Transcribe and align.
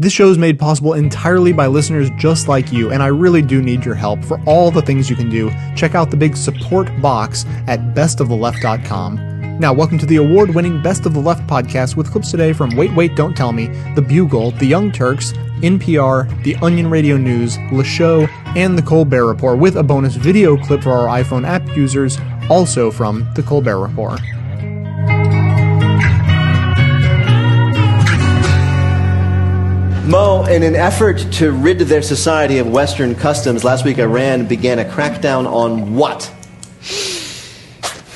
This 0.00 0.12
show 0.12 0.28
is 0.28 0.38
made 0.38 0.60
possible 0.60 0.94
entirely 0.94 1.52
by 1.52 1.66
listeners 1.66 2.08
just 2.18 2.46
like 2.46 2.70
you, 2.70 2.92
and 2.92 3.02
I 3.02 3.08
really 3.08 3.42
do 3.42 3.60
need 3.60 3.84
your 3.84 3.96
help 3.96 4.24
for 4.24 4.40
all 4.46 4.70
the 4.70 4.80
things 4.80 5.10
you 5.10 5.16
can 5.16 5.28
do. 5.28 5.50
Check 5.74 5.96
out 5.96 6.12
the 6.12 6.16
big 6.16 6.36
support 6.36 6.88
box 7.02 7.44
at 7.66 7.80
bestoftheleft.com. 7.96 9.58
Now, 9.58 9.72
welcome 9.72 9.98
to 9.98 10.06
the 10.06 10.14
award 10.14 10.54
winning 10.54 10.80
Best 10.80 11.04
of 11.04 11.14
the 11.14 11.20
Left 11.20 11.44
podcast 11.48 11.96
with 11.96 12.12
clips 12.12 12.30
today 12.30 12.52
from 12.52 12.76
Wait, 12.76 12.94
Wait, 12.94 13.16
Don't 13.16 13.36
Tell 13.36 13.52
Me, 13.52 13.66
The 13.96 14.02
Bugle, 14.02 14.52
The 14.52 14.66
Young 14.66 14.92
Turks, 14.92 15.32
NPR, 15.62 16.44
The 16.44 16.54
Onion 16.62 16.88
Radio 16.88 17.16
News, 17.16 17.58
Le 17.72 17.82
Show, 17.82 18.28
and 18.54 18.78
The 18.78 18.82
Colbert 18.82 19.26
Report, 19.26 19.58
with 19.58 19.74
a 19.74 19.82
bonus 19.82 20.14
video 20.14 20.56
clip 20.56 20.84
for 20.84 20.92
our 20.92 21.08
iPhone 21.20 21.44
app 21.44 21.66
users, 21.76 22.18
also 22.48 22.92
from 22.92 23.28
The 23.34 23.42
Colbert 23.42 23.80
Report. 23.80 24.20
Mo, 30.08 30.46
in 30.46 30.62
an 30.62 30.74
effort 30.74 31.18
to 31.32 31.52
rid 31.52 31.80
their 31.80 32.00
society 32.00 32.56
of 32.56 32.66
Western 32.66 33.14
customs, 33.14 33.62
last 33.62 33.84
week 33.84 33.98
Iran 33.98 34.46
began 34.46 34.78
a 34.78 34.84
crackdown 34.86 35.46
on 35.46 35.96
what? 35.96 36.24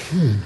Hmm. 0.09 0.37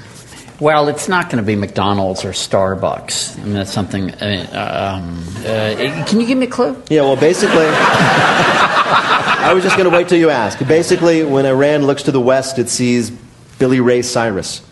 Well, 0.59 0.89
it's 0.89 1.07
not 1.07 1.27
going 1.27 1.37
to 1.37 1.47
be 1.47 1.55
McDonald's 1.55 2.25
or 2.25 2.31
Starbucks. 2.31 3.39
I 3.39 3.45
mean, 3.45 3.53
that's 3.53 3.73
something. 3.73 4.13
I 4.21 4.27
mean, 4.27 4.47
um, 4.57 5.25
uh, 5.39 6.05
can 6.09 6.19
you 6.19 6.27
give 6.27 6.37
me 6.37 6.47
a 6.47 6.51
clue? 6.51 6.83
Yeah, 6.91 7.03
well, 7.03 7.15
basically, 7.15 7.69
I 7.69 9.53
was 9.55 9.63
just 9.63 9.77
going 9.77 9.89
to 9.89 9.97
wait 9.97 10.09
till 10.09 10.19
you 10.19 10.31
ask. 10.31 10.59
Basically, 10.67 11.23
when 11.23 11.47
Iran 11.47 11.87
looks 11.87 12.03
to 12.05 12.11
the 12.11 12.21
west, 12.21 12.59
it 12.59 12.69
sees 12.69 13.13
Billy 13.61 13.79
Ray 13.79 14.03
Cyrus. 14.03 14.63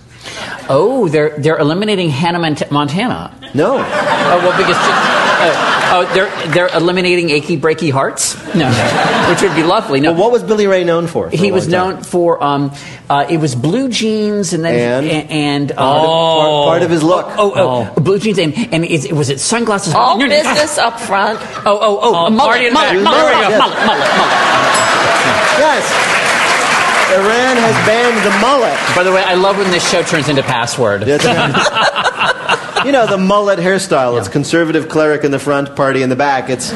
Oh, 0.68 1.06
they're 1.08 1.38
they're 1.38 1.58
eliminating 1.58 2.10
Hannah 2.10 2.40
Montana. 2.72 3.32
No. 3.54 3.76
Oh 3.76 4.38
well, 4.42 4.58
because 4.58 4.76
uh, 4.80 5.73
oh 5.94 6.14
they're 6.14 6.48
they're 6.52 6.76
eliminating 6.76 7.30
achy 7.30 7.56
breaky 7.56 7.90
hearts. 7.90 8.34
No, 8.54 8.70
which 9.30 9.42
would 9.42 9.54
be 9.54 9.62
lovely. 9.62 10.00
No, 10.00 10.12
well, 10.12 10.22
what 10.22 10.32
was 10.32 10.42
Billy 10.42 10.66
Ray 10.66 10.84
known 10.84 11.06
for? 11.06 11.30
for 11.30 11.36
he 11.36 11.52
was 11.52 11.68
known 11.68 12.02
for 12.02 12.42
um, 12.42 12.72
uh, 13.08 13.26
it 13.28 13.38
was 13.38 13.54
blue 13.54 13.88
jeans 13.88 14.52
and 14.52 14.64
then 14.64 15.04
and, 15.04 15.30
and 15.30 15.72
uh, 15.72 15.74
oh. 15.78 16.64
part, 16.66 16.82
of 16.82 16.90
his 16.90 17.02
look. 17.02 17.26
Oh, 17.38 17.52
oh, 17.54 17.94
oh. 17.96 18.00
blue 18.00 18.18
jeans 18.18 18.38
and 18.38 18.54
and 18.72 18.84
it, 18.84 19.12
was 19.12 19.30
it 19.30 19.40
sunglasses? 19.40 19.94
All 19.94 20.18
no, 20.18 20.28
business 20.28 20.78
up 20.78 21.00
front. 21.00 21.40
Oh, 21.66 21.78
oh, 21.80 21.98
oh, 22.02 22.26
oh 22.26 22.30
mullet, 22.30 22.72
mullet, 22.72 23.02
mullet, 23.02 23.04
mullet, 23.04 23.04
mullet, 23.04 23.58
mullet, 23.58 23.78
mullet. 23.80 24.44
Yes. 25.56 26.14
Iran 27.14 27.56
has 27.56 27.86
banned 27.86 28.18
the 28.26 28.30
mullet. 28.40 28.96
By 28.96 29.02
the 29.02 29.12
way, 29.12 29.22
I 29.22 29.34
love 29.34 29.56
when 29.56 29.70
this 29.70 29.88
show 29.88 30.02
turns 30.02 30.28
into 30.28 30.42
password. 30.42 31.02
you 32.84 32.92
know, 32.92 33.06
the 33.06 33.18
mullet 33.18 33.58
hairstyle. 33.58 34.18
It's 34.18 34.28
conservative 34.28 34.88
cleric 34.88 35.24
in 35.24 35.30
the 35.30 35.38
front, 35.38 35.74
party 35.74 36.02
in 36.02 36.08
the 36.08 36.16
back. 36.16 36.50
It's. 36.50 36.70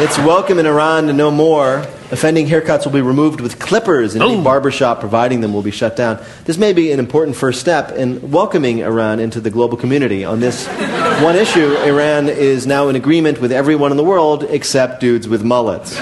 it's 0.00 0.18
welcome 0.18 0.58
in 0.58 0.66
Iran 0.66 1.08
to 1.08 1.12
know 1.12 1.30
more 1.30 1.84
Offending 2.10 2.46
haircuts 2.46 2.86
will 2.86 2.92
be 2.92 3.02
removed 3.02 3.42
with 3.42 3.58
clippers, 3.58 4.14
and 4.14 4.24
any 4.24 4.42
barbershop 4.42 4.98
providing 5.00 5.42
them 5.42 5.52
will 5.52 5.60
be 5.60 5.70
shut 5.70 5.94
down. 5.94 6.18
This 6.44 6.56
may 6.56 6.72
be 6.72 6.90
an 6.90 6.98
important 6.98 7.36
first 7.36 7.60
step 7.60 7.92
in 7.92 8.30
welcoming 8.30 8.78
Iran 8.78 9.20
into 9.20 9.42
the 9.42 9.50
global 9.50 9.76
community. 9.76 10.24
On 10.24 10.40
this 10.40 10.66
one 11.22 11.36
issue, 11.36 11.76
Iran 11.82 12.30
is 12.30 12.66
now 12.66 12.88
in 12.88 12.96
agreement 12.96 13.42
with 13.42 13.52
everyone 13.52 13.90
in 13.90 13.98
the 13.98 14.04
world 14.04 14.44
except 14.44 15.00
dudes 15.00 15.28
with 15.28 15.44
mullets. 15.44 15.98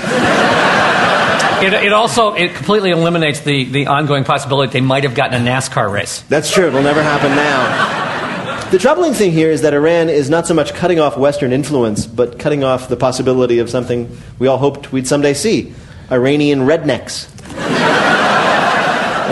It, 1.59 1.73
it, 1.73 1.93
also 1.93 2.35
it 2.35 2.55
completely 2.55 2.91
eliminates 2.91 3.41
the, 3.41 3.65
the 3.65 3.87
ongoing 3.87 4.25
possibility 4.25 4.75
they 4.75 4.83
might 4.83 5.05
have 5.05 5.15
gotten 5.15 5.47
a 5.47 5.51
NASCAR 5.51 5.91
race. 5.91 6.21
That's 6.23 6.53
true. 6.53 6.67
It'll 6.67 6.83
never 6.83 7.03
happen 7.03 7.31
now. 7.31 8.71
The 8.71 8.79
troubling 8.79 9.15
thing 9.15 9.33
here 9.33 9.51
is 9.51 9.63
that 9.63 9.73
Iran 9.73 10.09
is 10.09 10.29
not 10.29 10.47
so 10.47 10.53
much 10.53 10.75
cutting 10.75 10.99
off 11.01 11.17
Western 11.17 11.53
influence, 11.53 12.07
but 12.07 12.39
cutting 12.39 12.63
off 12.63 12.89
the 12.89 12.97
possibility 12.97 13.59
of 13.59 13.71
something 13.71 14.15
we 14.39 14.49
all 14.49 14.59
hoped 14.59 14.93
we'd 14.93 15.07
someday 15.07 15.35
see 15.35 15.73
Iranian 16.11 16.61
rednecks. 16.61 17.33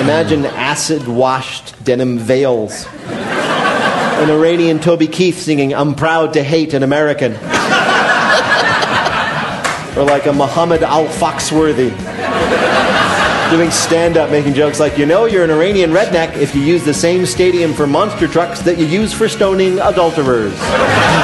Imagine 0.01 0.47
acid 0.47 1.07
washed 1.07 1.85
denim 1.85 2.19
veils. 2.19 2.87
An 3.07 4.31
Iranian 4.31 4.79
Toby 4.79 5.09
Keith 5.09 5.39
singing, 5.39 5.75
I'm 5.75 5.95
proud 5.95 6.33
to 6.35 6.43
hate 6.43 6.73
an 6.73 6.83
American. 6.83 7.33
or 9.97 10.05
like 10.05 10.27
a 10.27 10.33
Muhammad 10.33 10.83
Al 10.83 11.07
Foxworthy 11.07 12.14
doing 13.51 13.71
stand 13.71 14.17
up, 14.17 14.31
making 14.31 14.55
jokes 14.55 14.81
like, 14.81 14.99
you 14.99 15.07
know, 15.07 15.27
you're 15.27 15.45
an 15.45 15.51
Iranian 15.51 15.91
redneck 15.91 16.37
if 16.37 16.55
you 16.55 16.63
use 16.63 16.85
the 16.85 16.95
same 16.95 17.27
stadium 17.27 17.73
for 17.73 17.87
monster 17.87 18.27
trucks 18.27 18.61
that 18.61 18.79
you 18.79 18.87
use 18.87 19.13
for 19.13 19.29
stoning 19.29 19.79
adulterers. 19.79 20.59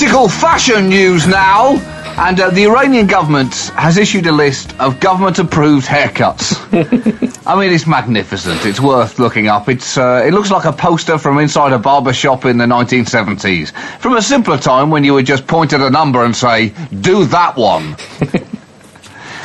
Political 0.00 0.28
fashion 0.30 0.88
news 0.88 1.26
now. 1.26 1.76
And 2.16 2.40
uh, 2.40 2.48
the 2.48 2.64
Iranian 2.64 3.06
government 3.06 3.54
has 3.76 3.98
issued 3.98 4.26
a 4.26 4.32
list 4.32 4.74
of 4.80 4.98
government-approved 4.98 5.86
haircuts. 5.86 6.56
I 7.46 7.60
mean, 7.60 7.70
it's 7.70 7.86
magnificent. 7.86 8.64
It's 8.64 8.80
worth 8.80 9.18
looking 9.18 9.48
up. 9.48 9.68
It's 9.68 9.98
uh, 9.98 10.24
it 10.26 10.32
looks 10.32 10.50
like 10.50 10.64
a 10.64 10.72
poster 10.72 11.18
from 11.18 11.36
inside 11.36 11.74
a 11.74 11.78
barber 11.78 12.14
shop 12.14 12.46
in 12.46 12.56
the 12.56 12.64
1970s, 12.64 13.72
from 14.00 14.16
a 14.16 14.22
simpler 14.22 14.56
time 14.56 14.88
when 14.88 15.04
you 15.04 15.12
would 15.12 15.26
just 15.26 15.46
point 15.46 15.74
at 15.74 15.82
a 15.82 15.90
number 15.90 16.24
and 16.24 16.34
say, 16.34 16.72
"Do 16.98 17.26
that 17.26 17.56
one." 17.56 17.92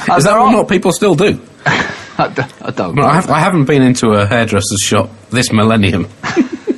uh, 0.07 0.15
Is 0.15 0.23
that 0.23 0.39
what 0.39 0.69
people 0.69 0.93
still 0.93 1.15
do? 1.15 1.37
I 1.65 2.29
don't, 2.29 2.97
I 2.97 3.03
I, 3.03 3.15
have, 3.15 3.29
I 3.29 3.39
haven't 3.41 3.65
been 3.65 3.81
into 3.81 4.11
a 4.13 4.25
hairdresser's 4.25 4.79
shop 4.79 5.09
this 5.31 5.51
millennium. 5.51 6.07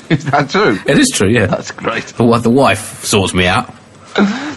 Is 0.10 0.26
that 0.26 0.50
true? 0.50 0.80
It 0.86 0.98
is 0.98 1.10
true, 1.10 1.30
yeah. 1.30 1.48
That's 1.48 1.72
great. 1.72 2.06
The, 2.06 2.38
the 2.40 2.50
wife 2.50 3.04
sorts 3.04 3.34
me 3.34 3.48
out. 3.48 3.74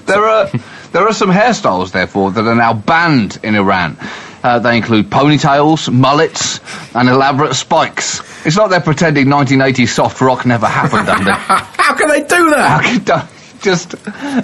there 0.06 0.25
are 0.25 0.50
there 0.93 1.06
are 1.06 1.12
some 1.12 1.31
hairstyles, 1.31 1.93
therefore, 1.93 2.33
that 2.33 2.47
are 2.47 2.55
now 2.55 2.75
banned 2.75 3.38
in 3.43 3.55
Iran. 3.55 3.97
Uh, 4.43 4.59
they 4.59 4.77
include 4.77 5.10
ponytails, 5.10 5.93
mullets, 5.93 6.60
and 6.94 7.09
elaborate 7.09 7.55
spikes. 7.55 8.21
It's 8.47 8.56
like 8.56 8.71
they're 8.71 8.81
pretending 8.81 9.27
1980s 9.27 9.89
soft 9.89 10.21
rock 10.21 10.47
never 10.47 10.66
happened, 10.66 11.09
under. 11.09 11.33
How 11.33 11.94
can 11.94 12.09
they 12.09 12.21
do 12.22 12.50
that? 12.50 13.28
just 13.60 13.94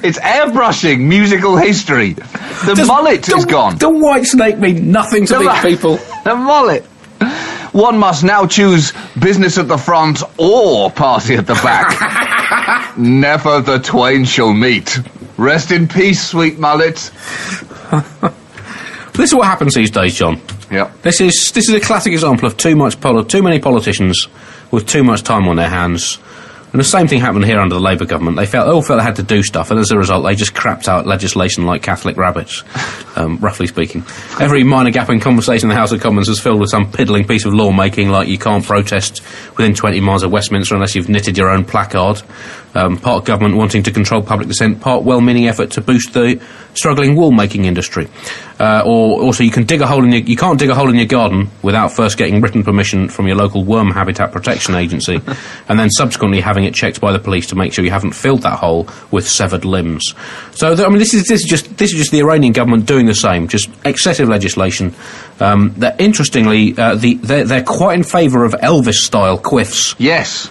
it's 0.04 0.18
airbrushing 0.18 1.00
musical 1.00 1.56
history. 1.56 2.12
The 2.12 2.74
Does, 2.76 2.86
mullet 2.86 3.28
is 3.28 3.46
gone. 3.46 3.78
The 3.78 3.88
Whitesnake 3.88 4.58
mean 4.58 4.92
nothing 4.92 5.26
to 5.26 5.34
the 5.34 5.38
these 5.38 5.62
people. 5.62 5.98
The 6.24 6.34
mullet. 6.34 6.84
One 7.76 7.98
must 7.98 8.24
now 8.24 8.46
choose 8.46 8.94
business 9.20 9.58
at 9.58 9.68
the 9.68 9.76
front 9.76 10.22
or 10.38 10.90
party 10.90 11.34
at 11.34 11.46
the 11.46 11.52
back. 11.52 12.96
Never 12.96 13.60
the 13.60 13.78
twain 13.78 14.24
shall 14.24 14.54
meet. 14.54 14.98
Rest 15.36 15.70
in 15.72 15.86
peace, 15.86 16.26
sweet 16.26 16.58
mullet. 16.58 16.94
this 19.12 19.28
is 19.28 19.34
what 19.34 19.46
happens 19.46 19.74
these 19.74 19.90
days, 19.90 20.14
John. 20.14 20.40
Yeah. 20.70 20.90
This 21.02 21.20
is 21.20 21.52
this 21.52 21.68
is 21.68 21.74
a 21.74 21.80
classic 21.80 22.14
example 22.14 22.48
of 22.48 22.56
too 22.56 22.76
much 22.76 22.98
poli- 22.98 23.26
too 23.26 23.42
many 23.42 23.58
politicians 23.58 24.26
with 24.70 24.86
too 24.86 25.04
much 25.04 25.22
time 25.22 25.46
on 25.46 25.56
their 25.56 25.68
hands 25.68 26.18
And 26.72 26.80
the 26.80 26.84
same 26.84 27.08
thing 27.08 27.20
happened 27.20 27.44
here 27.44 27.58
under 27.58 27.74
the 27.74 27.80
Labour 27.80 28.04
government. 28.04 28.36
They 28.36 28.46
felt, 28.46 28.68
all 28.68 28.82
felt 28.82 28.98
they 28.98 29.04
had 29.04 29.16
to 29.16 29.22
do 29.22 29.42
stuff, 29.42 29.70
and 29.70 29.80
as 29.80 29.90
a 29.90 29.98
result, 29.98 30.24
they 30.24 30.34
just 30.34 30.52
crapped 30.52 30.88
out 30.88 31.06
legislation 31.06 31.64
like 31.64 31.82
Catholic 31.82 32.16
rabbits, 32.16 32.64
um, 33.16 33.38
roughly 33.38 33.66
speaking. 33.66 34.04
Every 34.40 34.62
minor 34.64 34.90
gap 34.90 35.08
in 35.08 35.20
conversation 35.20 35.70
in 35.70 35.74
the 35.74 35.80
House 35.80 35.92
of 35.92 36.00
Commons 36.00 36.28
was 36.28 36.40
filled 36.40 36.60
with 36.60 36.70
some 36.70 36.90
piddling 36.90 37.26
piece 37.26 37.44
of 37.44 37.54
lawmaking, 37.54 38.10
like 38.10 38.28
you 38.28 38.38
can't 38.38 38.64
protest 38.64 39.22
within 39.56 39.74
20 39.74 40.00
miles 40.00 40.22
of 40.22 40.30
Westminster 40.30 40.74
unless 40.74 40.94
you've 40.94 41.08
knitted 41.08 41.36
your 41.36 41.50
own 41.50 41.64
placard. 41.64 42.22
Um, 42.74 42.98
part 42.98 43.24
government 43.24 43.56
wanting 43.56 43.82
to 43.84 43.90
control 43.90 44.20
public 44.20 44.48
dissent, 44.48 44.82
part 44.82 45.02
well-meaning 45.02 45.48
effort 45.48 45.70
to 45.72 45.80
boost 45.80 46.12
the 46.12 46.38
struggling 46.74 47.16
wool-making 47.16 47.64
industry. 47.64 48.06
Uh, 48.58 48.82
or 48.84 49.22
also, 49.22 49.44
you 49.44 49.50
can 49.50 49.64
dig 49.64 49.82
a 49.82 49.86
hole 49.86 50.04
in 50.04 50.12
your, 50.12 50.22
you 50.22 50.36
can't 50.36 50.58
dig 50.58 50.70
a 50.70 50.74
hole 50.74 50.88
in 50.88 50.96
your 50.96 51.06
garden 51.06 51.50
without 51.62 51.88
first 51.92 52.16
getting 52.16 52.40
written 52.40 52.62
permission 52.62 53.08
from 53.08 53.26
your 53.26 53.36
local 53.36 53.64
worm 53.64 53.90
habitat 53.90 54.32
protection 54.32 54.74
agency, 54.74 55.20
and 55.68 55.78
then 55.78 55.90
subsequently 55.90 56.40
having 56.40 56.64
it 56.64 56.74
checked 56.74 57.00
by 57.00 57.12
the 57.12 57.18
police 57.18 57.46
to 57.46 57.54
make 57.54 57.72
sure 57.72 57.84
you 57.84 57.90
haven't 57.90 58.12
filled 58.12 58.42
that 58.42 58.58
hole 58.58 58.88
with 59.10 59.28
severed 59.28 59.64
limbs. 59.64 60.14
So, 60.52 60.74
th- 60.74 60.86
I 60.86 60.90
mean, 60.90 60.98
this 60.98 61.12
is 61.12 61.26
this 61.26 61.42
is 61.42 61.48
just 61.48 61.76
this 61.76 61.92
is 61.92 61.98
just 61.98 62.12
the 62.12 62.20
Iranian 62.20 62.52
government 62.54 62.86
doing 62.86 63.04
the 63.04 63.14
same, 63.14 63.46
just 63.48 63.68
excessive 63.84 64.28
legislation. 64.28 64.94
Um, 65.38 65.74
that 65.78 66.00
interestingly, 66.00 66.76
uh, 66.78 66.94
the 66.94 67.14
they're, 67.16 67.44
they're 67.44 67.62
quite 67.62 67.94
in 67.98 68.04
favour 68.04 68.44
of 68.44 68.52
Elvis-style 68.52 69.38
quiffs 69.50 69.94
Yes. 69.98 70.48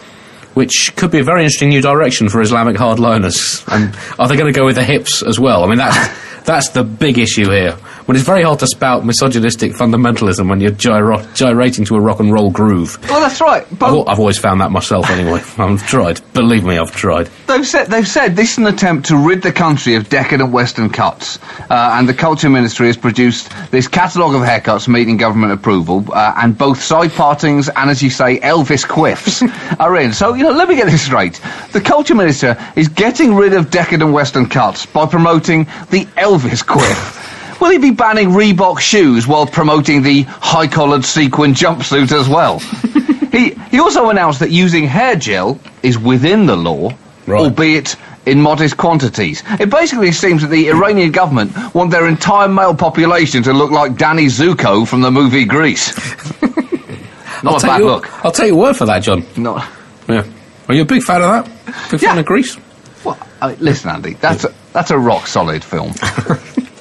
which 0.56 0.94
could 0.96 1.12
be 1.12 1.20
a 1.20 1.24
very 1.24 1.42
interesting 1.42 1.70
new 1.70 1.82
direction 1.82 2.30
for 2.30 2.40
Islamic 2.42 2.78
hardliners. 2.78 3.62
And 3.68 3.94
are 4.18 4.28
they 4.30 4.38
going 4.38 4.52
to 4.54 4.58
go 4.58 4.66
with 4.66 4.76
the 4.76 4.86
hips 4.86 5.22
as 5.22 5.38
well? 5.38 5.64
I 5.64 5.68
mean, 5.68 5.78
that's 5.80 6.00
that's 6.46 6.70
the 6.70 6.84
big 6.84 7.18
issue 7.18 7.50
here. 7.50 7.76
When 8.06 8.16
it's 8.16 8.26
very 8.26 8.44
hard 8.44 8.60
to 8.60 8.68
spout 8.68 9.04
misogynistic 9.04 9.72
fundamentalism 9.72 10.48
when 10.48 10.62
you're 10.62 10.70
gyro- 10.70 11.26
gyrating 11.34 11.86
to 11.86 11.96
a 11.96 12.00
rock 12.00 12.20
and 12.20 12.32
roll 12.32 12.52
groove. 12.52 13.00
Well, 13.10 13.20
that's 13.20 13.42
right. 13.42 13.66
I've, 13.82 14.08
I've 14.08 14.20
always 14.20 14.38
found 14.38 14.62
that 14.62 14.70
myself 14.70 15.10
anyway. 15.10 15.42
I've 15.58 15.86
tried. 15.88 16.22
Believe 16.34 16.64
me, 16.64 16.78
I've 16.78 16.96
tried. 16.96 17.32
They've 17.48 17.66
said 17.66 17.86
they've 17.88 18.08
said 18.08 18.36
this 18.36 18.52
is 18.52 18.58
an 18.60 18.68
attempt 18.68 19.08
to 19.08 19.18
rid 19.18 19.42
the 19.42 19.52
country 19.52 19.96
of 19.96 20.08
decadent 20.08 20.52
Western 20.52 20.92
cuts, 20.92 21.40
uh, 21.72 21.96
and 21.98 22.08
the 22.08 22.14
Culture 22.14 22.48
Ministry 22.48 22.86
has 22.88 22.96
produced 22.98 23.52
this 23.72 23.88
catalogue 23.88 24.36
of 24.36 24.42
haircuts 24.42 24.88
meeting 24.88 25.18
government 25.18 25.54
approval, 25.54 26.06
uh, 26.14 26.36
and 26.38 26.56
both 26.56 26.80
side 26.84 27.12
partings 27.14 27.70
and, 27.70 27.90
as 27.90 28.04
you 28.04 28.12
say, 28.12 28.40
Elvis 28.40 28.86
quiffs 28.86 29.42
are 29.80 29.98
in. 29.98 30.14
So 30.14 30.36
you 30.36 30.44
know, 30.44 30.52
let 30.52 30.70
me 30.70 30.76
get 30.76 30.86
this 30.86 31.02
straight: 31.02 31.42
the 31.72 31.82
Culture 31.82 32.14
Minister 32.14 32.56
is 32.76 32.88
getting 32.88 33.34
rid 33.34 33.54
of 33.54 33.72
decadent 33.72 34.14
Western 34.14 34.46
cuts 34.46 34.86
by 34.86 35.08
promoting 35.08 35.64
the 35.90 36.06
Elvis 36.18 36.64
quiff. 36.64 37.25
Will 37.62 37.72
he 37.72 37.78
be 37.78 37.92
banning 37.92 38.30
Reebok 38.30 38.80
shoes 38.80 39.28
while 39.28 39.46
promoting 39.48 40.02
the 40.02 40.24
high-collared 40.24 41.06
sequin 41.06 41.54
jumpsuit 41.54 42.12
as 42.12 42.28
well? 42.28 42.60
he 43.32 43.52
he 43.72 43.80
also 43.80 44.10
announced 44.10 44.40
that 44.40 44.52
using 44.52 44.86
hair 44.86 45.16
gel 45.16 45.60
is 45.84 45.98
within 45.98 46.46
the 46.46 46.56
law, 46.56 46.92
Right. 47.28 47.40
albeit 47.42 47.96
in 48.26 48.42
modest 48.42 48.78
quantities. 48.78 49.42
It 49.60 49.70
basically 49.70 50.12
seems 50.12 50.42
that 50.42 50.50
the 50.50 50.70
Iranian 50.70 51.12
government 51.12 51.52
want 51.74 51.92
their 51.92 52.08
entire 52.08 52.48
male 52.48 52.76
population 52.76 53.44
to 53.44 53.54
look 53.54 53.72
like 53.72 53.98
Danny 53.98 54.26
Zuko 54.26 54.88
from 54.88 55.02
the 55.02 55.12
movie 55.12 55.46
Grease. 55.46 55.94
Not 57.44 57.64
a 57.64 57.68
bad 57.68 57.80
your, 57.80 57.90
look. 57.92 58.26
I'll 58.26 58.32
take 58.32 58.48
your 58.48 58.58
word 58.58 58.76
for 58.76 58.86
that, 58.86 59.00
John. 59.04 59.24
Not. 59.38 59.68
Yeah. 60.08 60.24
Are 60.68 60.74
you 60.76 60.82
a 60.82 60.86
big 60.86 61.04
fan 61.04 61.22
of 61.22 61.46
that? 61.46 61.92
Big 61.92 62.00
fan 62.00 62.18
of 62.18 62.26
Grease? 62.26 62.58
Well, 63.04 63.18
I 63.42 63.50
mean, 63.50 63.58
listen, 63.60 63.90
Andy, 63.92 64.14
that's 64.16 64.46
a, 64.46 64.54
that's 64.74 64.90
a 64.92 64.98
rock 64.98 65.28
solid 65.28 65.64
film. 65.64 65.94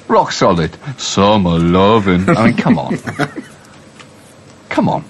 rock 0.07 0.31
solid. 0.31 0.75
Summer 0.99 1.59
loving. 1.59 2.29
I 2.29 2.47
mean, 2.47 2.57
come 2.57 2.77
on. 2.77 2.97
come 4.69 4.89
on. 4.89 5.05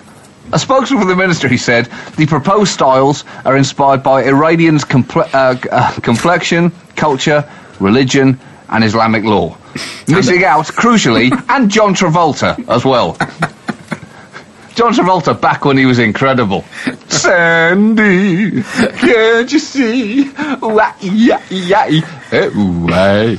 A 0.53 0.59
spokesman 0.59 1.01
for 1.01 1.07
the 1.07 1.15
ministry 1.15 1.57
said 1.57 1.85
the 2.17 2.27
proposed 2.27 2.71
styles 2.71 3.25
are 3.45 3.57
inspired 3.57 4.03
by 4.03 4.23
Iranians' 4.23 4.85
comple- 4.85 5.27
uh, 5.33 5.57
uh, 5.71 5.91
complexion, 6.01 6.71
culture, 6.95 7.49
religion, 7.79 8.39
and 8.69 8.83
Islamic 8.83 9.23
law. 9.23 9.57
Missing 10.07 10.43
out, 10.43 10.65
crucially, 10.67 11.31
and 11.49 11.69
John 11.69 11.95
Travolta 11.95 12.57
as 12.69 12.85
well. 12.85 13.17
John 14.75 14.93
Travolta 14.93 15.39
back 15.39 15.65
when 15.65 15.77
he 15.77 15.85
was 15.85 15.99
incredible. 15.99 16.63
Sandy, 17.07 18.61
can't 18.61 19.51
you 19.51 19.59
see? 19.59 20.29
Wah, 20.61 20.93
yeah, 20.99 21.41
yeah, 21.49 22.01
eh. 22.31 23.37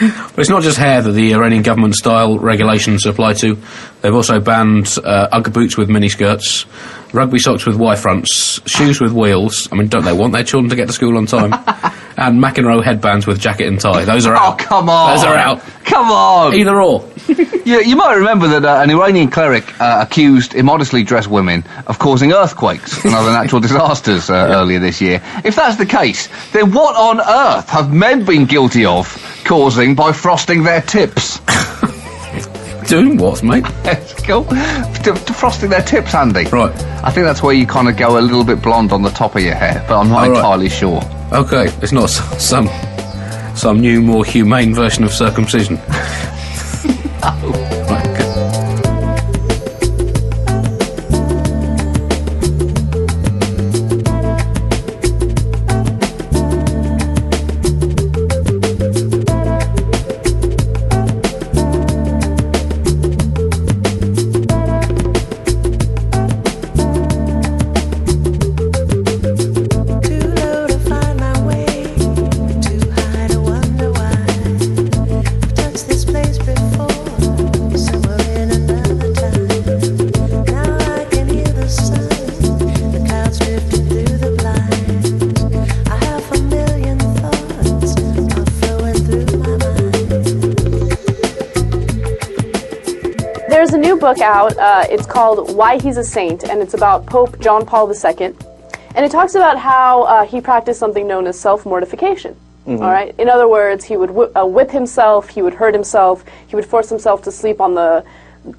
But 0.00 0.38
it's 0.38 0.48
not 0.50 0.62
just 0.62 0.78
hair 0.78 1.02
that 1.02 1.10
the 1.12 1.34
Iranian 1.34 1.62
government 1.62 1.94
style 1.96 2.38
regulations 2.38 3.04
apply 3.06 3.32
to. 3.34 3.58
They've 4.00 4.14
also 4.14 4.38
banned 4.40 4.96
uh, 5.02 5.28
Ugg 5.32 5.52
boots 5.52 5.76
with 5.76 5.88
miniskirts, 5.88 6.66
rugby 7.12 7.38
socks 7.40 7.66
with 7.66 7.76
Y 7.76 7.96
fronts, 7.96 8.60
shoes 8.68 9.00
with 9.00 9.12
wheels. 9.12 9.68
I 9.72 9.74
mean, 9.76 9.88
don't 9.88 10.04
they 10.04 10.12
want 10.12 10.32
their 10.32 10.44
children 10.44 10.70
to 10.70 10.76
get 10.76 10.86
to 10.86 10.92
school 10.92 11.16
on 11.16 11.26
time? 11.26 11.52
and 12.16 12.42
McEnroe 12.42 12.84
headbands 12.84 13.26
with 13.26 13.40
jacket 13.40 13.66
and 13.66 13.80
tie. 13.80 14.04
Those 14.04 14.26
are 14.26 14.34
Oh, 14.36 14.38
out. 14.38 14.58
come 14.58 14.88
on. 14.88 15.16
Those 15.16 15.24
are 15.24 15.34
out. 15.36 15.62
Come 15.84 16.10
on. 16.10 16.54
Either 16.54 16.80
or. 16.80 17.08
You, 17.68 17.82
you 17.82 17.96
might 17.96 18.14
remember 18.14 18.48
that 18.48 18.64
uh, 18.64 18.80
an 18.82 18.88
Iranian 18.88 19.28
cleric 19.28 19.78
uh, 19.78 19.98
accused 20.08 20.54
immodestly 20.54 21.02
dressed 21.02 21.28
women 21.28 21.64
of 21.86 21.98
causing 21.98 22.32
earthquakes 22.32 23.04
and 23.04 23.14
other 23.14 23.30
natural 23.30 23.60
disasters 23.60 24.30
uh, 24.30 24.32
earlier 24.50 24.78
this 24.78 25.02
year. 25.02 25.20
If 25.44 25.56
that's 25.56 25.76
the 25.76 25.84
case, 25.84 26.30
then 26.52 26.72
what 26.72 26.96
on 26.96 27.20
earth 27.20 27.68
have 27.68 27.92
men 27.92 28.24
been 28.24 28.46
guilty 28.46 28.86
of 28.86 29.06
causing 29.44 29.94
by 29.94 30.12
frosting 30.12 30.62
their 30.62 30.82
tips? 30.82 31.40
Doing 32.88 33.18
what, 33.18 33.42
mate? 33.42 33.64
Go 34.26 34.44
to, 34.44 35.12
to 35.12 35.32
frosting 35.32 35.70
their 35.70 35.82
tips, 35.82 36.14
Andy. 36.14 36.44
Right. 36.44 36.74
I 37.04 37.10
think 37.10 37.26
that's 37.26 37.42
where 37.42 37.54
you 37.54 37.66
kind 37.66 37.88
of 37.88 37.96
go 37.96 38.18
a 38.18 38.20
little 38.20 38.44
bit 38.44 38.60
blonde 38.62 38.92
on 38.92 39.02
the 39.02 39.10
top 39.10 39.36
of 39.36 39.42
your 39.42 39.54
hair, 39.54 39.84
but 39.88 39.98
I'm 39.98 40.08
not 40.08 40.28
right. 40.28 40.36
entirely 40.36 40.68
sure. 40.68 41.02
Okay, 41.32 41.68
it's 41.80 41.92
not 41.92 42.06
some 42.08 42.68
some 43.54 43.80
new, 43.80 44.02
more 44.02 44.24
humane 44.24 44.74
version 44.74 45.04
of 45.04 45.12
circumcision. 45.12 45.78
Right, 47.20 47.87
new 94.42 94.48
book 94.48 94.58
out. 94.58 94.86
Uh, 94.86 94.86
it's 94.90 95.06
called 95.06 95.54
Why 95.56 95.78
He's 95.80 95.96
a 95.96 96.04
Saint, 96.04 96.44
and 96.44 96.60
it's 96.62 96.74
about 96.74 97.06
Pope 97.06 97.38
John 97.40 97.64
Paul 97.66 97.90
II. 97.92 98.34
And 98.94 99.04
it 99.04 99.10
talks 99.12 99.34
about 99.34 99.58
how 99.58 100.02
uh, 100.02 100.24
he 100.24 100.40
practiced 100.40 100.80
something 100.80 101.06
known 101.06 101.26
as 101.26 101.38
self 101.38 101.64
mortification. 101.66 102.36
All 102.66 102.76
right. 102.76 103.14
In 103.18 103.30
other 103.30 103.48
words, 103.48 103.84
he 103.84 103.96
would 103.96 104.10
whi- 104.10 104.30
uh, 104.38 104.44
whip 104.44 104.70
himself, 104.70 105.30
he 105.30 105.40
would 105.40 105.54
hurt 105.54 105.72
himself, 105.72 106.22
he 106.48 106.56
would 106.56 106.66
force 106.66 106.90
himself 106.90 107.22
to 107.22 107.32
sleep 107.32 107.62
on 107.62 107.74
the 107.74 108.04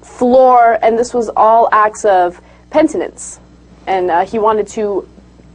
floor, 0.02 0.78
and 0.82 0.98
this 0.98 1.14
was 1.14 1.28
all 1.36 1.68
acts 1.70 2.04
of 2.04 2.40
penitence. 2.70 3.38
And 3.86 4.10
uh, 4.10 4.24
he 4.26 4.40
wanted 4.40 4.66
to 4.68 5.08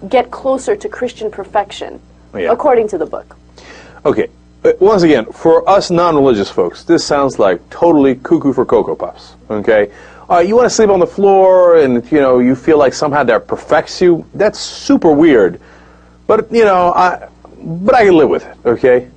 get 0.07 0.31
closer 0.31 0.73
to 0.77 0.87
Christian 0.87 1.29
perfection, 1.29 1.99
Yeah. 2.33 2.51
according 2.51 2.87
to 2.89 2.97
the 2.97 3.05
book. 3.05 3.35
Okay. 4.05 4.29
Uh, 4.63 4.71
Once 4.79 5.03
again, 5.03 5.25
for 5.33 5.67
us 5.69 5.91
non-religious 5.91 6.49
folks, 6.49 6.85
this 6.85 7.03
sounds 7.03 7.37
like 7.39 7.69
totally 7.69 8.15
cuckoo 8.15 8.53
for 8.53 8.65
cocoa 8.65 8.95
puffs. 8.95 9.35
Okay, 9.49 9.91
you 10.29 10.55
want 10.55 10.65
to 10.65 10.69
sleep 10.69 10.89
on 10.89 10.99
the 10.99 11.07
floor, 11.07 11.77
and 11.77 12.09
you 12.11 12.19
know 12.19 12.39
you 12.39 12.55
feel 12.55 12.77
like 12.77 12.93
somehow 12.93 13.23
that 13.23 13.47
perfects 13.47 14.01
you. 14.01 14.25
That's 14.33 14.59
super 14.59 15.11
weird, 15.11 15.59
but 16.27 16.51
you 16.51 16.65
know, 16.65 16.91
I, 16.93 17.29
but 17.61 17.95
I 17.95 18.05
can 18.05 18.15
live 18.17 18.29
with 18.29 18.45
it. 18.45 18.57
Okay, 18.65 19.09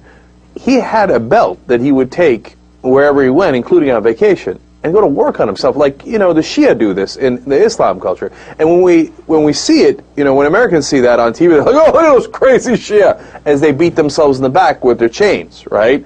he 0.55 0.75
had 0.75 1.11
a 1.11 1.21
belt 1.21 1.67
that 1.67 1.81
he 1.81 1.93
would 1.93 2.13
take 2.13 2.57
wherever 2.83 3.23
he 3.23 3.31
went, 3.31 3.57
including 3.57 3.91
on 3.91 4.03
vacation, 4.03 4.61
and 4.83 4.93
go 4.93 5.01
to 5.01 5.07
work 5.07 5.41
on 5.41 5.47
himself. 5.47 5.77
Like 5.77 6.05
you 6.05 6.19
know, 6.19 6.33
the 6.33 6.43
Shia 6.43 6.79
do 6.79 6.93
this 6.93 7.17
in 7.17 7.43
the 7.45 7.57
Islam 7.57 8.01
culture, 8.01 8.31
and 8.59 8.69
when 8.69 8.83
we 8.83 9.07
when 9.27 9.45
we 9.45 9.53
see 9.55 9.83
it, 9.83 10.05
you 10.17 10.25
know, 10.25 10.35
when 10.35 10.47
Americans 10.47 10.87
see 10.87 11.01
that 11.01 11.19
on 11.19 11.33
TV, 11.33 11.51
they're 11.51 11.63
like, 11.63 11.75
"Oh, 11.75 11.93
look 11.93 12.03
at 12.03 12.13
those 12.13 12.27
crazy 12.27 12.73
Shia," 12.73 13.43
as 13.47 13.61
they 13.61 13.73
beat 13.73 13.97
themselves 13.97 14.39
in 14.39 14.43
the 14.43 14.51
back 14.51 14.85
with 14.85 14.99
their 14.99 15.09
chains, 15.09 15.67
right? 15.71 16.05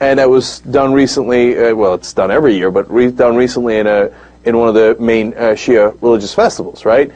And 0.00 0.18
that 0.18 0.30
was 0.30 0.60
done 0.60 0.92
recently. 0.92 1.56
Uh, 1.56 1.74
well, 1.74 1.94
it's 1.94 2.12
done 2.12 2.30
every 2.30 2.56
year, 2.56 2.70
but 2.70 2.90
re- 2.90 3.10
done 3.10 3.36
recently 3.36 3.78
in 3.78 3.86
a 3.86 4.10
in 4.44 4.56
one 4.56 4.68
of 4.68 4.74
the 4.74 4.96
main 5.02 5.34
uh, 5.34 5.54
Shia 5.54 5.96
religious 6.02 6.34
festivals, 6.34 6.84
right? 6.84 7.10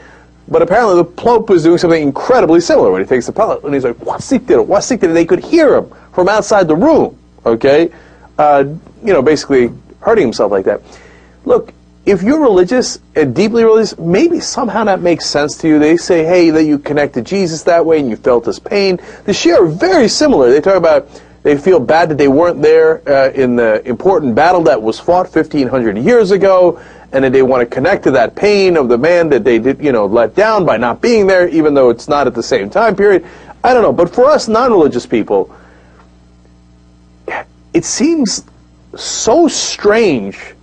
But 0.46 0.62
apparently 0.62 0.96
the 0.96 1.04
Pope 1.04 1.48
was 1.48 1.62
doing 1.62 1.78
something 1.78 2.02
incredibly 2.02 2.60
similar 2.60 2.90
when 2.92 3.00
he 3.00 3.06
takes 3.06 3.26
the 3.26 3.32
pellet 3.32 3.64
and 3.64 3.72
he's 3.72 3.84
like, 3.84 3.96
"What's 3.96 4.30
it? 4.32 4.42
What's 4.42 4.90
it?" 4.90 5.00
They 5.00 5.24
could 5.24 5.42
hear 5.42 5.76
him 5.76 5.92
from 6.12 6.28
outside 6.28 6.68
the 6.68 6.76
room. 6.76 7.18
Okay, 7.46 7.90
uh, 8.38 8.64
you 9.02 9.12
know, 9.12 9.22
basically 9.22 9.70
hurting 10.00 10.24
himself 10.24 10.52
like 10.52 10.66
that. 10.66 10.82
Look, 11.44 11.72
if 12.06 12.22
you're 12.22 12.40
religious 12.40 12.98
and 13.14 13.34
deeply 13.34 13.64
religious, 13.64 13.96
maybe 13.98 14.40
somehow 14.40 14.84
that 14.84 15.00
makes 15.00 15.26
sense 15.26 15.56
to 15.58 15.68
you. 15.68 15.78
They 15.78 15.96
say, 15.96 16.24
hey, 16.24 16.50
that 16.50 16.64
you 16.64 16.78
connect 16.78 17.14
to 17.14 17.22
Jesus 17.22 17.62
that 17.62 17.84
way 17.84 18.00
and 18.00 18.10
you 18.10 18.16
felt 18.16 18.44
his 18.44 18.58
pain. 18.58 18.96
The 19.24 19.32
Shia 19.32 19.60
are 19.60 19.66
very 19.66 20.08
similar. 20.08 20.50
They 20.50 20.60
talk 20.60 20.76
about 20.76 21.08
they 21.42 21.58
feel 21.58 21.78
bad 21.78 22.08
that 22.08 22.16
they 22.16 22.28
weren't 22.28 22.62
there 22.62 23.06
uh, 23.06 23.30
in 23.32 23.56
the 23.56 23.86
important 23.86 24.34
battle 24.34 24.62
that 24.62 24.80
was 24.80 24.98
fought 24.98 25.34
1,500 25.34 25.98
years 25.98 26.30
ago, 26.30 26.80
and 27.14 27.24
that 27.24 27.32
they 27.32 27.42
want 27.42 27.60
to 27.60 27.72
connect 27.72 28.02
to 28.04 28.10
that 28.10 28.34
pain 28.34 28.76
of 28.76 28.88
the 28.88 28.98
man 28.98 29.28
that 29.28 29.44
they 29.44 29.60
did, 29.60 29.82
you 29.82 29.92
know, 29.92 30.04
let 30.04 30.34
down 30.34 30.66
by 30.66 30.76
not 30.76 31.00
being 31.00 31.28
there, 31.28 31.48
even 31.48 31.72
though 31.72 31.88
it's 31.88 32.08
not 32.08 32.26
at 32.26 32.34
the 32.34 32.42
same 32.42 32.68
time 32.68 32.96
period. 32.96 33.24
I 33.62 33.72
don't 33.72 33.82
know, 33.82 33.92
but 33.92 34.12
for 34.12 34.26
us 34.26 34.48
non-religious 34.48 35.06
people, 35.06 35.54
it 37.72 37.84
seems 37.84 38.44
so 38.96 39.46
strange 39.46 40.54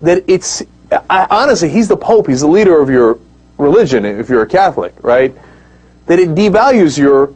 that 0.00 0.24
it's 0.26 0.62
I, 1.10 1.26
honestly 1.30 1.68
he's 1.68 1.88
the 1.88 1.96
pope. 1.96 2.28
He's 2.28 2.40
the 2.40 2.46
leader 2.46 2.80
of 2.80 2.88
your 2.88 3.18
religion 3.58 4.04
if 4.04 4.28
you're 4.28 4.42
a 4.42 4.48
catholic 4.48 4.94
right? 5.02 5.34
That 6.06 6.18
it 6.18 6.30
devalues 6.30 6.98
your 6.98 7.32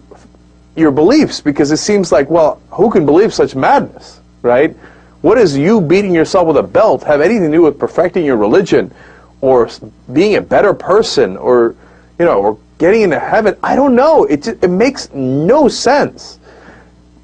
your 0.75 0.91
beliefs 0.91 1.41
because 1.41 1.71
it 1.71 1.77
seems 1.77 2.11
like 2.13 2.31
well 2.31 2.61
who 2.71 2.91
can 2.91 3.05
believe 3.05 3.33
such 3.35 3.55
madness 3.55 4.21
right 4.43 4.75
what 5.23 5.35
does 5.35 5.57
you 5.57 5.81
beating 5.81 6.15
yourself 6.15 6.47
with 6.47 6.57
a 6.57 6.63
belt 6.63 7.03
have 7.05 7.21
anything 7.21 7.51
to 7.51 7.57
do 7.57 7.63
with 7.63 7.79
perfecting 7.79 8.25
your 8.25 8.37
religion 8.37 8.93
or 9.41 9.69
being 10.13 10.37
a 10.37 10.41
better 10.41 10.75
person 10.75 11.37
or 11.37 11.75
you 12.19 12.25
know 12.25 12.41
or 12.41 12.59
getting 12.79 13.03
into 13.03 13.19
heaven 13.19 13.57
i 13.63 13.75
don't 13.75 13.95
know 13.95 14.25
it 14.25 14.47
it 14.47 14.71
makes 14.71 15.13
no 15.13 15.69
sense 15.69 16.39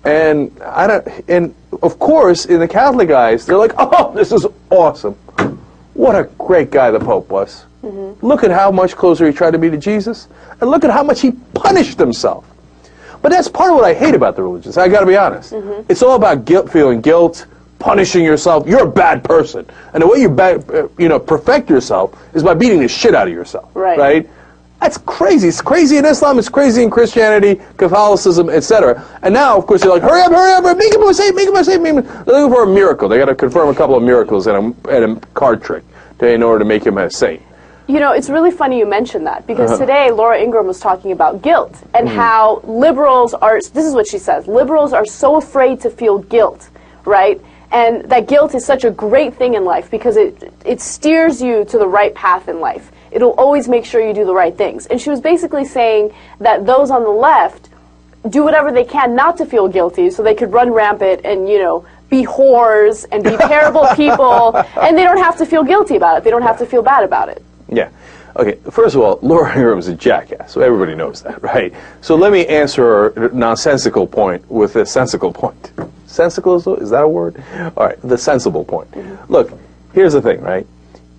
and 0.04 0.52
I 0.62 0.86
don't, 0.86 1.08
and 1.28 1.54
of 1.82 1.98
course, 1.98 2.44
in 2.44 2.60
the 2.60 2.68
Catholic 2.68 3.10
eyes, 3.10 3.46
they're 3.46 3.56
like, 3.56 3.72
"Oh, 3.78 4.12
this 4.14 4.32
is 4.32 4.46
awesome! 4.70 5.14
What 5.94 6.14
a 6.14 6.24
great 6.38 6.70
guy 6.70 6.90
the 6.90 7.00
Pope 7.00 7.30
was! 7.30 7.64
Mm-hmm. 7.82 8.24
Look 8.24 8.44
at 8.44 8.50
how 8.50 8.70
much 8.70 8.96
closer 8.96 9.26
he 9.26 9.32
tried 9.32 9.52
to 9.52 9.58
be 9.58 9.70
to 9.70 9.78
Jesus, 9.78 10.28
and 10.60 10.70
look 10.70 10.84
at 10.84 10.90
how 10.90 11.02
much 11.02 11.20
he 11.20 11.32
punished 11.54 11.98
himself." 11.98 12.44
But 13.22 13.30
that's 13.30 13.48
part 13.48 13.70
of 13.70 13.76
what 13.76 13.86
I 13.86 13.94
hate 13.94 14.14
about 14.14 14.36
the 14.36 14.42
religions. 14.42 14.76
I 14.76 14.88
got 14.88 15.00
to 15.00 15.06
be 15.06 15.16
honest. 15.16 15.52
Mm-hmm. 15.52 15.90
It's 15.90 16.02
all 16.02 16.16
about 16.16 16.44
guilt, 16.44 16.70
feeling 16.70 17.00
guilt, 17.00 17.46
punishing 17.84 18.24
yourself. 18.24 18.66
You're 18.66 18.84
a 18.84 18.90
bad 18.90 19.22
person, 19.22 19.66
and 19.92 20.02
the 20.02 20.06
way 20.06 20.18
you, 20.22 20.30
uh, 20.30 20.88
you 20.98 21.10
know, 21.10 21.18
perfect 21.18 21.68
yourself 21.68 22.18
is 22.34 22.42
by 22.42 22.54
beating 22.54 22.80
the 22.80 22.88
shit 22.88 23.14
out 23.14 23.28
of 23.28 23.34
yourself. 23.34 23.68
Right. 23.74 23.98
Right. 23.98 24.30
That's 24.80 24.96
crazy. 24.98 25.48
It's 25.48 25.60
crazy 25.60 25.98
in 25.98 26.04
Islam. 26.06 26.38
It's 26.38 26.48
crazy 26.48 26.82
in 26.82 26.88
Christianity, 26.90 27.60
Catholicism, 27.76 28.48
etc. 28.48 29.04
And 29.22 29.32
now, 29.34 29.56
of 29.58 29.66
course, 29.66 29.82
they're 29.82 29.90
like, 29.90 30.02
hurry 30.02 30.22
up, 30.22 30.32
hurry 30.32 30.52
up, 30.54 30.76
make 30.78 30.94
him 30.94 31.02
a 31.02 31.12
saint, 31.14 31.36
make 31.36 31.46
him 31.48 31.56
a 31.56 31.64
saint. 31.64 31.82
Make 31.82 31.94
him. 31.94 32.04
They're 32.24 32.40
looking 32.40 32.54
for 32.54 32.64
a 32.64 32.66
miracle. 32.66 33.08
They 33.08 33.18
got 33.18 33.26
to 33.26 33.34
confirm 33.34 33.68
a 33.68 33.74
couple 33.74 33.96
of 33.96 34.02
miracles 34.02 34.46
and 34.46 34.56
a, 34.86 34.90
and 34.90 35.18
a 35.18 35.26
card 35.34 35.62
trick 35.62 35.84
in 36.20 36.42
order 36.42 36.60
to 36.60 36.64
make 36.64 36.84
him 36.86 36.96
a 36.96 37.10
saint. 37.10 37.42
You 37.86 38.00
know, 38.00 38.12
it's 38.12 38.30
really 38.30 38.50
funny 38.50 38.78
you 38.78 38.86
mentioned 38.86 39.26
that 39.26 39.46
because 39.46 39.70
Uh-huh. 39.72 39.80
today 39.84 40.10
Laura 40.10 40.38
Ingraham 40.40 40.66
was 40.66 40.80
talking 40.80 41.12
about 41.12 41.42
guilt 41.42 41.74
and 41.92 42.08
Mm. 42.08 42.14
how 42.14 42.60
liberals 42.64 43.34
are, 43.34 43.60
this 43.60 43.84
is 43.84 43.94
what 43.94 44.06
she 44.06 44.16
says, 44.18 44.46
liberals 44.48 44.92
are 44.94 45.04
so 45.04 45.36
afraid 45.36 45.80
to 45.82 45.90
feel 45.90 46.18
guilt, 46.18 46.68
right? 47.04 47.38
And 47.74 48.04
that 48.04 48.28
guilt 48.28 48.54
is 48.54 48.64
such 48.64 48.84
a 48.84 48.90
great 48.90 49.34
thing 49.34 49.54
in 49.54 49.64
life 49.64 49.90
because 49.90 50.16
it, 50.16 50.54
it 50.64 50.80
steers 50.80 51.42
you 51.42 51.64
to 51.64 51.76
the 51.76 51.88
right 51.88 52.14
path 52.14 52.48
in 52.48 52.60
life. 52.60 52.92
It'll 53.10 53.32
always 53.32 53.68
make 53.68 53.84
sure 53.84 54.00
you 54.00 54.14
do 54.14 54.24
the 54.24 54.32
right 54.32 54.56
things. 54.56 54.86
And 54.86 55.00
she 55.00 55.10
was 55.10 55.20
basically 55.20 55.64
saying 55.64 56.14
that 56.38 56.66
those 56.66 56.92
on 56.92 57.02
the 57.02 57.10
left 57.10 57.70
do 58.30 58.44
whatever 58.44 58.70
they 58.70 58.84
can 58.84 59.16
not 59.16 59.36
to 59.38 59.44
feel 59.44 59.66
guilty 59.66 60.08
so 60.10 60.22
they 60.22 60.36
could 60.36 60.52
run 60.52 60.72
rampant 60.72 61.22
and, 61.24 61.48
you 61.48 61.58
know, 61.58 61.84
be 62.08 62.24
whores 62.24 63.06
and 63.10 63.24
be 63.24 63.36
terrible 63.36 63.88
people 63.96 64.56
and 64.80 64.96
they 64.96 65.02
don't 65.02 65.18
have 65.18 65.36
to 65.38 65.44
feel 65.44 65.64
guilty 65.64 65.96
about 65.96 66.16
it. 66.16 66.22
They 66.24 66.30
don't 66.30 66.42
have 66.42 66.58
to 66.60 66.66
feel 66.66 66.82
bad 66.82 67.02
about 67.02 67.28
it. 67.28 67.42
Yeah. 67.68 67.90
Okay, 68.36 68.54
first 68.70 68.94
of 68.94 69.00
all, 69.00 69.18
Laura 69.22 69.52
Ingraham's 69.52 69.88
a 69.88 69.94
jackass, 69.94 70.52
so 70.52 70.60
everybody 70.60 70.94
knows 70.94 71.22
that, 71.22 71.42
right? 71.54 71.72
So 72.02 72.14
let 72.14 72.30
me 72.30 72.46
answer 72.46 73.10
her 73.10 73.30
nonsensical 73.30 74.06
point 74.06 74.48
with 74.48 74.76
a 74.76 74.86
sensical 74.86 75.32
point. 75.32 75.72
Sensical, 76.14 76.56
is- 76.76 76.90
that 76.90 77.02
a 77.02 77.08
word? 77.08 77.42
All 77.76 77.86
right, 77.86 77.98
the 78.02 78.16
sensible 78.16 78.64
point. 78.64 78.88
Look, 79.28 79.52
here's 79.92 80.12
the 80.12 80.22
thing, 80.22 80.40
right? 80.40 80.66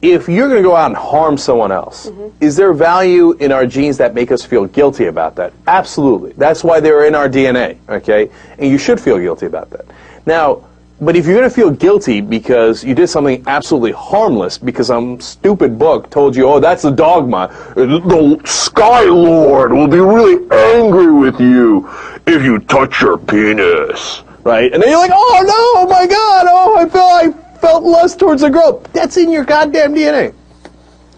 If 0.02 0.30
you're 0.30 0.48
going 0.48 0.62
to 0.62 0.68
go 0.70 0.76
out 0.76 0.88
and 0.88 0.96
harm 0.96 1.38
someone 1.38 1.72
else, 1.72 2.10
is 2.40 2.56
there 2.56 2.74
value 2.74 3.32
in 3.34 3.52
our 3.52 3.66
genes 3.66 3.98
that 3.98 4.14
make 4.14 4.32
us 4.32 4.44
feel 4.44 4.66
guilty 4.66 5.06
about 5.08 5.36
that? 5.36 5.52
Absolutely. 5.68 6.34
That's 6.38 6.64
why 6.64 6.80
they're 6.80 7.06
in 7.06 7.16
our 7.16 7.28
DNA, 7.28 7.78
okay? 7.90 8.30
And 8.58 8.70
you 8.70 8.78
should 8.78 9.00
feel 9.00 9.18
guilty 9.20 9.48
about 9.48 9.72
that. 9.72 9.86
Now, 10.26 10.64
but 11.02 11.16
if 11.18 11.26
you're 11.26 11.36
going 11.36 11.50
to 11.50 11.54
feel 11.54 11.72
guilty 11.72 12.22
because 12.22 12.84
you 12.84 12.96
did 12.96 13.08
something 13.08 13.44
absolutely 13.48 13.92
harmless 13.92 14.58
because 14.58 14.88
some 14.88 15.20
stupid 15.20 15.78
book 15.78 16.10
told 16.10 16.36
you, 16.38 16.48
oh, 16.48 16.60
that's 16.62 16.86
a 16.86 16.92
dogma, 16.92 17.50
the 17.76 18.40
Sky 18.46 19.04
Lord 19.04 19.74
will 19.74 19.88
be 19.90 20.00
really 20.00 20.38
angry 20.52 21.12
with 21.12 21.40
you 21.42 21.90
if 22.28 22.44
you 22.44 22.60
touch 22.60 23.02
your 23.02 23.18
penis, 23.18 24.22
right? 24.46 24.72
And 24.72 24.82
then 24.82 24.90
you're 24.90 25.00
like, 25.00 25.12
oh 25.14 25.44
no, 25.46 25.82
oh 25.82 25.88
my 25.90 26.08
God, 26.08 26.46
oh, 26.48 26.78
I 26.78 26.88
felt, 26.88 27.12
I 27.12 27.58
felt 27.60 27.84
lust 27.84 28.20
towards 28.20 28.44
a 28.44 28.50
girl. 28.50 28.80
That's 28.94 29.18
in 29.18 29.30
your 29.30 29.44
goddamn 29.44 29.94
DNA. 29.94 30.34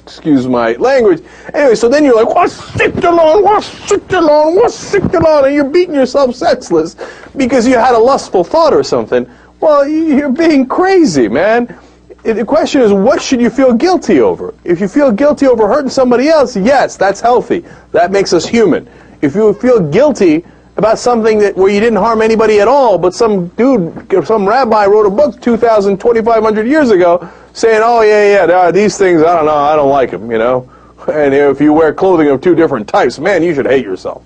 Excuse 0.01 0.47
my 0.47 0.71
language. 0.73 1.21
Anyway, 1.53 1.75
so 1.75 1.89
then 1.89 2.05
you're 2.05 2.15
like, 2.15 2.33
what's 2.33 2.53
sick 2.53 2.95
alone? 3.03 3.43
What's 3.43 3.67
sick 3.67 4.09
alone? 4.13 4.55
What's 4.55 4.73
sick 4.73 5.03
alone? 5.03 5.45
And 5.45 5.53
you're 5.53 5.69
beating 5.69 5.93
yourself 5.93 6.33
senseless 6.33 6.95
because 7.35 7.67
you 7.67 7.75
had 7.75 7.93
a 7.93 7.99
lustful 7.99 8.45
thought 8.45 8.73
or 8.73 8.83
something. 8.83 9.29
Well, 9.59 9.85
you're 9.85 10.31
being 10.31 10.65
crazy, 10.65 11.27
man. 11.27 11.77
The 12.23 12.45
question 12.45 12.81
is, 12.81 12.93
what 12.93 13.21
should 13.21 13.41
you 13.41 13.49
feel 13.49 13.73
guilty 13.73 14.21
over? 14.21 14.53
If 14.63 14.79
you 14.79 14.87
feel 14.87 15.11
guilty 15.11 15.47
over 15.47 15.67
hurting 15.67 15.89
somebody 15.89 16.29
else, 16.29 16.55
yes, 16.55 16.95
that's 16.95 17.19
healthy. 17.19 17.65
That 17.91 18.11
makes 18.11 18.31
us 18.31 18.45
human. 18.45 18.89
If 19.21 19.35
you 19.35 19.53
feel 19.55 19.81
guilty 19.81 20.45
about 20.77 20.99
something 20.99 21.39
that 21.39 21.57
where 21.57 21.69
you 21.69 21.79
didn't 21.79 21.97
harm 21.97 22.21
anybody 22.21 22.59
at 22.59 22.67
all, 22.67 22.97
but 22.97 23.13
some 23.13 23.47
dude, 23.49 24.07
some 24.25 24.47
rabbi 24.47 24.85
wrote 24.85 25.07
a 25.07 25.09
book 25.09 25.41
2,000, 25.41 25.99
2,500 25.99 26.67
years 26.67 26.91
ago 26.91 27.27
saying, 27.53 27.81
oh, 27.83 28.01
yeah, 28.01 28.45
yeah, 28.45 28.71
these 28.71 28.97
things, 28.97 29.23
I 29.23 29.35
don't 29.35 29.45
know, 29.45 29.55
I 29.55 29.75
don't 29.75 29.89
like 29.89 30.11
them, 30.11 30.31
you 30.31 30.37
know? 30.37 30.71
And 31.11 31.33
if 31.33 31.59
you 31.59 31.73
wear 31.73 31.93
clothing 31.93 32.27
of 32.27 32.41
two 32.41 32.53
different 32.53 32.87
types, 32.87 33.17
man, 33.17 33.41
you 33.41 33.55
should 33.55 33.65
hate 33.65 33.83
yourself. 33.83 34.23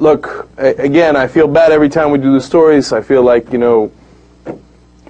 Look, 0.00 0.48
again, 0.56 1.14
I 1.14 1.28
feel 1.28 1.46
bad 1.46 1.70
every 1.70 1.88
time 1.88 2.10
we 2.10 2.18
do 2.18 2.32
the 2.32 2.40
stories. 2.40 2.92
I 2.92 3.02
feel 3.02 3.22
like, 3.22 3.52
you 3.52 3.58
know, 3.58 3.92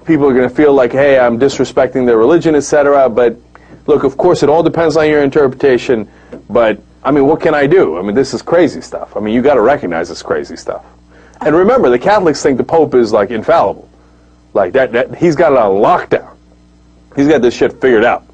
people 0.05 0.27
are 0.27 0.33
going 0.33 0.47
to 0.47 0.53
feel 0.53 0.73
like, 0.73 0.91
hey, 0.91 1.17
I'm 1.17 1.39
disrespecting 1.39 2.05
their 2.05 2.17
religion, 2.17 2.53
etc. 2.53 3.09
But 3.09 3.37
look, 3.87 4.03
of 4.03 4.17
course, 4.17 4.43
it 4.43 4.49
all 4.49 4.61
depends 4.61 4.97
on 4.97 5.07
your 5.07 5.23
interpretation. 5.23 6.09
But 6.49 6.81
I 7.03 7.11
mean, 7.11 7.25
what 7.25 7.41
can 7.41 7.53
I 7.53 7.67
do? 7.67 7.97
I 7.97 8.01
mean, 8.01 8.15
this 8.15 8.33
is 8.33 8.41
crazy 8.41 8.81
stuff. 8.81 9.15
I 9.15 9.19
mean, 9.19 9.33
you 9.33 9.41
got 9.41 9.53
to 9.55 9.61
recognize 9.61 10.11
it's 10.11 10.21
crazy 10.21 10.55
stuff. 10.55 10.85
And 11.41 11.55
remember, 11.55 11.89
the 11.89 11.99
Catholics 11.99 12.43
think 12.43 12.57
the 12.57 12.63
Pope 12.63 12.93
is 12.95 13.13
like 13.13 13.31
infallible, 13.31 13.89
like 14.53 14.73
that. 14.73 14.91
that 14.91 15.15
he's 15.15 15.35
got 15.35 15.53
it 15.53 15.57
on 15.57 15.75
lockdown. 15.81 16.35
He's 17.15 17.27
got 17.27 17.41
this 17.41 17.53
shit 17.53 17.79
figured 17.81 18.05
out, 18.05 18.25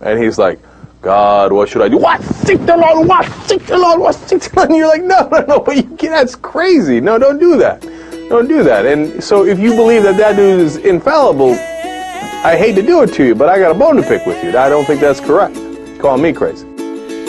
and 0.00 0.22
he's 0.22 0.38
like. 0.38 0.58
God, 1.00 1.52
what 1.52 1.68
should 1.68 1.82
I 1.82 1.88
do? 1.88 1.96
What? 1.96 2.20
Stick 2.22 2.58
the 2.66 2.76
Lord, 2.76 3.06
what? 3.06 3.24
Stick 3.44 3.62
the 3.66 3.78
Lord, 3.78 4.00
what? 4.00 4.14
Stick 4.16 4.42
the 4.42 4.56
Lord. 4.56 4.68
And 4.70 4.76
you're 4.76 4.88
like, 4.88 5.02
no, 5.02 5.28
no, 5.28 5.64
no, 5.64 5.72
you 5.72 5.82
that's 5.96 6.34
crazy. 6.34 7.00
No, 7.00 7.18
don't 7.18 7.38
do 7.38 7.56
that. 7.58 7.82
Don't 8.28 8.48
do 8.48 8.64
that. 8.64 8.84
And 8.84 9.22
so 9.22 9.44
if 9.46 9.58
you 9.58 9.76
believe 9.76 10.02
that 10.02 10.16
that 10.16 10.36
dude 10.36 10.60
is 10.60 10.76
infallible, 10.76 11.52
I 11.52 12.56
hate 12.58 12.74
to 12.74 12.82
do 12.82 13.02
it 13.02 13.14
to 13.14 13.24
you, 13.24 13.34
but 13.34 13.48
I 13.48 13.58
got 13.58 13.70
a 13.70 13.78
bone 13.78 13.96
to 13.96 14.02
pick 14.02 14.26
with 14.26 14.42
you. 14.42 14.50
I 14.50 14.68
don't 14.68 14.84
think 14.84 15.00
that's 15.00 15.20
correct. 15.20 15.56
Call 16.00 16.18
me 16.18 16.32
crazy. 16.32 16.66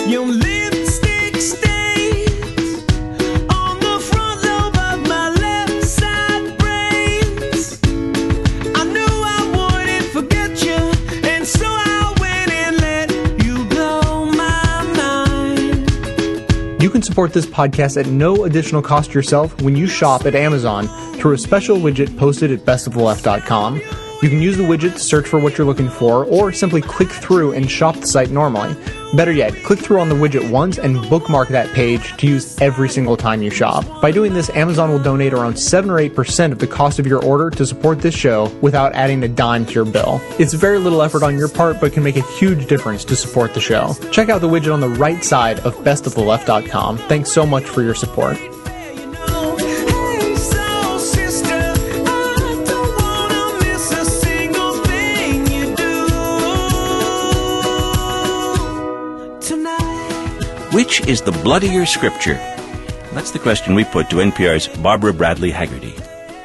You, 0.07 0.39
you 16.89 16.93
can 16.93 17.03
support 17.03 17.31
this 17.34 17.46
podcast 17.46 17.98
at 17.98 18.08
no 18.08 18.46
additional 18.46 18.81
cost 18.81 19.13
yourself 19.13 19.62
when 19.62 19.75
you 19.75 19.86
shop 19.86 20.25
at 20.25 20.34
Amazon 20.34 20.88
through 21.17 21.34
a 21.34 21.38
special 21.38 21.77
widget 21.77 22.17
posted 22.17 22.51
at 22.51 22.60
bestoftheleft.com. 22.62 24.09
You 24.22 24.28
can 24.28 24.42
use 24.42 24.58
the 24.58 24.64
widget 24.64 24.94
to 24.94 25.00
search 25.00 25.28
for 25.28 25.40
what 25.40 25.58
you're 25.58 25.66
looking 25.66 25.88
for, 25.88 26.26
or 26.26 26.52
simply 26.52 26.82
click 26.82 27.10
through 27.10 27.54
and 27.54 27.72
shop 27.72 27.96
the 27.96 28.06
site 28.06 28.32
normally. 28.32 28.76
Better 29.14 29.32
yet, 29.32 29.54
click 29.64 29.80
through 29.80 30.02
on 30.02 30.10
the 30.10 30.16
widget 30.16 30.52
once 30.52 30.78
and 30.78 31.02
bookmark 31.10 31.48
that 31.50 31.74
page 31.74 32.16
to 32.18 32.28
use 32.28 32.60
every 32.60 32.90
single 32.90 33.16
time 33.16 33.42
you 33.42 33.50
shop. 33.50 33.86
By 34.02 34.12
doing 34.12 34.34
this, 34.34 34.50
Amazon 34.52 34.90
will 34.90 35.00
donate 35.00 35.34
around 35.34 35.58
7 35.58 35.90
or 35.90 35.96
8% 35.96 36.52
of 36.52 36.60
the 36.60 36.68
cost 36.68 37.00
of 37.00 37.08
your 37.08 37.24
order 37.24 37.50
to 37.52 37.66
support 37.66 38.02
this 38.02 38.14
show 38.14 38.50
without 38.62 38.94
adding 38.94 39.24
a 39.24 39.28
dime 39.30 39.66
to 39.66 39.72
your 39.72 39.86
bill. 39.86 40.20
It's 40.38 40.54
very 40.54 40.80
little 40.80 41.02
effort 41.02 41.24
on 41.24 41.38
your 41.38 41.48
part, 41.48 41.80
but 41.80 41.94
can 41.94 42.04
make 42.04 42.18
a 42.18 42.32
huge 42.34 42.68
difference 42.68 43.06
to 43.06 43.16
support 43.16 43.54
the 43.54 43.62
show. 43.62 43.96
Check 44.12 44.28
out 44.28 44.42
the 44.42 44.50
widget 44.50 44.74
on 44.74 44.82
the 44.82 44.90
right 44.90 45.24
side 45.24 45.60
of 45.62 45.76
bestoftheleft.com. 45.78 46.98
Thanks 46.98 47.32
so 47.32 47.46
much 47.46 47.64
for 47.64 47.82
your 47.82 47.96
support. 47.96 48.38
Which 60.79 61.05
is 61.07 61.21
the 61.21 61.33
bloodier 61.33 61.86
scripture? 61.86 62.36
That's 63.12 63.31
the 63.31 63.39
question 63.39 63.75
we 63.75 63.83
put 63.83 64.09
to 64.12 64.15
NPR's 64.15 64.69
Barbara 64.77 65.13
Bradley 65.13 65.51
Hagerty. 65.51 65.91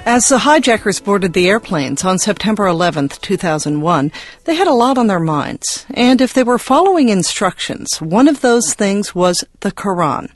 As 0.06 0.28
the 0.28 0.38
hijackers 0.38 0.98
boarded 0.98 1.34
the 1.34 1.48
airplanes 1.48 2.04
on 2.04 2.18
September 2.18 2.66
11, 2.66 3.10
2001, 3.10 4.10
they 4.44 4.56
had 4.56 4.66
a 4.66 4.72
lot 4.72 4.98
on 4.98 5.06
their 5.06 5.20
minds. 5.20 5.86
And 5.94 6.20
if 6.20 6.34
they 6.34 6.42
were 6.42 6.58
following 6.58 7.10
instructions, 7.10 8.02
one 8.02 8.26
of 8.26 8.40
those 8.40 8.74
things 8.74 9.14
was 9.14 9.44
the 9.60 9.70
Quran. 9.70 10.32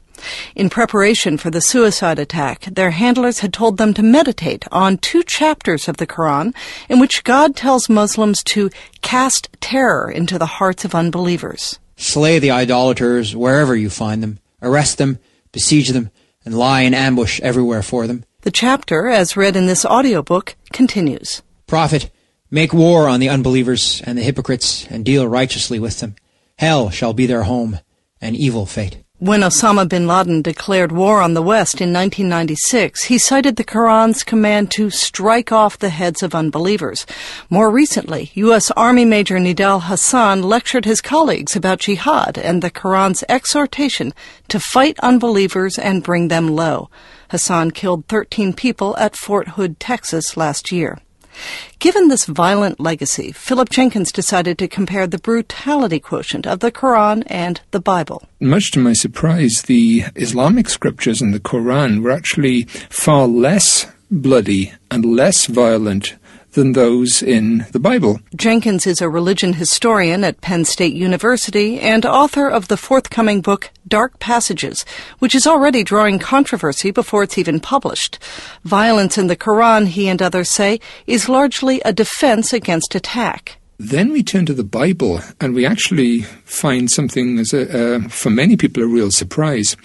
In 0.55 0.71
preparation 0.71 1.37
for 1.37 1.51
the 1.51 1.61
suicide 1.61 2.21
attack, 2.21 2.67
their 2.67 2.93
handlers 2.93 3.41
had 3.41 3.53
told 3.53 3.79
them 3.79 3.93
to 3.95 4.05
meditate 4.05 4.65
on 4.71 4.99
two 4.99 5.25
chapters 5.25 5.89
of 5.89 5.97
the 5.97 6.07
Quran 6.07 6.55
in 6.89 7.01
which 7.01 7.25
God 7.25 7.57
tells 7.57 7.89
Muslims 7.89 8.45
to 8.45 8.71
cast 9.03 9.49
terror 9.61 10.09
into 10.09 10.39
the 10.39 10.47
hearts 10.47 10.85
of 10.85 10.95
unbelievers. 10.95 11.81
Slay 12.01 12.39
the 12.39 12.53
idolaters 12.53 13.35
wherever 13.35 13.75
you 13.75 13.91
find 13.91 14.23
them, 14.23 14.39
arrest 14.63 14.99
them, 14.99 15.19
besiege 15.51 15.89
them, 15.89 16.11
and 16.45 16.57
lie 16.57 16.83
in 16.83 16.95
ambush 16.95 17.41
everywhere 17.41 17.83
for 17.83 18.07
them. 18.07 18.25
The 18.43 18.53
chapter, 18.53 19.09
as 19.09 19.37
read 19.37 19.57
in 19.57 19.67
this 19.67 19.85
audiobook, 19.85 20.55
continues. 20.73 21.43
Prophet, 21.67 22.09
make 22.53 22.73
war 22.73 23.09
on 23.09 23.19
the 23.19 23.29
unbelievers 23.29 24.01
and 24.07 24.17
the 24.17 24.23
hypocrites, 24.23 24.87
and 24.89 25.05
deal 25.05 25.27
righteously 25.27 25.81
with 25.81 25.99
them. 25.99 26.15
Hell 26.57 26.89
shall 26.89 27.13
be 27.13 27.27
their 27.27 27.43
home, 27.43 27.81
and 28.21 28.37
evil 28.37 28.65
fate. 28.65 29.03
When 29.21 29.41
Osama 29.41 29.89
bin 29.89 30.07
Laden 30.07 30.43
declared 30.43 30.93
war 30.93 31.21
on 31.21 31.35
the 31.35 31.43
West 31.43 31.81
in 31.81 31.93
1996, 31.93 33.03
he 33.03 33.19
cited 33.19 33.57
the 33.57 33.65
Quran's 33.65 34.23
command 34.23 34.71
to 34.71 34.91
strike 34.91 35.51
off 35.51 35.77
the 35.77 35.89
heads 35.89 36.23
of 36.23 36.37
unbelievers. 36.37 37.05
More 37.51 37.69
recently, 37.69 38.31
U.S. 38.35 38.71
Army 38.71 39.05
Major 39.05 39.41
Nidal 39.41 39.89
Hasan 39.89 40.45
lectured 40.45 40.85
his 40.85 41.01
colleagues 41.01 41.57
about 41.57 41.81
jihad 41.81 42.39
and 42.39 42.63
the 42.63 42.71
Quran's 42.71 43.25
exhortation 43.29 44.15
to 44.47 44.61
fight 44.61 44.97
unbelievers 45.01 45.81
and 45.81 46.05
bring 46.05 46.29
them 46.29 46.55
low. 46.55 46.89
Hasan 47.33 47.73
killed 47.73 48.07
13 48.07 48.53
people 48.53 48.97
at 48.99 49.17
Fort 49.17 49.49
Hood, 49.49 49.81
Texas 49.81 50.37
last 50.37 50.71
year. 50.71 51.01
Given 51.79 52.09
this 52.09 52.27
violent 52.27 52.81
legacy, 52.81 53.33
Philip 53.33 53.71
Jenkins 53.71 54.13
decided 54.13 54.59
to 54.59 54.69
compare 54.69 55.07
the 55.07 55.19
brutality 55.19 56.01
quotient 56.01 56.47
of 56.47 56.61
the 56.61 56.73
Quran 56.73 57.23
and 57.27 57.61
the 57.71 57.81
Bible. 57.81 58.23
Much 58.41 58.71
to 58.73 58.81
my 58.81 58.93
surprise, 58.93 59.63
the 59.63 60.05
Islamic 60.17 60.69
scriptures 60.69 61.21
and 61.21 61.33
the 61.33 61.41
Quran 61.41 62.03
were 62.03 62.11
actually 62.11 62.65
far 62.91 63.27
less 63.27 63.87
bloody 64.11 64.73
and 64.91 65.05
less 65.05 65.47
violent 65.47 66.17
than 66.53 66.73
those 66.73 67.23
in 67.23 67.67
the 67.73 67.79
Bible. 67.79 68.21
Jenkins 68.35 68.87
is 68.87 69.01
a 69.01 69.09
religion 69.09 69.55
historian 69.55 70.25
at 70.25 70.41
Penn 70.41 70.65
State 70.65 70.95
University 70.95 71.79
and 71.81 72.07
author 72.07 72.49
of 72.49 72.69
the 72.69 72.77
forthcoming 72.77 73.41
book 73.41 73.71
Dark 73.87 74.19
Passages, 74.19 74.85
which 75.19 75.35
is 75.35 75.47
already 75.47 75.85
drawing 75.85 76.19
controversy 76.19 76.91
before 76.91 77.23
it's 77.23 77.39
even 77.39 77.61
published. 77.61 78.19
Violence 78.65 79.19
in 79.19 79.27
the 79.27 79.37
Quran, 79.37 79.87
he 79.87 80.09
and 80.09 80.23
others 80.23 80.51
say, 80.51 80.81
is 81.07 81.29
largely 81.29 81.81
a 81.85 81.93
defense 81.93 82.53
against 82.53 82.95
attack. 82.95 83.58
Then 83.81 84.11
we 84.11 84.25
turn 84.25 84.45
to 84.47 84.55
the 84.55 84.65
Bible, 84.65 85.21
and 85.41 85.55
we 85.55 85.65
actually 85.65 86.23
find 86.45 86.91
something 86.91 87.39
as 87.39 87.53
a, 87.55 87.97
uh, 87.97 88.09
for 88.09 88.29
many 88.29 88.57
people 88.57 88.83
a 88.83 88.87
real 88.89 89.13
surprise. 89.13 89.77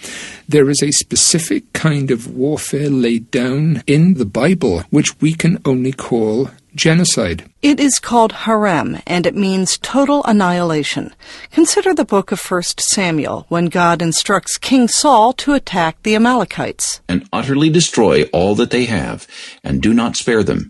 There 0.48 0.68
is 0.68 0.82
a 0.82 0.90
specific 0.90 1.72
kind 1.74 2.10
of 2.10 2.34
warfare 2.34 2.90
laid 2.90 3.30
down 3.30 3.84
in 3.86 4.14
the 4.14 4.24
Bible, 4.24 4.80
which 4.90 5.20
we 5.20 5.32
can 5.32 5.60
only 5.64 5.92
call 5.92 6.50
genocide. 6.74 7.44
It 7.62 7.78
is 7.78 8.00
called 8.00 8.32
herem, 8.32 9.00
and 9.06 9.26
it 9.26 9.36
means 9.36 9.78
total 9.78 10.24
annihilation. 10.24 11.14
Consider 11.52 11.94
the 11.94 12.04
book 12.04 12.32
of 12.32 12.40
1 12.44 12.62
Samuel, 12.80 13.46
when 13.48 13.66
God 13.66 14.02
instructs 14.02 14.58
King 14.58 14.88
Saul 14.88 15.32
to 15.34 15.54
attack 15.54 16.02
the 16.02 16.16
Amalekites. 16.16 17.00
and 17.08 17.28
utterly 17.32 17.70
destroy 17.70 18.24
all 18.32 18.56
that 18.56 18.70
they 18.70 18.86
have, 18.86 19.28
and 19.62 19.80
do 19.80 19.94
not 19.94 20.16
spare 20.16 20.42
them, 20.42 20.68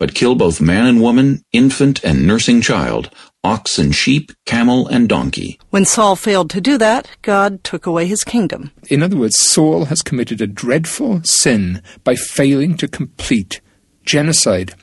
but 0.00 0.14
kill 0.14 0.34
both 0.34 0.60
man 0.60 0.86
and 0.86 1.00
woman, 1.00 1.44
infant 1.52 2.02
and 2.02 2.26
nursing 2.26 2.62
child, 2.62 3.10
ox 3.44 3.78
and 3.78 3.94
sheep, 3.94 4.32
camel 4.46 4.88
and 4.88 5.08
donkey. 5.08 5.60
When 5.68 5.84
Saul 5.84 6.16
failed 6.16 6.50
to 6.50 6.60
do 6.60 6.78
that, 6.78 7.06
God 7.22 7.62
took 7.62 7.86
away 7.86 8.06
his 8.06 8.24
kingdom. 8.24 8.72
In 8.88 9.02
other 9.02 9.16
words, 9.16 9.38
Saul 9.38 9.84
has 9.84 10.02
committed 10.02 10.40
a 10.40 10.46
dreadful 10.46 11.20
sin 11.22 11.82
by 12.02 12.16
failing 12.16 12.76
to 12.78 12.88
complete 12.88 13.60
genocide. 14.04 14.74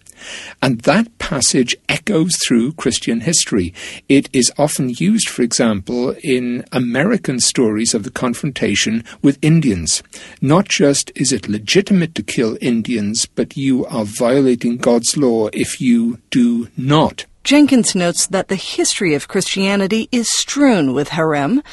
And 0.62 0.82
that 0.82 1.18
passage 1.18 1.76
echoes 1.90 2.36
through 2.46 2.74
Christian 2.74 3.22
history. 3.22 3.74
It 4.08 4.30
is 4.34 4.52
often 4.58 4.90
used, 4.98 5.30
for 5.30 5.42
example, 5.42 6.16
in 6.24 6.66
American 6.72 7.40
stories 7.40 7.94
of 7.94 8.04
the 8.04 8.12
confrontation 8.12 9.04
with 9.22 9.40
Indians. 9.42 10.04
Not 10.42 10.68
just 10.68 11.12
is 11.16 11.32
it 11.32 11.50
legitimate 11.50 12.16
to 12.16 12.24
kill 12.24 12.58
Indians, 12.62 13.26
but 13.26 13.58
you 13.58 13.86
are 13.86 14.06
violating 14.06 14.78
God's 14.78 15.18
law 15.18 15.48
if 15.54 15.82
you 15.82 16.20
do 16.30 16.68
not. 16.78 17.26
Jenkins 17.44 17.96
notes 17.96 18.28
that 18.28 18.50
the 18.50 18.56
history 18.56 19.14
of 19.14 19.30
Christianity 19.30 20.10
is 20.12 20.30
strewn 20.30 20.94
with 20.94 21.10
herem. 21.10 21.64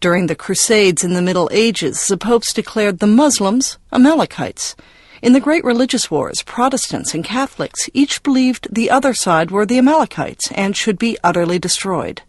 During 0.00 0.26
the 0.26 0.34
Crusades 0.34 1.02
in 1.02 1.14
the 1.14 1.22
Middle 1.22 1.48
Ages, 1.52 2.06
the 2.06 2.18
popes 2.18 2.52
declared 2.52 2.98
the 2.98 3.06
Muslims 3.06 3.78
Amalekites. 3.92 4.76
In 5.26 5.32
the 5.32 5.40
great 5.40 5.64
religious 5.64 6.08
wars, 6.08 6.44
Protestants 6.44 7.12
and 7.12 7.24
Catholics 7.24 7.90
each 7.92 8.22
believed 8.22 8.68
the 8.70 8.88
other 8.88 9.12
side 9.12 9.50
were 9.50 9.66
the 9.66 9.76
Amalekites 9.76 10.52
and 10.52 10.76
should 10.76 11.00
be 11.00 11.18
utterly 11.24 11.58
destroyed. 11.58 12.22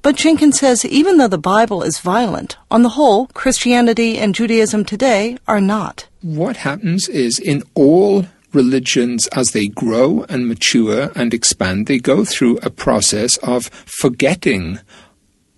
But 0.00 0.16
Jenkins 0.16 0.58
says 0.58 0.82
even 0.86 1.18
though 1.18 1.28
the 1.28 1.36
Bible 1.36 1.82
is 1.82 1.98
violent, 1.98 2.56
on 2.70 2.82
the 2.82 2.96
whole, 2.96 3.26
Christianity 3.34 4.16
and 4.16 4.34
Judaism 4.34 4.86
today 4.86 5.36
are 5.46 5.60
not. 5.60 6.08
What 6.22 6.56
happens 6.56 7.10
is 7.10 7.38
in 7.38 7.62
all 7.74 8.24
religions, 8.54 9.26
as 9.32 9.50
they 9.50 9.68
grow 9.68 10.24
and 10.30 10.48
mature 10.48 11.12
and 11.14 11.34
expand, 11.34 11.88
they 11.88 11.98
go 11.98 12.24
through 12.24 12.56
a 12.62 12.70
process 12.70 13.36
of 13.42 13.66
forgetting 14.00 14.78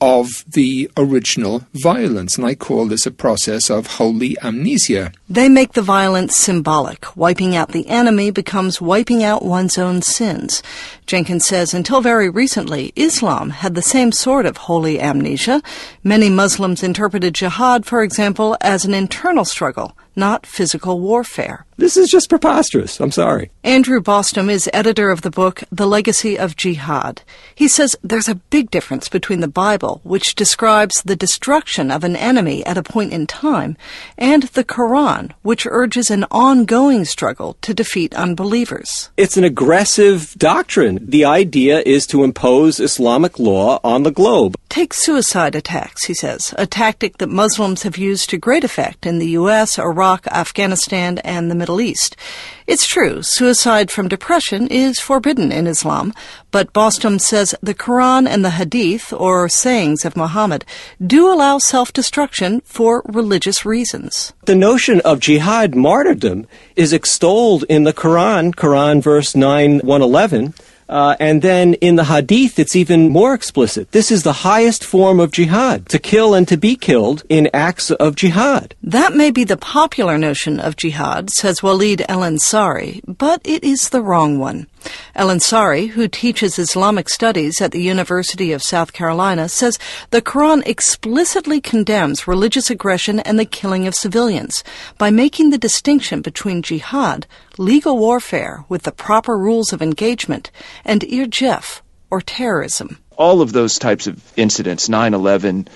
of 0.03 0.45
the 0.49 0.90
original 0.97 1.64
violence. 1.75 2.37
And 2.37 2.45
I 2.45 2.57
call 2.57 2.87
this 2.87 3.07
a 3.07 3.12
process 3.12 3.71
of 3.71 3.87
holy 3.87 4.37
amnesia. 4.42 5.12
They 5.33 5.49
make 5.49 5.73
the 5.73 5.81
violence 5.81 6.37
symbolic. 6.37 7.16
Wiping 7.16 7.57
out 7.57 7.73
the 7.73 7.88
enemy 7.88 8.31
becomes 8.31 8.83
wiping 8.83 9.25
out 9.25 9.42
one's 9.42 9.79
own 9.79 10.03
sins. 10.03 10.62
Jenkins 11.07 11.47
says 11.47 11.73
until 11.73 12.03
very 12.03 12.29
recently, 12.29 12.92
Islam 12.97 13.49
had 13.49 13.75
the 13.75 13.81
same 13.81 14.12
sort 14.12 14.45
of 14.45 14.59
holy 14.59 15.01
amnesia. 15.01 15.62
Many 16.05 16.29
Muslims 16.29 16.83
interpreted 16.83 17.35
jihad, 17.35 17.87
for 17.87 18.03
example, 18.03 18.59
as 18.61 18.85
an 18.85 18.92
internal 18.92 19.47
struggle, 19.47 19.97
not 20.14 20.45
physical 20.45 21.01
warfare. 21.01 21.64
This 21.79 21.97
is 21.97 22.11
just 22.11 22.29
preposterous. 22.29 23.01
I'm 23.01 23.11
sorry. 23.11 23.51
Andrew 23.64 24.01
Bostom 24.01 24.49
is 24.49 24.71
editor 24.73 25.11
of 25.11 25.23
the 25.23 25.31
book 25.31 25.64
The 25.73 25.87
Legacy 25.87 26.38
of 26.38 26.57
Jihad. 26.57 27.23
He 27.55 27.66
says 27.66 27.97
there's 28.03 28.29
a 28.29 28.37
big 28.37 28.71
difference 28.71 29.09
between 29.09 29.40
the 29.40 29.49
Bible, 29.49 30.01
which 30.05 30.35
describes 30.35 31.03
the 31.03 31.16
destruction 31.16 31.90
of 31.90 32.05
an 32.05 32.14
enemy 32.14 32.64
at 32.66 32.79
a 32.79 32.83
point 32.83 33.12
in 33.12 33.27
time, 33.27 33.77
and 34.16 34.45
the 34.45 34.64
Quran, 34.64 35.22
which 35.43 35.67
urges 35.69 36.11
an 36.11 36.25
ongoing 36.31 37.05
struggle 37.05 37.57
to 37.63 37.75
defeat 37.75 38.15
unbelievers. 38.15 39.11
It's 39.17 39.37
an 39.37 39.45
aggressive 39.45 40.35
doctrine. 40.39 40.99
The 41.03 41.25
idea 41.25 41.83
is 41.85 42.07
to 42.09 42.23
impose 42.23 42.79
Islamic 42.79 43.41
law 43.41 43.81
on 43.83 44.05
the 44.05 44.13
globe. 44.13 44.55
Take 44.69 44.95
suicide 44.95 45.55
attacks, 45.55 46.05
he 46.05 46.15
says, 46.15 46.55
a 46.57 46.67
tactic 46.67 47.19
that 47.19 47.29
Muslims 47.29 47.83
have 47.83 47.99
used 47.99 48.31
to 48.31 48.39
great 48.39 48.63
effect 48.63 49.05
in 49.05 49.19
the 49.19 49.31
U.S., 49.31 49.79
Iraq, 49.79 50.27
Afghanistan, 50.29 51.19
and 51.19 51.51
the 51.51 51.55
Middle 51.55 51.73
Middle 51.73 51.81
East. 51.81 52.17
It's 52.66 52.87
true, 52.87 53.22
suicide 53.22 53.90
from 53.90 54.07
depression 54.07 54.68
is 54.68 55.01
forbidden 55.01 55.51
in 55.51 55.66
Islam, 55.66 56.14
but 56.53 56.72
Bostom 56.72 57.18
says 57.18 57.57
the 57.61 57.75
Quran 57.75 58.29
and 58.29 58.44
the 58.44 58.51
Hadith, 58.51 59.12
or 59.12 59.48
sayings 59.48 60.05
of 60.05 60.16
Muhammad, 60.16 60.64
do 61.05 61.33
allow 61.33 61.59
self-destruction 61.59 62.61
for 62.64 63.03
religious 63.07 63.66
reasons. 63.66 64.33
The 64.44 64.55
notion 64.55 65.01
of 65.01 65.18
jihad 65.18 65.75
martyrdom 65.75 66.46
is 66.77 66.92
extolled 66.92 67.64
in 67.68 67.83
the 67.83 67.92
Quran, 67.92 68.55
Quran 68.55 69.03
verse 69.03 69.35
9, 69.35 69.81
111. 69.81 70.55
Uh, 70.93 71.17
and 71.19 71.41
then 71.41 71.73
in 71.75 71.97
the 71.97 72.05
Hadith, 72.05 72.59
it's 72.59 72.77
even 72.77 73.09
more 73.09 73.33
explicit. 73.33 73.93
This 73.93 74.11
is 74.11 74.25
the 74.25 74.45
highest 74.45 74.85
form 74.85 75.21
of 75.21 75.33
jihad, 75.33 75.89
to 75.89 75.99
kill 75.99 76.35
and 76.35 76.47
to 76.49 76.59
be 76.59 76.77
killed 76.77 77.23
in 77.31 77.49
acts 77.55 77.91
of 77.91 78.15
jihad. 78.15 78.75
That 78.83 79.15
may 79.15 79.31
be 79.31 79.45
the 79.45 79.57
popular 79.57 80.19
notion 80.19 80.61
of 80.61 80.77
jihad, 80.77 81.31
says 81.31 81.61
Waleed 81.61 82.05
El-Ansary, 82.11 83.01
but 83.07 83.41
it 83.45 83.65
is 83.65 83.89
the 83.89 84.03
wrong 84.03 84.39
one. 84.39 84.67
El-Ansary, 85.14 85.88
who 85.88 86.09
teaches 86.09 86.59
Islamic 86.59 87.09
studies 87.09 87.61
at 87.61 87.73
the 87.73 87.83
University 87.83 88.53
of 88.53 88.62
South 88.62 88.92
Carolina, 88.92 89.49
says 89.49 89.79
the 90.11 90.23
Quran 90.23 90.66
explicitly 90.66 91.61
condemns 91.61 92.27
religious 92.27 92.71
aggression 92.71 93.21
and 93.21 93.38
the 93.38 93.45
killing 93.45 93.87
of 93.87 93.95
civilians 93.95 94.64
by 94.99 95.11
making 95.11 95.51
the 95.51 95.59
distinction 95.59 96.21
between 96.23 96.62
jihad, 96.62 97.27
legal 97.59 97.99
warfare 97.99 98.64
with 98.68 98.83
the 98.83 98.92
proper 98.92 99.37
rules 99.37 99.73
of 99.73 99.83
engagement, 99.83 100.51
and 100.85 101.03
irjaf, 101.03 101.81
or 102.11 102.21
terrorism. 102.21 102.99
all 103.16 103.40
of 103.42 103.53
those 103.53 103.79
types 103.79 104.07
of 104.07 104.33
incidents 104.37 104.88
9-11 104.88 105.68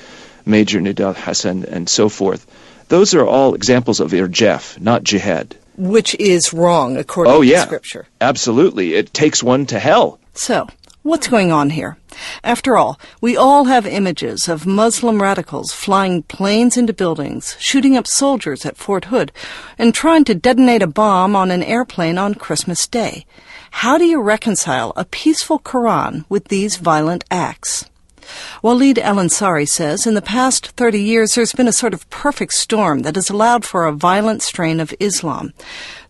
major 0.47 0.81
nidal 0.81 1.15
hasan 1.15 1.65
and 1.65 1.89
so 1.89 2.09
forth 2.09 2.47
those 2.89 3.15
are 3.15 3.27
all 3.27 3.55
examples 3.55 4.01
of 4.01 4.13
irjaf 4.13 4.79
not 4.81 5.03
jihad 5.05 5.57
Which 5.77 6.15
is 6.19 6.53
wrong, 6.53 6.97
according 6.97 7.33
oh 7.33 7.43
to 7.43 7.47
yeah 7.47 7.65
Scripture. 7.65 8.07
absolutely 8.21 8.95
it 8.95 9.13
takes 9.13 9.43
one 9.43 9.67
to 9.67 9.79
hell 9.79 10.19
So, 10.35 10.67
what's 11.03 11.29
going 11.29 11.51
on 11.53 11.71
here? 11.71 11.97
After 12.43 12.77
all, 12.77 12.99
we 13.21 13.37
all 13.37 13.65
have 13.67 13.87
images 13.87 14.49
of 14.49 14.67
Muslim 14.67 15.21
radicals 15.23 15.73
flying 15.73 16.23
planes 16.25 16.77
into 16.77 16.93
buildings, 16.93 17.57
shooting 17.59 17.97
up 17.97 18.07
soldiers 18.07 18.65
at 18.67 18.77
Fort 18.77 19.07
Hood, 19.07 19.33
and 19.79 19.95
trying 19.95 20.25
to 20.25 20.35
detonate 20.35 20.83
a 20.83 20.87
bomb 20.87 21.37
on 21.37 21.51
an 21.51 21.63
airplane 21.63 22.19
on 22.19 22.35
Christmas 22.35 22.87
Day. 22.89 23.25
How 23.83 23.99
do 23.99 24.05
you 24.05 24.21
reconcile 24.21 24.93
a 24.97 25.05
peaceful 25.05 25.59
Quran 25.59 26.25
with 26.29 26.49
these 26.49 26.77
violent 26.77 27.25
acts? 27.31 27.85
Waleed 28.63 28.99
El-Ansary 28.99 29.69
says 29.69 30.07
in 30.07 30.15
the 30.15 30.23
past 30.23 30.69
30 30.69 31.01
years 31.01 31.35
there's 31.35 31.53
been 31.53 31.69
a 31.69 31.73
sort 31.73 31.95
of 31.95 32.09
perfect 32.11 32.53
storm 32.55 33.03
that 33.03 33.15
has 33.15 33.31
allowed 33.31 33.65
for 33.65 33.87
a 33.87 33.93
violent 33.93 34.43
strain 34.43 34.81
of 34.81 34.95
Islam. 35.01 35.53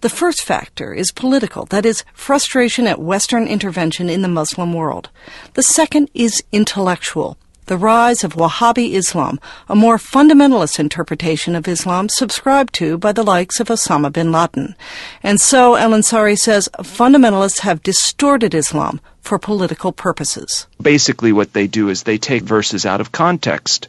The 0.00 0.09
first 0.09 0.42
factor 0.42 0.92
is 0.92 1.11
political, 1.11 1.64
that 1.66 1.87
is, 1.87 2.05
frustration 2.12 2.87
at 2.87 3.00
Western 3.00 3.46
intervention 3.46 4.09
in 4.09 4.22
the 4.22 4.29
Muslim 4.29 4.72
world. 4.72 5.11
The 5.55 5.62
second 5.62 6.11
is 6.14 6.42
intellectual. 6.52 7.38
The 7.66 7.76
rise 7.76 8.22
of 8.22 8.35
Wahhabi 8.35 8.92
Islam, 8.92 9.40
a 9.68 9.74
more 9.74 9.96
fundamentalist 9.98 10.79
interpretation 10.79 11.57
of 11.57 11.66
Islam 11.66 12.09
subscribed 12.09 12.72
to 12.74 12.96
by 12.96 13.11
the 13.11 13.24
likes 13.24 13.59
of 13.59 13.66
Osama 13.66 14.12
bin 14.12 14.31
Laden. 14.31 14.76
And 15.20 15.40
so, 15.40 15.74
El-Ansary 15.74 16.38
says, 16.38 16.68
fundamentalists 16.79 17.61
have 17.61 17.83
distorted 17.83 18.55
Islam 18.55 19.00
for 19.26 19.38
political 19.38 19.92
purposes. 19.92 20.66
basically 20.80 21.32
what 21.32 21.52
they 21.52 21.66
do 21.66 21.88
is 21.88 22.02
they 22.02 22.18
take 22.18 22.42
verses 22.42 22.86
out 22.86 23.00
of 23.00 23.12
context 23.12 23.88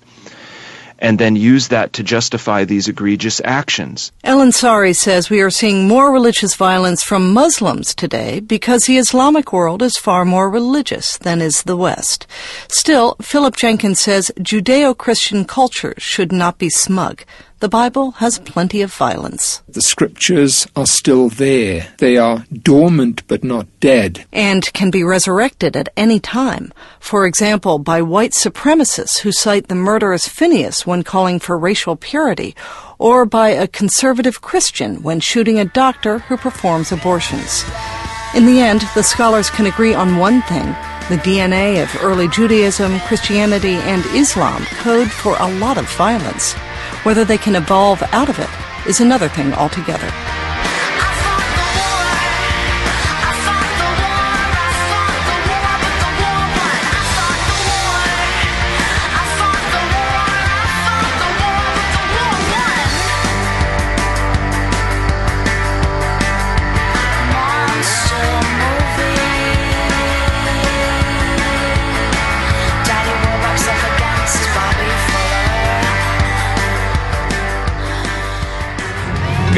and 1.00 1.20
then 1.20 1.36
use 1.36 1.68
that 1.68 1.94
to 1.94 2.02
justify 2.04 2.64
these 2.64 2.88
egregious 2.88 3.40
actions 3.44 4.12
El-Ansary 4.24 4.96
says 4.96 5.30
we 5.30 5.42
are 5.42 5.52
seeing 5.52 5.88
more 5.88 6.12
religious 6.12 6.56
violence 6.56 7.04
from 7.04 7.34
Muslims 7.34 7.94
today 7.94 8.40
because 8.40 8.86
the 8.86 8.98
Islamic 8.98 9.54
world 9.54 9.82
is 9.84 9.96
far 9.98 10.26
more 10.26 10.50
religious 10.50 11.18
than 11.20 11.40
is 11.42 11.64
the 11.64 11.78
West. 11.78 12.26
Still, 12.68 13.16
Philip 13.22 13.56
Jenkins 13.56 14.00
says 14.00 14.32
Judeo-Christian 14.40 15.46
cultures 15.46 16.02
should 16.02 16.32
not 16.32 16.58
be 16.58 16.70
smug. 16.70 17.24
The 17.60 17.68
Bible 17.68 18.12
has 18.12 18.38
plenty 18.38 18.84
of 18.84 18.94
violence. 18.94 19.64
The 19.68 19.82
scriptures 19.82 20.68
are 20.76 20.86
still 20.86 21.28
there. 21.30 21.88
They 21.98 22.16
are 22.16 22.46
dormant 22.54 23.24
but 23.28 23.44
not 23.44 23.66
dead. 23.80 24.26
and 24.32 24.72
can 24.74 24.92
be 24.92 25.04
resurrected 25.04 25.76
at 25.76 25.90
any 25.98 26.20
time. 26.20 26.72
For 27.00 27.26
example, 27.26 27.80
by 27.80 28.04
white 28.04 28.34
supremacists 28.34 29.20
who 29.20 29.32
cite 29.32 29.70
the 29.70 29.76
murderous 29.76 30.28
Phineas 30.28 30.86
when 30.86 31.04
calling 31.04 31.40
for 31.40 31.58
racial 31.58 31.96
purity, 31.96 32.56
or 33.00 33.26
by 33.26 33.50
a 33.50 33.68
conservative 33.68 34.40
Christian 34.42 35.02
when 35.02 35.20
shooting 35.20 35.58
a 35.58 35.66
doctor 35.66 36.20
who 36.20 36.38
performs 36.38 36.92
abortions. 36.92 37.66
In 38.36 38.46
the 38.46 38.60
end, 38.60 38.82
the 38.94 39.02
scholars 39.02 39.50
can 39.50 39.66
agree 39.66 39.96
on 39.96 40.18
one 40.18 40.44
thing. 40.44 40.68
The 41.10 41.18
DNA 41.24 41.82
of 41.82 42.04
early 42.04 42.28
Judaism, 42.28 43.00
Christianity, 43.08 43.76
and 43.90 44.06
Islam 44.14 44.64
code 44.84 45.10
for 45.10 45.36
a 45.40 45.52
lot 45.58 45.78
of 45.80 45.90
violence. 45.96 46.54
Whether 47.08 47.24
they 47.24 47.38
can 47.38 47.56
evolve 47.56 48.04
out 48.12 48.28
of 48.28 48.38
it 48.38 48.50
is 48.86 49.00
another 49.00 49.30
thing 49.30 49.54
altogether. 49.54 50.10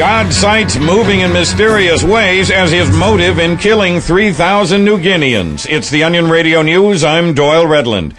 God 0.00 0.32
cites 0.32 0.78
moving 0.78 1.20
in 1.20 1.30
mysterious 1.30 2.02
ways 2.02 2.50
as 2.50 2.70
his 2.70 2.90
motive 2.90 3.38
in 3.38 3.58
killing 3.58 4.00
3,000 4.00 4.82
New 4.82 4.96
Guineans. 4.96 5.66
It's 5.68 5.90
the 5.90 6.04
Onion 6.04 6.30
Radio 6.30 6.62
News. 6.62 7.04
I'm 7.04 7.34
Doyle 7.34 7.66
Redland. 7.66 8.14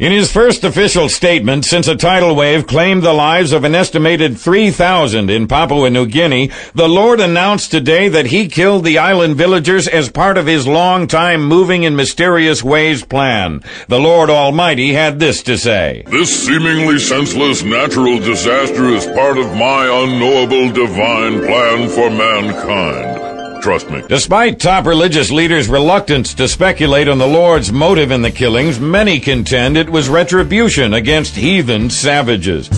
In 0.00 0.10
his 0.10 0.32
first 0.32 0.64
official 0.64 1.08
statement 1.08 1.64
since 1.64 1.86
a 1.86 1.94
tidal 1.94 2.34
wave 2.34 2.66
claimed 2.66 3.04
the 3.04 3.12
lives 3.12 3.52
of 3.52 3.62
an 3.62 3.76
estimated 3.76 4.36
3,000 4.36 5.30
in 5.30 5.46
Papua 5.46 5.88
New 5.88 6.06
Guinea, 6.06 6.50
the 6.74 6.88
Lord 6.88 7.20
announced 7.20 7.70
today 7.70 8.08
that 8.08 8.26
he 8.26 8.48
killed 8.48 8.84
the 8.84 8.98
island 8.98 9.36
villagers 9.36 9.86
as 9.86 10.10
part 10.10 10.36
of 10.36 10.48
his 10.48 10.66
long-time 10.66 11.44
moving 11.44 11.84
in 11.84 11.94
mysterious 11.94 12.64
ways 12.64 13.04
plan. 13.04 13.62
The 13.86 14.00
Lord 14.00 14.30
Almighty 14.30 14.94
had 14.94 15.20
this 15.20 15.44
to 15.44 15.56
say. 15.56 16.02
This 16.08 16.44
seemingly 16.44 16.98
senseless 16.98 17.62
natural 17.62 18.18
disaster 18.18 18.88
is 18.88 19.06
part 19.06 19.38
of 19.38 19.54
my 19.54 19.86
unknowable 19.86 20.72
divine 20.72 21.38
plan 21.46 21.88
for 21.88 22.10
mankind. 22.10 23.23
Trust 23.64 23.88
me. 23.88 24.02
Despite 24.06 24.60
top 24.60 24.84
religious 24.84 25.30
leaders' 25.30 25.70
reluctance 25.70 26.34
to 26.34 26.46
speculate 26.46 27.08
on 27.08 27.16
the 27.16 27.26
Lord's 27.26 27.72
motive 27.72 28.10
in 28.10 28.20
the 28.20 28.30
killings, 28.30 28.78
many 28.78 29.18
contend 29.18 29.78
it 29.78 29.88
was 29.88 30.06
retribution 30.10 30.92
against 30.92 31.34
heathen 31.34 31.88
savages. 31.88 32.68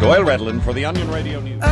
Doyle 0.00 0.24
Redland 0.24 0.64
for 0.64 0.72
the 0.72 0.84
Onion 0.84 1.08
Radio 1.12 1.38
News. 1.38 1.62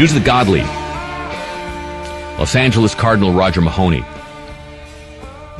News 0.00 0.16
of 0.16 0.20
the 0.20 0.24
Godly. 0.24 0.62
Los 2.38 2.56
Angeles 2.56 2.94
Cardinal 2.94 3.34
Roger 3.34 3.60
Mahony 3.60 4.02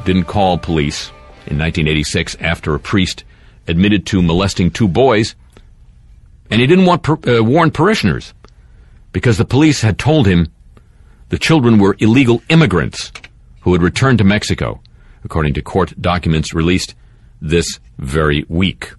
didn't 0.06 0.24
call 0.24 0.56
police 0.56 1.08
in 1.46 1.58
1986 1.58 2.38
after 2.40 2.74
a 2.74 2.80
priest 2.80 3.24
admitted 3.68 4.06
to 4.06 4.22
molesting 4.22 4.70
two 4.70 4.88
boys, 4.88 5.34
and 6.48 6.58
he 6.58 6.66
didn't 6.66 6.86
want 6.86 7.02
per, 7.02 7.18
uh, 7.28 7.42
warn 7.42 7.70
parishioners 7.70 8.32
because 9.12 9.36
the 9.36 9.44
police 9.44 9.82
had 9.82 9.98
told 9.98 10.26
him 10.26 10.48
The 11.28 11.38
children 11.38 11.78
were 11.78 11.96
illegal 11.98 12.42
immigrants 12.48 13.12
who 13.60 13.74
had 13.74 13.82
returned 13.82 14.16
to 14.16 14.24
Mexico, 14.24 14.80
according 15.22 15.52
to 15.52 15.60
court 15.60 15.92
documents 16.00 16.54
released 16.54 16.94
this 17.42 17.78
very 17.98 18.46
week. 18.48 18.92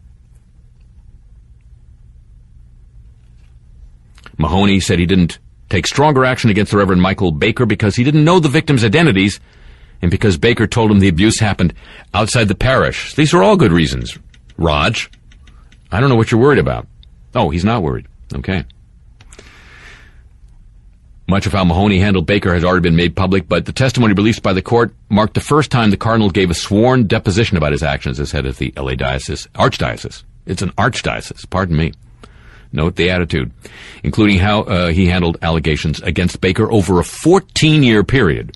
Mahony 4.41 4.80
said 4.80 4.99
he 4.99 5.06
didn't 5.06 5.39
take 5.69 5.88
stronger 5.88 6.25
action 6.25 6.49
against 6.49 6.71
the 6.71 6.77
Reverend 6.77 7.01
Michael 7.01 7.32
Baker 7.32 7.65
because 7.65 7.95
he 7.95 8.04
didn't 8.04 8.25
know 8.25 8.39
the 8.39 8.49
victims' 8.49 8.84
identities 8.84 9.39
and 10.01 10.10
because 10.10 10.38
Baker 10.38 10.67
told 10.67 10.91
him 10.91 10.99
the 10.99 11.08
abuse 11.08 11.39
happened 11.39 11.73
outside 12.13 12.47
the 12.47 12.56
parish. 12.56 13.13
These 13.13 13.34
are 13.34 13.43
all 13.43 13.56
good 13.56 13.71
reasons. 13.71 14.17
Raj, 14.58 15.10
I 15.91 15.99
don't 15.99 16.10
know 16.10 16.15
what 16.15 16.32
you're 16.32 16.41
worried 16.41 16.60
about. 16.60 16.88
Oh, 17.36 17.49
he's 17.49 17.63
not 17.63 17.84
worried. 17.84 18.08
Okay. 18.34 18.65
Much 21.27 21.45
of 21.45 21.54
how 21.54 21.63
Mahony 21.63 21.99
handled 21.99 22.25
Baker 22.25 22.54
has 22.54 22.63
already 22.63 22.82
been 22.82 22.95
made 22.95 23.15
public, 23.15 23.47
but 23.47 23.65
the 23.65 23.71
testimony 23.71 24.13
released 24.13 24.43
by 24.43 24.54
the 24.54 24.62
court 24.62 24.93
marked 25.08 25.36
the 25.36 25.39
first 25.39 25.71
time 25.71 25.91
the 25.91 25.97
cardinal 25.97 26.30
gave 26.30 26.49
a 26.49 26.56
sworn 26.56 27.08
deposition 27.08 27.56
about 27.56 27.71
his 27.71 27.84
actions 27.84 28.19
as 28.19 28.32
head 28.32 28.45
of 28.45 28.58
the 28.58 28.73
LA 28.75 28.95
Diocese, 28.95 29.47
Archdiocese. 29.56 30.23
It's 30.45 30.62
an 30.62 30.71
Archdiocese, 30.71 31.49
pardon 31.49 31.77
me. 31.77 31.93
Note 32.74 32.96
the 32.96 33.10
attitude, 33.10 33.52
including 34.04 34.40
how 34.40 34.62
uh, 34.62 34.88
he 34.90 35.08
handled 35.08 35.38
allegations 35.42 36.02
against 36.02 36.42
Baker 36.42 36.72
over 36.72 37.00
a 37.00 37.04
14 37.04 37.84
year 37.84 38.04
period. 38.04 38.56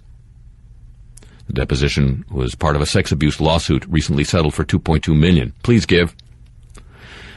The 1.48 1.54
deposition 1.54 2.26
was 2.32 2.56
part 2.56 2.76
of 2.76 2.82
a 2.82 2.86
sex 2.86 3.12
abuse 3.12 3.40
lawsuit 3.40 3.86
recently 3.88 4.24
settled 4.24 4.54
for 4.54 4.64
2.2 4.64 5.18
million. 5.18 5.54
Please 5.64 5.86
give. 5.86 6.16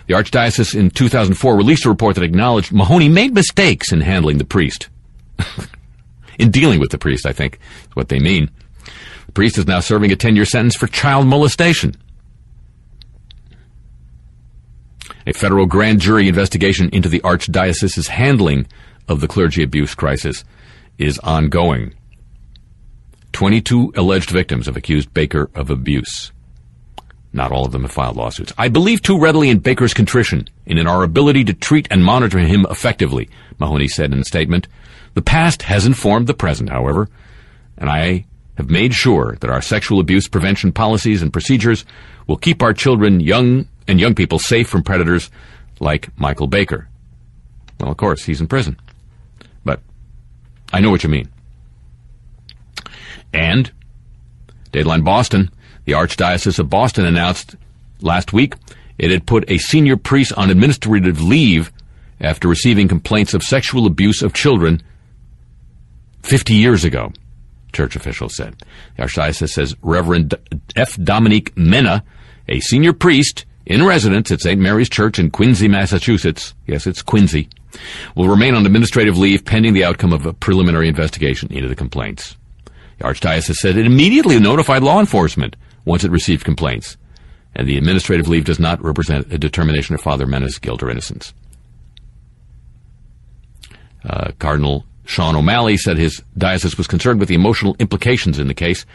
The 0.06 0.14
Archdiocese 0.14 0.74
in 0.74 0.90
2004 0.90 1.56
released 1.56 1.84
a 1.84 1.90
report 1.90 2.14
that 2.14 2.24
acknowledged 2.24 2.72
Mahony 2.72 3.10
made 3.10 3.34
mistakes 3.34 3.92
in 3.92 4.00
handling 4.00 4.38
the 4.38 4.44
priest. 4.44 4.88
in 6.38 6.50
dealing 6.50 6.80
with 6.80 6.90
the 6.90 6.98
priest, 6.98 7.26
I 7.26 7.32
think 7.32 7.58
is 7.90 7.96
what 7.96 8.08
they 8.08 8.18
mean. 8.18 8.50
The 9.26 9.32
priest 9.32 9.58
is 9.58 9.66
now 9.66 9.80
serving 9.80 10.10
a 10.10 10.16
10 10.16 10.36
year 10.36 10.46
sentence 10.46 10.76
for 10.76 10.86
child 10.86 11.26
molestation. 11.26 11.94
A 15.28 15.34
federal 15.34 15.66
grand 15.66 16.00
jury 16.00 16.26
investigation 16.26 16.88
into 16.90 17.10
the 17.10 17.20
Archdiocese's 17.20 18.08
handling 18.08 18.66
of 19.08 19.20
the 19.20 19.28
clergy 19.28 19.62
abuse 19.62 19.94
crisis 19.94 20.42
is 20.96 21.18
ongoing. 21.18 21.92
22 23.32 23.92
alleged 23.94 24.30
victims 24.30 24.64
have 24.64 24.76
accused 24.78 25.12
Baker 25.12 25.50
of 25.54 25.68
abuse. 25.68 26.32
Not 27.34 27.52
all 27.52 27.66
of 27.66 27.72
them 27.72 27.82
have 27.82 27.92
filed 27.92 28.16
lawsuits. 28.16 28.54
I 28.56 28.68
believe 28.68 29.02
too 29.02 29.20
readily 29.20 29.50
in 29.50 29.58
Baker's 29.58 29.92
contrition 29.92 30.48
and 30.66 30.78
in 30.78 30.86
our 30.86 31.02
ability 31.02 31.44
to 31.44 31.52
treat 31.52 31.86
and 31.90 32.02
monitor 32.02 32.38
him 32.38 32.64
effectively, 32.70 33.28
Mahony 33.58 33.86
said 33.86 34.14
in 34.14 34.20
a 34.20 34.24
statement. 34.24 34.66
The 35.12 35.20
past 35.20 35.60
has 35.60 35.84
informed 35.84 36.26
the 36.26 36.32
present, 36.32 36.70
however, 36.70 37.06
and 37.76 37.90
I 37.90 38.24
have 38.56 38.70
made 38.70 38.94
sure 38.94 39.36
that 39.40 39.50
our 39.50 39.60
sexual 39.60 40.00
abuse 40.00 40.26
prevention 40.26 40.72
policies 40.72 41.20
and 41.20 41.34
procedures 41.34 41.84
will 42.26 42.38
keep 42.38 42.62
our 42.62 42.72
children 42.72 43.20
young 43.20 43.68
and 43.88 43.98
young 43.98 44.14
people 44.14 44.38
safe 44.38 44.68
from 44.68 44.84
predators 44.84 45.30
like 45.80 46.16
Michael 46.18 46.46
Baker. 46.46 46.88
Well, 47.80 47.90
of 47.90 47.96
course, 47.96 48.24
he's 48.24 48.40
in 48.40 48.46
prison. 48.46 48.78
But 49.64 49.80
I 50.72 50.80
know 50.80 50.90
what 50.90 51.02
you 51.02 51.08
mean. 51.08 51.28
And 53.32 53.70
Deadline 54.72 55.02
Boston, 55.02 55.50
the 55.84 55.92
Archdiocese 55.92 56.58
of 56.58 56.70
Boston 56.70 57.06
announced 57.06 57.56
last 58.00 58.32
week 58.32 58.54
it 58.98 59.10
had 59.10 59.26
put 59.26 59.48
a 59.50 59.58
senior 59.58 59.96
priest 59.96 60.32
on 60.34 60.50
administrative 60.50 61.22
leave 61.22 61.72
after 62.20 62.48
receiving 62.48 62.88
complaints 62.88 63.32
of 63.32 63.42
sexual 63.42 63.86
abuse 63.86 64.22
of 64.22 64.32
children 64.32 64.82
50 66.22 66.54
years 66.54 66.84
ago, 66.84 67.12
church 67.72 67.94
officials 67.94 68.34
said. 68.36 68.56
The 68.96 69.04
Archdiocese 69.04 69.50
says 69.50 69.76
Reverend 69.82 70.34
F. 70.74 70.96
Dominique 70.96 71.56
Mena, 71.56 72.04
a 72.48 72.58
senior 72.60 72.92
priest 72.92 73.46
in 73.68 73.84
residence 73.84 74.32
at 74.32 74.40
St. 74.40 74.58
Mary's 74.58 74.88
Church 74.88 75.18
in 75.18 75.30
Quincy, 75.30 75.68
Massachusetts, 75.68 76.54
yes, 76.66 76.86
it's 76.86 77.02
Quincy, 77.02 77.50
will 78.16 78.26
remain 78.26 78.54
on 78.54 78.64
administrative 78.64 79.18
leave 79.18 79.44
pending 79.44 79.74
the 79.74 79.84
outcome 79.84 80.14
of 80.14 80.24
a 80.24 80.32
preliminary 80.32 80.88
investigation 80.88 81.52
into 81.52 81.68
the 81.68 81.76
complaints. 81.76 82.34
The 82.96 83.04
Archdiocese 83.04 83.56
said 83.56 83.76
it 83.76 83.84
immediately 83.84 84.40
notified 84.40 84.82
law 84.82 84.98
enforcement 84.98 85.54
once 85.84 86.02
it 86.02 86.10
received 86.10 86.46
complaints, 86.46 86.96
and 87.54 87.68
the 87.68 87.76
administrative 87.76 88.26
leave 88.26 88.46
does 88.46 88.58
not 88.58 88.82
represent 88.82 89.30
a 89.32 89.38
determination 89.38 89.94
of 89.94 90.00
Father 90.00 90.26
Mena's 90.26 90.58
guilt 90.58 90.82
or 90.82 90.90
innocence. 90.90 91.34
Uh, 94.02 94.32
Cardinal 94.38 94.86
Sean 95.04 95.36
O'Malley 95.36 95.76
said 95.76 95.98
his 95.98 96.22
diocese 96.38 96.78
was 96.78 96.86
concerned 96.86 97.20
with 97.20 97.28
the 97.28 97.34
emotional 97.34 97.76
implications 97.78 98.38
in 98.38 98.48
the 98.48 98.54
case. 98.54 98.86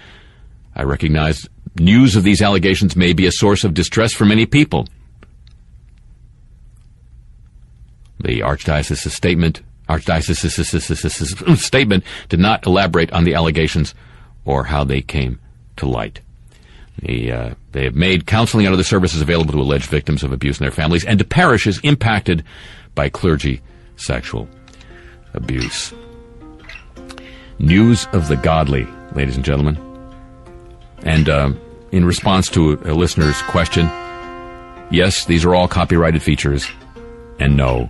I 0.75 0.83
recognize 0.83 1.47
news 1.79 2.15
of 2.15 2.23
these 2.23 2.41
allegations 2.41 2.95
may 2.95 3.13
be 3.13 3.25
a 3.25 3.31
source 3.31 3.63
of 3.63 3.73
distress 3.73 4.13
for 4.13 4.25
many 4.25 4.45
people. 4.45 4.87
The 8.19 8.41
Archdiocese's 8.41 9.13
statement 9.13 9.61
Archdiocese's 9.89 11.61
statement 11.65 12.03
did 12.29 12.39
not 12.39 12.65
elaborate 12.65 13.11
on 13.11 13.23
the 13.23 13.35
allegations 13.35 13.93
or 14.45 14.63
how 14.65 14.83
they 14.83 15.01
came 15.01 15.39
to 15.77 15.87
light. 15.87 16.21
The, 17.01 17.31
uh, 17.31 17.53
they 17.71 17.85
have 17.85 17.95
made 17.95 18.27
counseling 18.27 18.65
and 18.65 18.73
other 18.73 18.83
services 18.83 19.21
available 19.21 19.51
to 19.53 19.59
alleged 19.59 19.87
victims 19.89 20.23
of 20.23 20.31
abuse 20.31 20.57
and 20.57 20.65
their 20.65 20.71
families 20.71 21.03
and 21.03 21.19
to 21.19 21.25
parishes 21.25 21.79
impacted 21.83 22.43
by 22.95 23.09
clergy 23.09 23.61
sexual 23.97 24.47
abuse. 25.33 25.93
News 27.59 28.07
of 28.13 28.27
the 28.27 28.35
godly, 28.37 28.87
ladies 29.13 29.35
and 29.35 29.45
gentlemen. 29.45 29.92
And 31.03 31.27
uh, 31.29 31.51
in 31.91 32.05
response 32.05 32.49
to 32.51 32.73
a 32.85 32.93
listener's 32.93 33.41
question, 33.43 33.85
yes, 34.89 35.25
these 35.25 35.43
are 35.45 35.53
all 35.53 35.67
copyrighted 35.67 36.21
features, 36.21 36.65
and 37.39 37.57
no, 37.57 37.89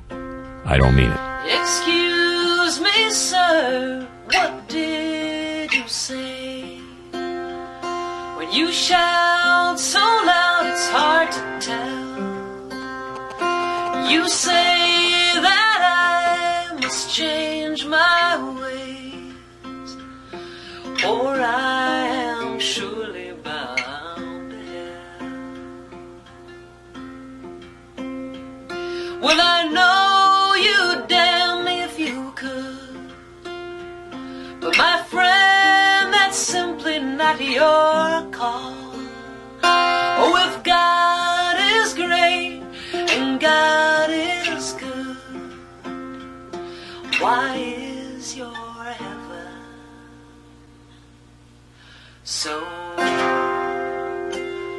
I 0.66 0.78
don't 0.78 0.96
mean 0.96 1.12
it. 1.12 1.20
Excuse 1.60 2.80
me, 2.80 3.10
sir, 3.12 4.08
what 4.32 4.68
did 4.68 5.72
you 5.72 5.88
say? 5.88 6.80
When 7.12 8.52
you 8.52 8.72
shout 8.72 9.80
so 9.80 10.00
loud, 10.00 10.66
it's 10.66 10.88
hard 10.90 11.32
to 11.32 11.60
tell. 11.60 12.04
You 14.12 14.28
say 14.28 15.40
that 15.42 16.72
I 16.72 16.80
must 16.82 17.14
change 17.14 17.86
my 17.86 18.38
ways, 18.60 19.96
or 21.06 21.40
I 21.40 21.83
my 34.78 35.04
friend, 35.04 36.14
that's 36.14 36.38
simply 36.38 37.00
not 37.00 37.40
your 37.40 38.30
call. 38.32 38.76
Oh, 39.64 40.36
if 40.48 40.64
God 40.64 41.58
is 41.78 41.94
great 41.94 42.62
and 42.94 43.40
God 43.40 44.10
is 44.10 44.74
good, 44.74 45.18
why 47.20 47.56
is 47.56 48.36
your 48.36 48.54
heaven 48.54 49.48
so 52.24 52.60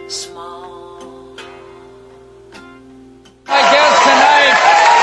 small? 0.08 1.36
My 3.46 3.60
guest 3.72 4.02
tonight 4.02 4.54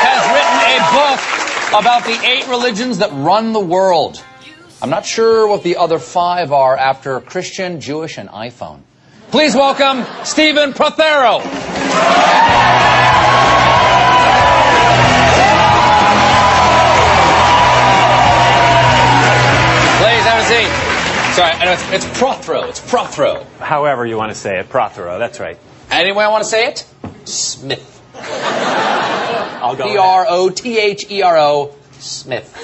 has 0.06 0.22
written 0.34 0.60
a 0.68 0.80
book 0.92 1.20
about 1.80 2.04
the 2.04 2.18
eight 2.28 2.48
religions 2.48 2.98
that 2.98 3.12
run 3.14 3.54
the 3.54 3.60
world. 3.60 4.24
I'm 4.84 4.90
not 4.90 5.06
sure 5.06 5.48
what 5.48 5.62
the 5.62 5.78
other 5.78 6.00
five 6.00 6.52
are 6.52 6.76
after 6.76 7.22
Christian, 7.22 7.82
Jewish, 7.82 8.18
and 8.18 8.28
iPhone. 8.30 8.82
Please 9.30 9.54
welcome 9.54 10.04
Stephen 10.26 10.74
Prothero. 10.74 11.38
Please 11.40 11.50
have 20.26 20.42
a 20.42 20.46
seat. 20.50 21.36
Sorry, 21.36 21.52
I 21.54 21.66
know 21.66 21.74
it's, 21.74 21.92
it's 21.92 22.18
Prothero. 22.20 22.64
It's 22.64 22.80
Prothero. 22.80 23.46
However 23.60 24.08
you 24.08 24.18
want 24.18 24.32
to 24.32 24.38
say 24.38 24.60
it, 24.60 24.70
Prothero, 24.70 25.20
that's 25.20 25.40
right. 25.40 25.60
Any 25.92 26.12
way 26.12 26.26
I 26.26 26.30
want 26.30 26.44
to 26.44 26.50
say 26.50 26.66
it? 26.70 26.88
Smith. 27.26 28.02
I'll 28.16 29.76
go. 29.76 29.84
P 29.84 29.98
R 29.98 30.26
O 30.28 30.50
T 30.50 30.80
H 30.80 31.06
E 31.12 31.22
R 31.22 31.38
O 31.38 31.76
Smith. 32.02 32.56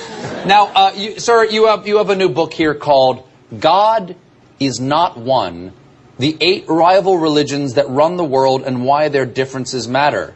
Now, 0.45 0.67
uh, 0.67 0.93
you, 0.95 1.19
sir, 1.19 1.45
you 1.45 1.67
have 1.67 1.87
you 1.87 1.97
have 1.97 2.09
a 2.09 2.15
new 2.15 2.29
book 2.29 2.53
here 2.53 2.73
called 2.73 3.27
"God 3.59 4.15
Is 4.59 4.79
Not 4.79 5.17
One: 5.17 5.73
The 6.17 6.37
Eight 6.41 6.65
Rival 6.67 7.17
Religions 7.17 7.75
That 7.75 7.89
Run 7.89 8.17
the 8.17 8.23
World 8.23 8.63
and 8.63 8.83
Why 8.83 9.09
Their 9.09 9.25
Differences 9.25 9.87
Matter." 9.87 10.35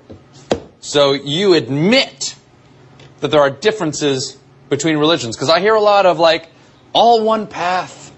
So 0.80 1.14
you 1.14 1.54
admit 1.54 2.36
that 3.20 3.30
there 3.30 3.42
are 3.42 3.52
differences 3.52 4.38
between 4.70 4.98
religions, 4.98 5.36
because 5.36 5.50
I 5.50 5.60
hear 5.60 5.76
a 5.76 5.82
lot 5.82 6.06
of 6.06 6.18
like, 6.18 6.50
all 6.94 7.24
one 7.24 7.46
path. 7.48 8.11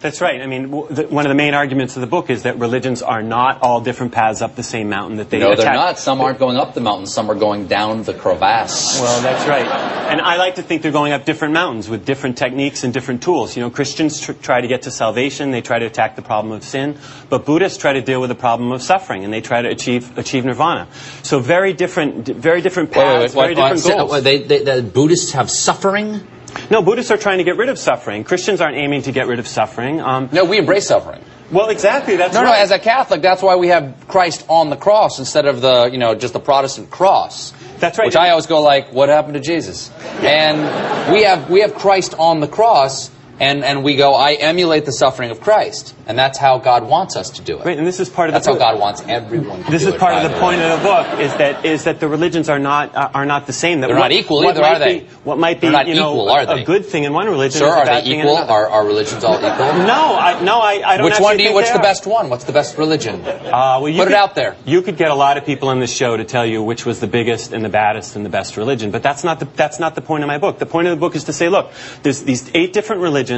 That's 0.00 0.22
right. 0.22 0.40
I 0.40 0.46
mean, 0.46 0.70
w- 0.70 0.88
the, 0.88 1.08
one 1.08 1.26
of 1.26 1.28
the 1.28 1.34
main 1.34 1.52
arguments 1.52 1.94
of 1.94 2.00
the 2.00 2.06
book 2.06 2.30
is 2.30 2.44
that 2.44 2.58
religions 2.58 3.02
are 3.02 3.22
not 3.22 3.60
all 3.60 3.82
different 3.82 4.12
paths 4.12 4.40
up 4.40 4.56
the 4.56 4.62
same 4.62 4.88
mountain 4.88 5.18
that 5.18 5.28
they 5.28 5.38
no, 5.38 5.54
they're 5.54 5.74
not. 5.74 5.98
Some 5.98 6.22
aren't 6.22 6.38
going 6.38 6.56
up 6.56 6.72
the 6.72 6.80
mountain. 6.80 7.06
Some 7.06 7.30
are 7.30 7.34
going 7.34 7.66
down 7.66 8.02
the 8.04 8.14
crevasse. 8.14 8.98
Well, 8.98 9.20
that's 9.20 9.46
right. 9.46 9.66
And 10.10 10.22
I 10.22 10.38
like 10.38 10.54
to 10.54 10.62
think 10.62 10.80
they're 10.80 10.90
going 10.90 11.12
up 11.12 11.26
different 11.26 11.52
mountains 11.52 11.90
with 11.90 12.06
different 12.06 12.38
techniques 12.38 12.82
and 12.82 12.94
different 12.94 13.22
tools. 13.22 13.54
You 13.56 13.62
know, 13.62 13.68
Christians 13.68 14.18
tr- 14.20 14.32
try 14.32 14.62
to 14.62 14.68
get 14.68 14.82
to 14.82 14.90
salvation, 14.90 15.50
they 15.50 15.60
try 15.60 15.78
to 15.78 15.86
attack 15.86 16.16
the 16.16 16.22
problem 16.22 16.54
of 16.54 16.64
sin, 16.64 16.96
but 17.28 17.44
Buddhists 17.44 17.76
try 17.76 17.92
to 17.92 18.00
deal 18.00 18.22
with 18.22 18.30
the 18.30 18.34
problem 18.34 18.72
of 18.72 18.80
suffering, 18.80 19.24
and 19.24 19.32
they 19.32 19.42
try 19.42 19.60
to 19.60 19.68
achieve 19.68 20.16
achieve 20.16 20.46
nirvana. 20.46 20.88
So 21.22 21.40
very 21.40 21.74
different, 21.74 22.24
d- 22.24 22.32
very 22.32 22.62
different 22.62 22.90
Wait, 22.90 22.96
wait, 22.96 23.04
paths, 23.04 23.34
wait, 23.34 23.42
very 23.42 23.54
different 23.54 23.98
goals. 23.98 24.22
they, 24.22 24.38
they, 24.38 24.64
the 24.64 24.82
Buddhists 24.82 25.32
have 25.32 25.50
suffering. 25.50 26.26
No, 26.70 26.82
Buddhists 26.82 27.10
are 27.10 27.16
trying 27.16 27.38
to 27.38 27.44
get 27.44 27.56
rid 27.56 27.68
of 27.68 27.78
suffering. 27.78 28.24
Christians 28.24 28.60
aren't 28.60 28.76
aiming 28.76 29.02
to 29.02 29.12
get 29.12 29.26
rid 29.26 29.38
of 29.38 29.46
suffering. 29.46 30.00
Um, 30.00 30.28
no, 30.32 30.44
we 30.44 30.58
embrace 30.58 30.86
suffering. 30.86 31.22
Well, 31.50 31.68
exactly. 31.68 32.16
That's 32.16 32.34
no, 32.34 32.42
right. 32.42 32.50
no. 32.50 32.62
As 32.62 32.70
a 32.70 32.78
Catholic, 32.78 33.22
that's 33.22 33.42
why 33.42 33.56
we 33.56 33.68
have 33.68 33.94
Christ 34.06 34.44
on 34.48 34.70
the 34.70 34.76
cross 34.76 35.18
instead 35.18 35.46
of 35.46 35.60
the, 35.60 35.90
you 35.90 35.98
know, 35.98 36.14
just 36.14 36.32
the 36.32 36.40
Protestant 36.40 36.90
cross. 36.90 37.52
That's 37.78 37.98
right. 37.98 38.06
Which 38.06 38.16
I 38.16 38.30
always 38.30 38.46
go 38.46 38.60
like, 38.60 38.92
what 38.92 39.08
happened 39.08 39.34
to 39.34 39.40
Jesus? 39.40 39.90
And 40.20 41.12
we 41.12 41.24
have 41.24 41.50
we 41.50 41.60
have 41.60 41.74
Christ 41.74 42.14
on 42.18 42.40
the 42.40 42.46
cross, 42.46 43.10
and 43.40 43.64
and 43.64 43.82
we 43.82 43.96
go, 43.96 44.14
I 44.14 44.34
emulate 44.34 44.84
the 44.84 44.92
suffering 44.92 45.30
of 45.30 45.40
Christ, 45.40 45.94
and 46.06 46.18
that's 46.18 46.38
how 46.38 46.58
God 46.58 46.86
wants 46.86 47.16
us 47.16 47.30
to 47.30 47.42
do 47.42 47.58
it. 47.58 47.64
Right, 47.64 47.78
and 47.78 47.86
this 47.86 47.98
is 47.98 48.08
part 48.08 48.28
of 48.28 48.34
that's 48.34 48.46
the 48.46 48.52
how 48.52 48.58
God 48.58 48.78
wants 48.78 49.02
everyone. 49.08 49.64
to 49.64 49.70
This 49.70 49.84
is 49.86 49.94
part 49.94 50.14
of 50.14 50.22
the 50.30 50.34
way. 50.36 50.40
point 50.40 50.60
of 50.60 50.78
the 50.78 50.84
book 50.86 51.18
is 51.20 51.34
that 51.36 51.64
is 51.64 51.84
that 51.84 51.98
the 52.00 52.06
religions 52.08 52.48
are 52.48 52.58
not 52.58 52.94
uh, 52.94 53.10
are 53.14 53.24
not 53.26 53.46
the 53.46 53.52
same. 53.52 53.80
That 53.80 53.86
They're 53.88 53.96
what- 53.96 54.02
not 54.02 54.12
equal 54.12 54.46
either, 54.46 54.62
are 54.62 54.78
they? 54.78 55.00
be- 55.00 55.06
What 55.24 55.38
might 55.38 55.60
be 55.60 55.68
you 55.68 55.72
know 55.72 56.12
equal, 56.12 56.28
a, 56.28 56.32
are 56.32 56.46
they? 56.46 56.62
a 56.62 56.64
good 56.64 56.84
thing 56.86 57.04
in 57.04 57.12
one 57.12 57.26
religion 57.26 57.58
Sir, 57.60 57.68
are 57.68 57.86
they 57.86 58.04
equal? 58.04 58.36
Are, 58.36 58.68
are 58.68 58.84
religions 58.86 59.24
all 59.24 59.36
equal? 59.36 59.72
No, 59.86 60.16
I 60.20 60.42
no 60.44 60.60
I, 60.60 60.82
I 60.84 60.96
don't. 60.98 61.06
Which 61.06 61.18
one 61.18 61.36
do 61.38 61.44
you? 61.44 61.54
What's 61.54 61.70
the 61.72 61.78
best 61.78 62.06
one? 62.06 62.28
What's 62.28 62.44
the 62.44 62.52
best 62.52 62.76
religion? 62.76 63.22
Uh, 63.24 63.78
well, 63.80 63.88
you 63.88 63.98
Put 64.02 64.08
it 64.08 64.14
out 64.14 64.34
there. 64.34 64.56
You 64.66 64.82
could 64.82 64.96
get 64.98 65.10
a 65.10 65.14
lot 65.14 65.38
of 65.38 65.46
people 65.46 65.70
in 65.70 65.80
this 65.80 65.92
show 65.94 66.16
to 66.16 66.24
tell 66.24 66.44
you 66.44 66.62
which 66.62 66.84
was 66.84 67.00
the 67.00 67.06
biggest 67.06 67.52
and 67.52 67.64
the 67.64 67.68
baddest 67.70 68.16
and 68.16 68.24
the 68.24 68.30
best 68.30 68.56
religion, 68.58 68.90
but 68.90 69.02
that's 69.02 69.24
not 69.24 69.40
the 69.40 69.46
that's 69.56 69.78
not 69.80 69.94
the 69.94 70.02
point 70.02 70.24
of 70.24 70.28
my 70.28 70.36
book. 70.38 70.58
The 70.58 70.66
point 70.66 70.88
of 70.88 70.92
the 70.96 71.00
book 71.00 71.16
is 71.16 71.24
to 71.24 71.32
say, 71.32 71.48
look, 71.48 71.72
there's 72.02 72.22
these 72.22 72.50
eight 72.54 72.72
different 72.74 73.00
religions. 73.00 73.29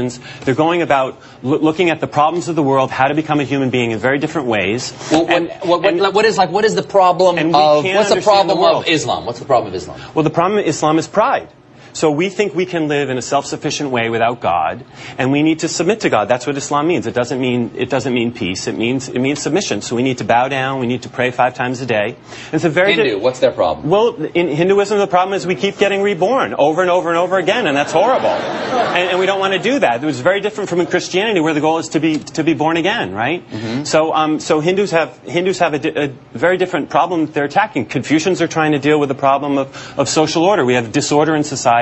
They're 0.45 0.55
going 0.55 0.83
about 0.83 1.21
loo- 1.43 1.59
looking 1.59 1.91
at 1.91 2.01
the 2.01 2.07
problems 2.07 2.49
of 2.49 2.57
the 2.57 2.63
world, 2.63 2.91
how 2.91 3.09
to 3.09 3.15
become 3.15 3.41
a 3.41 3.45
human 3.45 3.71
being 3.71 3.91
in 3.91 3.99
very 3.99 4.19
different 4.19 4.49
ways. 4.49 4.93
Well, 5.11 5.27
what, 5.27 5.67
what, 5.67 5.83
what, 5.83 6.15
what 6.15 6.25
is 6.25 6.39
like? 6.39 6.51
What 6.51 6.65
is 6.65 6.75
the 6.75 6.83
problem 6.83 7.55
of? 7.55 7.85
What's 7.85 8.11
the 8.11 8.21
problem 8.23 8.59
the 8.59 8.65
of 8.79 8.89
Islam? 8.89 9.27
What's 9.27 9.39
the 9.39 9.45
problem 9.45 9.69
of 9.69 9.75
Islam? 9.75 10.01
Well, 10.15 10.23
the 10.23 10.31
problem 10.31 10.59
of 10.61 10.67
Islam 10.67 10.99
is 10.99 11.07
pride. 11.07 11.49
So 11.93 12.11
we 12.11 12.29
think 12.29 12.55
we 12.55 12.67
can 12.67 12.89
live 12.89 13.11
in 13.11 13.19
a 13.19 13.23
self-sufficient 13.23 13.91
way 13.91 14.09
without 14.09 14.41
God, 14.41 14.85
and 15.19 15.31
we 15.31 15.43
need 15.43 15.61
to 15.61 15.69
submit 15.69 16.01
to 16.01 16.11
God. 16.11 16.29
That's 16.29 16.47
what 16.47 16.57
Islam 16.57 16.87
means. 16.89 17.07
It 17.07 17.15
doesn't 17.15 17.41
mean 17.41 17.73
it 17.77 17.91
doesn't 17.91 18.13
mean 18.15 18.33
peace. 18.33 18.67
It 18.67 18.77
means 18.77 19.09
it 19.09 19.21
means 19.21 19.43
submission. 19.43 19.83
So 19.83 19.97
we 19.97 20.03
need 20.03 20.19
to 20.19 20.25
bow 20.25 20.49
down. 20.49 20.81
We 20.81 20.87
need 20.87 21.03
to 21.03 21.09
pray 21.09 21.31
five 21.31 21.55
times 21.55 21.81
a 21.81 21.87
day. 21.87 22.17
And 22.47 22.55
it's 22.55 22.65
a 22.65 22.71
very 22.71 22.95
Hindu. 22.95 23.19
What's 23.19 23.41
their 23.41 23.53
problem? 23.53 23.89
well, 23.91 24.15
in 24.15 24.49
Hinduism, 24.49 24.99
the 24.99 25.07
problem 25.07 25.35
is 25.35 25.47
we 25.47 25.55
keep 25.55 25.79
getting 25.79 26.03
reborn 26.03 26.55
over 26.55 26.83
and 26.83 26.91
over 26.91 27.09
and 27.09 27.19
over 27.19 27.39
again, 27.39 27.67
and 27.67 27.77
that's 27.77 27.93
horrible. 27.93 28.29
And, 28.29 29.11
and 29.11 29.19
we 29.19 29.27
don't 29.27 29.41
want 29.41 29.53
to 29.55 29.59
do 29.59 29.79
that. 29.81 30.03
It 30.03 30.07
was 30.07 30.21
very 30.21 30.41
different 30.41 30.71
from 30.71 30.81
in 30.81 30.87
Christianity, 30.87 31.41
where 31.41 31.55
the 31.55 31.61
goal 31.61 31.79
is 31.79 31.89
to 31.91 32.01
be 32.01 32.19
to 32.19 32.45
be 32.45 32.55
born 32.55 32.77
again, 32.77 33.13
right? 33.13 33.43
So, 33.85 34.13
um, 34.15 34.41
so 34.41 34.61
Hindus 34.61 34.91
have 34.93 35.19
Hindus 35.25 35.59
have 35.59 35.75
a, 35.75 35.79
di- 35.79 35.97
a 35.97 36.09
very 36.33 36.57
different 36.57 36.89
problem 36.91 37.27
that 37.27 37.35
they're 37.35 37.45
attacking. 37.45 37.87
Confucians 37.87 38.41
are 38.41 38.49
trying 38.49 38.73
to 38.73 38.79
deal 38.79 38.99
with 38.99 39.09
the 39.09 39.15
problem 39.15 39.59
of, 39.59 39.99
of 39.99 40.09
social 40.09 40.45
order. 40.45 40.65
We 40.65 40.75
have 40.75 40.93
disorder 40.93 41.35
in 41.35 41.45
society, 41.45 41.82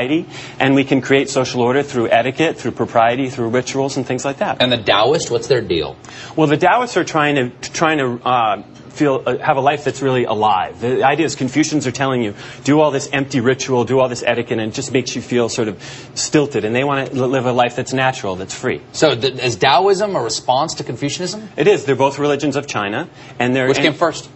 and 0.58 0.74
we 0.74 0.84
can 0.84 1.00
create 1.00 1.28
social 1.28 1.60
order 1.62 1.82
through 1.82 2.08
etiquette, 2.08 2.56
through 2.56 2.72
propriety, 2.72 3.28
through 3.30 3.48
rituals, 3.48 3.96
and 3.96 4.06
things 4.06 4.24
like 4.24 4.38
that. 4.38 4.60
And 4.60 4.72
the 4.72 4.78
Taoist, 4.82 5.30
what's 5.30 5.48
their 5.48 5.60
deal? 5.60 5.96
Well, 6.36 6.46
the 6.46 6.56
Taoists 6.56 6.96
are 6.96 7.04
trying 7.04 7.34
to 7.36 7.70
trying 7.70 7.98
to 7.98 8.20
uh, 8.26 8.62
feel 8.90 9.22
uh, 9.24 9.38
have 9.38 9.56
a 9.56 9.60
life 9.60 9.84
that's 9.84 10.02
really 10.02 10.24
alive. 10.24 10.80
The 10.80 11.04
idea 11.04 11.26
is 11.26 11.36
Confucians 11.36 11.86
are 11.86 11.92
telling 11.92 12.22
you 12.22 12.34
do 12.64 12.80
all 12.80 12.90
this 12.90 13.08
empty 13.12 13.40
ritual, 13.40 13.84
do 13.84 14.00
all 14.00 14.08
this 14.08 14.22
etiquette, 14.22 14.58
and 14.58 14.72
it 14.72 14.74
just 14.74 14.92
makes 14.92 15.14
you 15.14 15.22
feel 15.22 15.48
sort 15.48 15.68
of 15.68 15.82
stilted. 16.14 16.64
And 16.64 16.74
they 16.74 16.84
want 16.84 17.10
to 17.10 17.26
live 17.26 17.46
a 17.46 17.52
life 17.52 17.76
that's 17.76 17.92
natural, 17.92 18.36
that's 18.36 18.54
free. 18.54 18.80
So 18.92 19.14
th- 19.14 19.38
is 19.38 19.56
Taoism 19.56 20.16
a 20.16 20.20
response 20.20 20.74
to 20.74 20.84
Confucianism? 20.84 21.48
It 21.56 21.68
is. 21.68 21.84
They're 21.84 21.96
both 21.96 22.18
religions 22.18 22.56
of 22.56 22.66
China, 22.66 23.08
and 23.38 23.54
they're 23.54 23.68
Which 23.68 23.78
and- 23.78 23.84
came 23.86 23.94
first? 23.94 24.28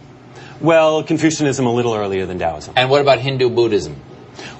Well, 0.61 1.03
Confucianism 1.03 1.65
a 1.65 1.71
little 1.73 1.93
earlier 1.93 2.25
than 2.25 2.39
Taoism. 2.39 2.73
And 2.77 2.89
what 2.89 3.01
about 3.01 3.19
Hindu 3.19 3.49
Buddhism? 3.49 3.97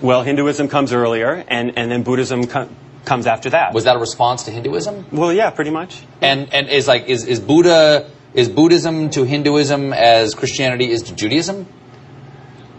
Well, 0.06 0.22
Hinduism 0.22 0.68
comes 0.68 0.94
earlier, 0.94 1.44
and 1.48 1.78
and 1.78 1.90
then 1.92 2.04
Buddhism 2.04 2.46
co- 2.46 2.70
comes 3.06 3.26
after 3.26 3.50
that. 3.50 3.74
Was 3.74 3.86
that 3.86 3.96
a 3.96 4.00
response 4.00 4.44
to 4.44 4.52
Hinduism? 4.52 5.08
Well, 5.12 5.34
yeah, 5.34 5.50
pretty 5.50 5.72
much. 5.72 6.00
And 6.22 6.54
and 6.54 6.70
is 6.70 6.88
like 6.88 7.08
is, 7.08 7.26
is 7.26 7.40
Buddha 7.40 8.10
is 8.36 8.48
Buddhism 8.48 9.10
to 9.12 9.24
Hinduism 9.24 9.94
as 9.94 10.36
Christianity 10.36 10.92
is 10.92 11.04
to 11.04 11.16
Judaism? 11.16 11.66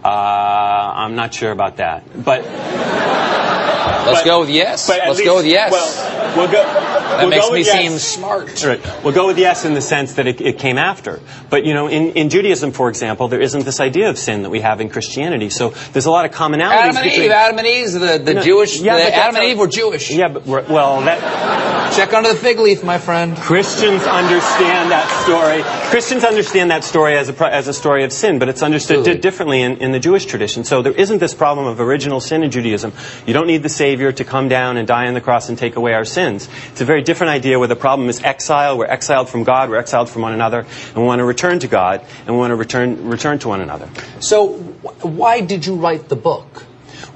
Uh, 0.05 0.07
I'm 0.07 1.15
not 1.15 1.33
sure 1.33 1.51
about 1.51 1.77
that, 1.77 2.03
but 2.23 2.45
Let's 2.45 4.19
But- 4.21 4.25
go 4.25 4.39
with 4.39 4.49
yes. 4.49 4.87
Let's 4.87 5.19
least- 5.19 5.25
go 5.25 5.35
with 5.35 5.45
yes. 5.45 5.71
Well, 5.71 6.37
we'll 6.37 6.47
go. 6.51 6.63
That 7.07 7.19
we'll 7.21 7.29
makes 7.29 7.45
go 7.45 7.51
me 7.51 7.59
with 7.59 7.67
yes. 7.67 7.89
seem 7.89 7.99
smart. 7.99 8.63
Right. 8.63 9.03
We'll 9.03 9.13
go 9.13 9.27
with 9.27 9.37
yes 9.37 9.65
in 9.65 9.73
the 9.73 9.81
sense 9.81 10.13
that 10.13 10.27
it, 10.27 10.41
it 10.41 10.59
came 10.59 10.77
after. 10.77 11.19
But, 11.49 11.65
you 11.65 11.73
know, 11.73 11.87
in, 11.87 12.11
in 12.11 12.29
Judaism, 12.29 12.71
for 12.71 12.89
example, 12.89 13.27
there 13.27 13.41
isn't 13.41 13.65
this 13.65 13.79
idea 13.79 14.09
of 14.09 14.17
sin 14.17 14.43
that 14.43 14.49
we 14.49 14.61
have 14.61 14.81
in 14.81 14.89
Christianity. 14.89 15.49
So 15.49 15.69
there's 15.93 16.05
a 16.05 16.11
lot 16.11 16.25
of 16.25 16.31
commonalities 16.31 16.71
Adam 16.71 16.97
and 16.97 17.03
between... 17.03 17.25
Eve. 17.25 17.31
Adam 17.31 17.57
and 17.57 17.67
Eve. 17.67 17.91
The, 17.93 18.21
the 18.23 18.33
No, 18.35 18.41
Jewish. 18.41 18.79
yeah, 18.79 18.97
the 18.97 19.15
Adam 19.15 19.35
and 19.35 19.45
how- 19.45 19.49
Eve 19.51 19.59
were 19.59 19.67
Jewish. 19.67 20.11
Yeah, 20.11 20.27
but, 20.27 20.45
well, 20.45 21.01
that... 21.01 21.95
Check 21.95 22.13
under 22.13 22.29
the 22.33 22.35
fig 22.35 22.59
leaf, 22.59 22.83
my 22.83 22.97
friend. 22.97 23.35
Christians 23.37 24.03
understand 24.03 24.91
that 24.91 25.07
story. 25.23 25.63
Christians 25.89 26.25
understand 26.25 26.71
that 26.71 26.83
story 26.83 27.15
as 27.17 27.29
a, 27.29 27.53
as 27.53 27.67
a 27.69 27.73
story 27.73 28.03
of 28.03 28.11
sin, 28.11 28.39
but 28.39 28.49
it's 28.49 28.61
understood 28.61 29.05
di- 29.05 29.17
differently 29.17 29.61
in, 29.61 29.77
in 29.77 29.91
the 29.93 29.99
Jewish 29.99 30.25
tradition. 30.25 30.65
So 30.65 30.81
there 30.81 30.91
isn't 30.91 31.19
this 31.19 31.33
problem 31.33 31.65
of 31.65 31.79
original 31.79 32.19
sin 32.19 32.43
in 32.43 32.51
Judaism. 32.51 32.91
You 33.25 33.33
don't 33.33 33.47
need 33.47 33.63
the 33.63 33.69
Savior 33.69 34.11
to 34.11 34.23
come 34.25 34.49
down 34.49 34.75
and 34.75 34.85
die 34.87 35.07
on 35.07 35.13
the 35.13 35.21
cross 35.21 35.47
and 35.47 35.57
take 35.57 35.77
away 35.77 35.93
our 35.93 36.03
sins. 36.03 36.49
It's 36.71 36.81
a 36.81 36.85
very 36.85 37.01
different 37.01 37.31
idea 37.31 37.57
where 37.57 37.69
the 37.69 37.75
problem 37.77 38.09
is 38.09 38.21
exile. 38.21 38.77
We're 38.77 38.85
exiled 38.87 39.29
from 39.29 39.43
God. 39.43 39.69
We're 39.69 39.77
exiled 39.77 40.09
from 40.09 40.23
one 40.23 40.33
another, 40.33 40.59
and 40.59 40.95
we 40.95 41.03
want 41.03 41.19
to 41.19 41.25
return 41.25 41.59
to 41.59 41.67
God, 41.67 42.01
and 42.25 42.35
we 42.35 42.39
want 42.39 42.51
to 42.51 42.55
return 42.55 43.07
return 43.09 43.39
to 43.39 43.47
one 43.47 43.61
another. 43.61 43.89
So 44.19 44.53
wh- 44.83 45.05
why 45.05 45.39
did 45.41 45.65
you 45.65 45.75
write 45.75 46.09
the 46.09 46.17
book? 46.17 46.65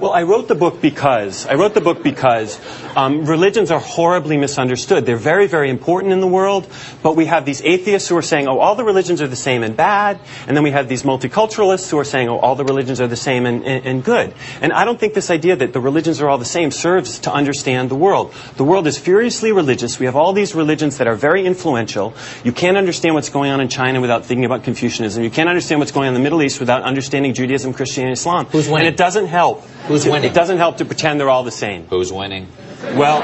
Well, 0.02 0.12
I 0.12 0.24
wrote 0.24 0.48
the 0.48 0.56
book 0.56 0.80
because 0.80 1.46
I 1.46 1.54
wrote 1.54 1.74
the 1.74 1.80
book 1.80 2.02
because 2.02 2.58
um, 2.96 3.24
religions 3.24 3.70
are 3.70 3.78
horribly 3.78 4.36
misunderstood. 4.36 5.06
They're 5.06 5.14
very, 5.14 5.46
very 5.46 5.70
important 5.70 6.12
in 6.12 6.18
the 6.18 6.26
world, 6.26 6.66
but 7.04 7.14
we 7.14 7.26
have 7.26 7.44
these 7.44 7.62
atheists 7.62 8.08
who 8.08 8.16
are 8.16 8.22
saying, 8.22 8.48
"Oh, 8.48 8.58
all 8.58 8.74
the 8.74 8.82
religions 8.82 9.22
are 9.22 9.28
the 9.28 9.36
same 9.36 9.62
and 9.62 9.76
bad," 9.76 10.18
and 10.48 10.56
then 10.56 10.64
we 10.64 10.72
have 10.72 10.88
these 10.88 11.04
multiculturalists 11.04 11.88
who 11.88 12.00
are 12.00 12.04
saying, 12.04 12.28
"Oh, 12.28 12.40
all 12.40 12.56
the 12.56 12.64
religions 12.64 13.00
are 13.00 13.06
the 13.06 13.14
same 13.14 13.46
and, 13.46 13.64
and, 13.64 13.86
and 13.86 14.02
good." 14.02 14.34
And 14.60 14.72
I 14.72 14.84
don't 14.84 14.98
think 14.98 15.14
this 15.14 15.30
idea 15.30 15.54
that 15.54 15.72
the 15.72 15.78
religions 15.78 16.20
are 16.20 16.28
all 16.28 16.38
the 16.38 16.44
same 16.44 16.72
serves 16.72 17.20
to 17.20 17.32
understand 17.32 17.88
the 17.88 17.94
world. 17.94 18.34
The 18.56 18.64
world 18.64 18.88
is 18.88 18.98
furiously 18.98 19.52
religious. 19.52 20.00
We 20.00 20.06
have 20.06 20.16
all 20.16 20.32
these 20.32 20.52
religions 20.52 20.98
that 20.98 21.06
are 21.06 21.14
very 21.14 21.46
influential. 21.46 22.12
You 22.42 22.50
can't 22.50 22.76
understand 22.76 23.14
what's 23.14 23.30
going 23.30 23.52
on 23.52 23.60
in 23.60 23.68
China 23.68 24.00
without 24.00 24.26
thinking 24.26 24.46
about 24.46 24.64
Confucianism. 24.64 25.22
You 25.22 25.30
can't 25.30 25.48
understand 25.48 25.78
what's 25.78 25.92
going 25.92 26.08
on 26.08 26.16
in 26.16 26.20
the 26.20 26.24
Middle 26.24 26.42
East 26.42 26.58
without 26.58 26.82
understanding 26.82 27.34
Judaism, 27.34 27.72
Christianity, 27.72 28.14
Islam. 28.14 28.46
Who's 28.46 28.66
winning? 28.66 28.88
And 28.88 28.94
it 28.94 28.96
doesn't 28.96 29.28
help. 29.28 29.62
Who's 29.92 30.06
winning? 30.06 30.30
It 30.30 30.34
doesn't 30.34 30.56
help 30.56 30.78
to 30.78 30.86
pretend 30.86 31.20
they're 31.20 31.28
all 31.28 31.44
the 31.44 31.50
same. 31.50 31.86
Who's 31.86 32.10
winning? 32.10 32.48
Well, 32.82 33.22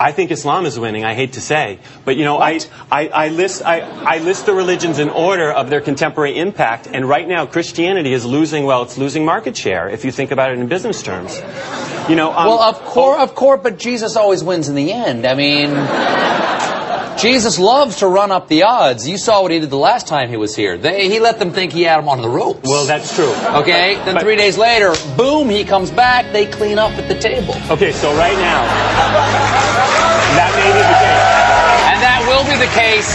I 0.00 0.12
think 0.12 0.30
Islam 0.30 0.64
is 0.64 0.78
winning. 0.78 1.04
I 1.04 1.12
hate 1.12 1.34
to 1.34 1.42
say, 1.42 1.78
but 2.06 2.16
you 2.16 2.24
know, 2.24 2.38
I, 2.38 2.60
I, 2.90 3.08
I 3.08 3.28
list 3.28 3.62
I, 3.62 3.80
I 3.80 4.18
list 4.18 4.46
the 4.46 4.54
religions 4.54 4.98
in 4.98 5.10
order 5.10 5.52
of 5.52 5.68
their 5.68 5.82
contemporary 5.82 6.38
impact, 6.38 6.88
and 6.90 7.06
right 7.06 7.28
now 7.28 7.44
Christianity 7.44 8.14
is 8.14 8.24
losing. 8.24 8.64
Well, 8.64 8.82
it's 8.82 8.96
losing 8.96 9.26
market 9.26 9.58
share 9.58 9.90
if 9.90 10.06
you 10.06 10.10
think 10.10 10.30
about 10.30 10.52
it 10.52 10.58
in 10.58 10.68
business 10.68 11.02
terms. 11.02 11.36
You 12.08 12.16
know, 12.16 12.32
um, 12.32 12.46
well, 12.46 12.62
of 12.62 12.80
course, 12.80 13.20
of 13.20 13.34
course, 13.34 13.60
but 13.62 13.78
Jesus 13.78 14.16
always 14.16 14.42
wins 14.42 14.70
in 14.70 14.74
the 14.74 14.90
end. 14.90 15.26
I 15.26 15.34
mean, 15.34 15.68
Jesus 17.20 17.58
loves 17.58 17.96
to 17.96 18.06
run 18.06 18.32
up 18.32 18.48
the 18.48 18.62
odds. 18.62 19.06
You 19.06 19.18
saw 19.18 19.42
what 19.42 19.50
he 19.50 19.60
did 19.60 19.68
the 19.68 19.76
last 19.76 20.06
time 20.06 20.30
he 20.30 20.38
was 20.38 20.56
here. 20.56 20.78
They, 20.78 21.10
he 21.10 21.20
let 21.20 21.38
them 21.38 21.50
think 21.50 21.70
he 21.70 21.82
had 21.82 21.98
them 21.98 22.08
on 22.08 22.22
the 22.22 22.28
ropes. 22.28 22.66
Well, 22.66 22.86
that's 22.86 23.14
true. 23.14 23.34
Okay, 23.60 23.96
then 24.06 24.18
three 24.20 24.36
days 24.36 24.56
later, 24.56 24.94
boom, 25.18 25.50
he 25.50 25.64
comes 25.64 25.90
back. 25.90 26.32
They 26.32 26.46
clean 26.46 26.78
up 26.78 26.92
at 26.92 27.08
the 27.08 27.18
table. 27.18 27.54
Okay, 27.68 27.92
so 27.92 28.16
right 28.16 28.36
now, 28.36 28.64
that 30.32 30.50
may 30.56 30.72
be 30.72 30.80
the 30.80 30.96
case. 30.96 31.92
And 31.92 32.00
that 32.00 32.24
will 32.24 32.44
be 32.48 32.56
the 32.56 32.72
case 32.72 33.12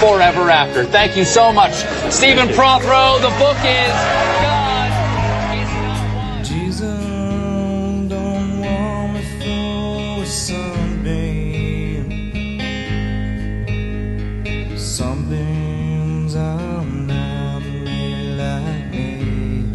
forever 0.00 0.48
after. 0.48 0.84
Thank 0.84 1.16
you 1.16 1.24
so 1.24 1.52
much, 1.52 1.74
Stephen 2.10 2.48
Prothero. 2.48 3.18
The 3.20 3.34
book 3.38 3.58
is 3.64 3.92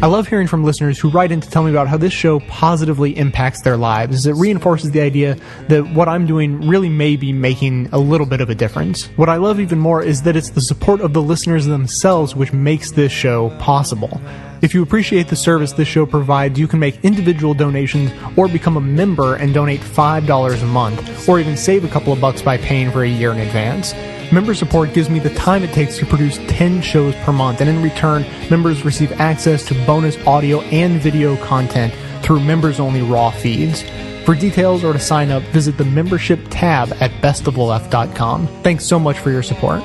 I 0.02 0.06
love 0.06 0.28
hearing 0.28 0.46
from 0.46 0.64
listeners 0.64 0.98
who 0.98 1.10
write 1.10 1.30
in 1.30 1.42
to 1.42 1.50
tell 1.50 1.62
me 1.62 1.70
about 1.70 1.86
how 1.86 1.98
this 1.98 2.14
show 2.14 2.40
positively 2.40 3.14
impacts 3.18 3.60
their 3.60 3.76
lives, 3.76 4.16
as 4.16 4.24
it 4.24 4.32
reinforces 4.32 4.92
the 4.92 5.02
idea 5.02 5.36
that 5.68 5.86
what 5.90 6.08
I'm 6.08 6.26
doing 6.26 6.66
really 6.66 6.88
may 6.88 7.16
be 7.16 7.34
making 7.34 7.90
a 7.92 7.98
little 7.98 8.26
bit 8.26 8.40
of 8.40 8.48
a 8.48 8.54
difference. 8.54 9.08
What 9.16 9.28
I 9.28 9.36
love 9.36 9.60
even 9.60 9.78
more 9.78 10.02
is 10.02 10.22
that 10.22 10.36
it's 10.36 10.48
the 10.48 10.62
support 10.62 11.02
of 11.02 11.12
the 11.12 11.20
listeners 11.20 11.66
themselves 11.66 12.34
which 12.34 12.50
makes 12.50 12.90
this 12.90 13.12
show 13.12 13.50
possible. 13.58 14.18
If 14.62 14.72
you 14.72 14.82
appreciate 14.82 15.28
the 15.28 15.36
service 15.36 15.72
this 15.72 15.88
show 15.88 16.06
provides, 16.06 16.58
you 16.58 16.66
can 16.66 16.78
make 16.78 17.04
individual 17.04 17.52
donations 17.52 18.10
or 18.38 18.48
become 18.48 18.78
a 18.78 18.80
member 18.80 19.34
and 19.34 19.52
donate 19.52 19.80
$5 19.80 20.62
a 20.62 20.66
month, 20.66 21.28
or 21.28 21.40
even 21.40 21.58
save 21.58 21.84
a 21.84 21.88
couple 21.88 22.14
of 22.14 22.22
bucks 22.22 22.40
by 22.40 22.56
paying 22.56 22.90
for 22.90 23.04
a 23.04 23.08
year 23.08 23.32
in 23.32 23.40
advance. 23.40 23.92
Member 24.32 24.54
support 24.54 24.94
gives 24.94 25.10
me 25.10 25.18
the 25.18 25.34
time 25.34 25.64
it 25.64 25.72
takes 25.72 25.98
to 25.98 26.06
produce 26.06 26.38
10 26.46 26.82
shows 26.82 27.16
per 27.16 27.32
month, 27.32 27.60
and 27.60 27.68
in 27.68 27.82
return, 27.82 28.24
members 28.48 28.84
receive 28.84 29.10
access 29.20 29.64
to 29.66 29.74
bonus 29.86 30.16
audio 30.24 30.60
and 30.60 31.00
video 31.00 31.36
content 31.38 31.92
through 32.22 32.38
members 32.38 32.78
only 32.78 33.02
raw 33.02 33.30
feeds. 33.30 33.82
For 34.24 34.36
details 34.36 34.84
or 34.84 34.92
to 34.92 35.00
sign 35.00 35.32
up, 35.32 35.42
visit 35.44 35.76
the 35.76 35.84
membership 35.84 36.38
tab 36.48 36.92
at 37.00 37.10
bestoftheleft.com. 37.22 38.46
Thanks 38.62 38.84
so 38.84 39.00
much 39.00 39.18
for 39.18 39.32
your 39.32 39.42
support. 39.42 39.82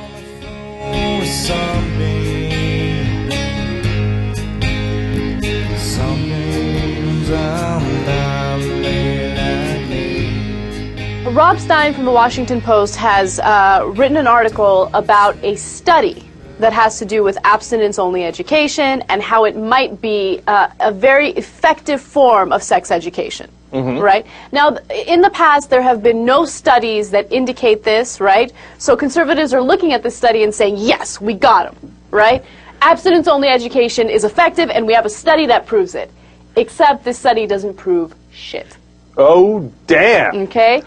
Rob 11.35 11.59
Stein 11.59 11.93
from 11.93 12.05
the 12.05 12.11
Washington 12.11 12.61
Post 12.61 12.95
has 12.95 13.41
uh, 13.41 13.91
written 13.93 14.15
an 14.15 14.25
article 14.25 14.89
about 14.93 15.35
a 15.43 15.57
study 15.57 16.23
that 16.59 16.71
has 16.71 16.97
to 16.99 17.05
do 17.05 17.23
with 17.23 17.37
abstinence 17.43 17.99
only 17.99 18.23
education 18.23 19.03
and 19.09 19.21
how 19.21 19.43
it 19.43 19.57
might 19.57 19.99
be 19.99 20.39
uh, 20.47 20.69
a 20.79 20.93
very 20.93 21.31
effective 21.31 21.99
form 22.01 22.53
of 22.53 22.63
sex 22.63 22.89
education. 22.89 23.51
Right? 23.99 24.25
Now, 24.53 24.77
in 24.89 25.19
the 25.19 25.29
past, 25.29 25.69
there 25.69 25.81
have 25.81 26.01
been 26.01 26.23
no 26.23 26.45
studies 26.45 27.11
that 27.11 27.29
indicate 27.33 27.83
this, 27.83 28.21
right? 28.21 28.53
So 28.77 28.95
conservatives 28.95 29.53
are 29.53 29.61
looking 29.61 29.91
at 29.91 30.03
this 30.03 30.15
study 30.15 30.43
and 30.43 30.55
saying, 30.55 30.77
yes, 30.77 31.19
we 31.19 31.33
got 31.33 31.65
them, 31.69 31.97
right? 32.11 32.45
Abstinence 32.81 33.27
only 33.27 33.49
education 33.49 34.09
is 34.09 34.23
effective, 34.23 34.69
and 34.69 34.87
we 34.87 34.93
have 34.93 35.05
a 35.05 35.09
study 35.09 35.47
that 35.47 35.65
proves 35.65 35.95
it. 35.95 36.09
Except 36.55 37.03
this 37.03 37.19
study 37.19 37.45
doesn't 37.45 37.73
prove 37.73 38.15
shit. 38.31 38.77
Oh, 39.17 39.69
damn. 39.85 40.43
Okay? 40.43 40.81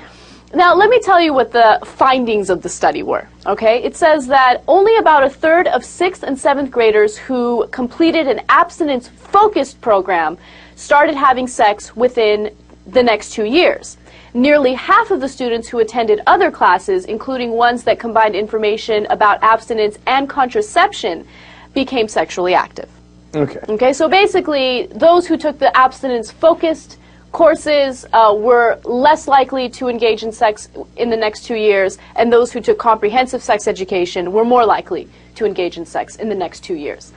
Now, 0.54 0.74
let 0.74 0.88
me 0.88 0.98
tell 1.00 1.20
you 1.20 1.34
what 1.34 1.52
the 1.52 1.78
findings 1.84 2.48
of 2.48 2.62
the 2.62 2.68
study 2.68 3.02
were. 3.02 3.28
Okay? 3.44 3.82
It 3.82 3.96
says 3.96 4.26
that 4.28 4.62
only 4.66 4.96
about 4.96 5.22
a 5.22 5.30
third 5.30 5.66
of 5.68 5.84
sixth 5.84 6.22
and 6.22 6.38
seventh 6.38 6.70
graders 6.70 7.18
who 7.18 7.66
completed 7.70 8.26
an 8.26 8.40
abstinence 8.48 9.08
focused 9.08 9.80
program 9.80 10.38
started 10.74 11.14
having 11.14 11.46
sex 11.46 11.94
within 11.94 12.54
the 12.86 13.02
next 13.02 13.32
two 13.32 13.44
years. 13.44 13.98
Nearly 14.32 14.74
half 14.74 15.10
of 15.10 15.20
the 15.20 15.28
students 15.28 15.68
who 15.68 15.80
attended 15.80 16.20
other 16.26 16.50
classes, 16.50 17.04
including 17.04 17.50
ones 17.50 17.82
that 17.84 17.98
combined 17.98 18.34
information 18.34 19.06
about 19.10 19.42
abstinence 19.42 19.98
and 20.06 20.28
contraception, 20.28 21.26
became 21.74 22.08
sexually 22.08 22.54
active. 22.54 22.88
Okay. 23.34 23.60
Okay, 23.68 23.92
so 23.92 24.08
basically, 24.08 24.86
those 24.86 25.26
who 25.26 25.36
took 25.36 25.58
the 25.58 25.76
abstinence 25.76 26.30
focused 26.30 26.98
courses 27.32 28.06
uh, 28.12 28.34
were 28.36 28.80
less 28.84 29.28
likely 29.28 29.68
to 29.70 29.88
engage 29.88 30.22
in 30.22 30.32
sex 30.32 30.68
in 30.96 31.10
the 31.10 31.16
next 31.16 31.44
two 31.44 31.56
years, 31.56 31.98
and 32.16 32.32
those 32.32 32.52
who 32.52 32.60
took 32.60 32.78
comprehensive 32.78 33.42
sex 33.42 33.68
education 33.68 34.32
were 34.32 34.44
more 34.44 34.64
likely 34.64 35.08
to 35.34 35.44
engage 35.44 35.76
in 35.76 35.86
sex 35.86 36.16
in 36.16 36.28
the 36.28 36.34
next 36.34 36.60
two 36.60 36.74
years. 36.74 37.12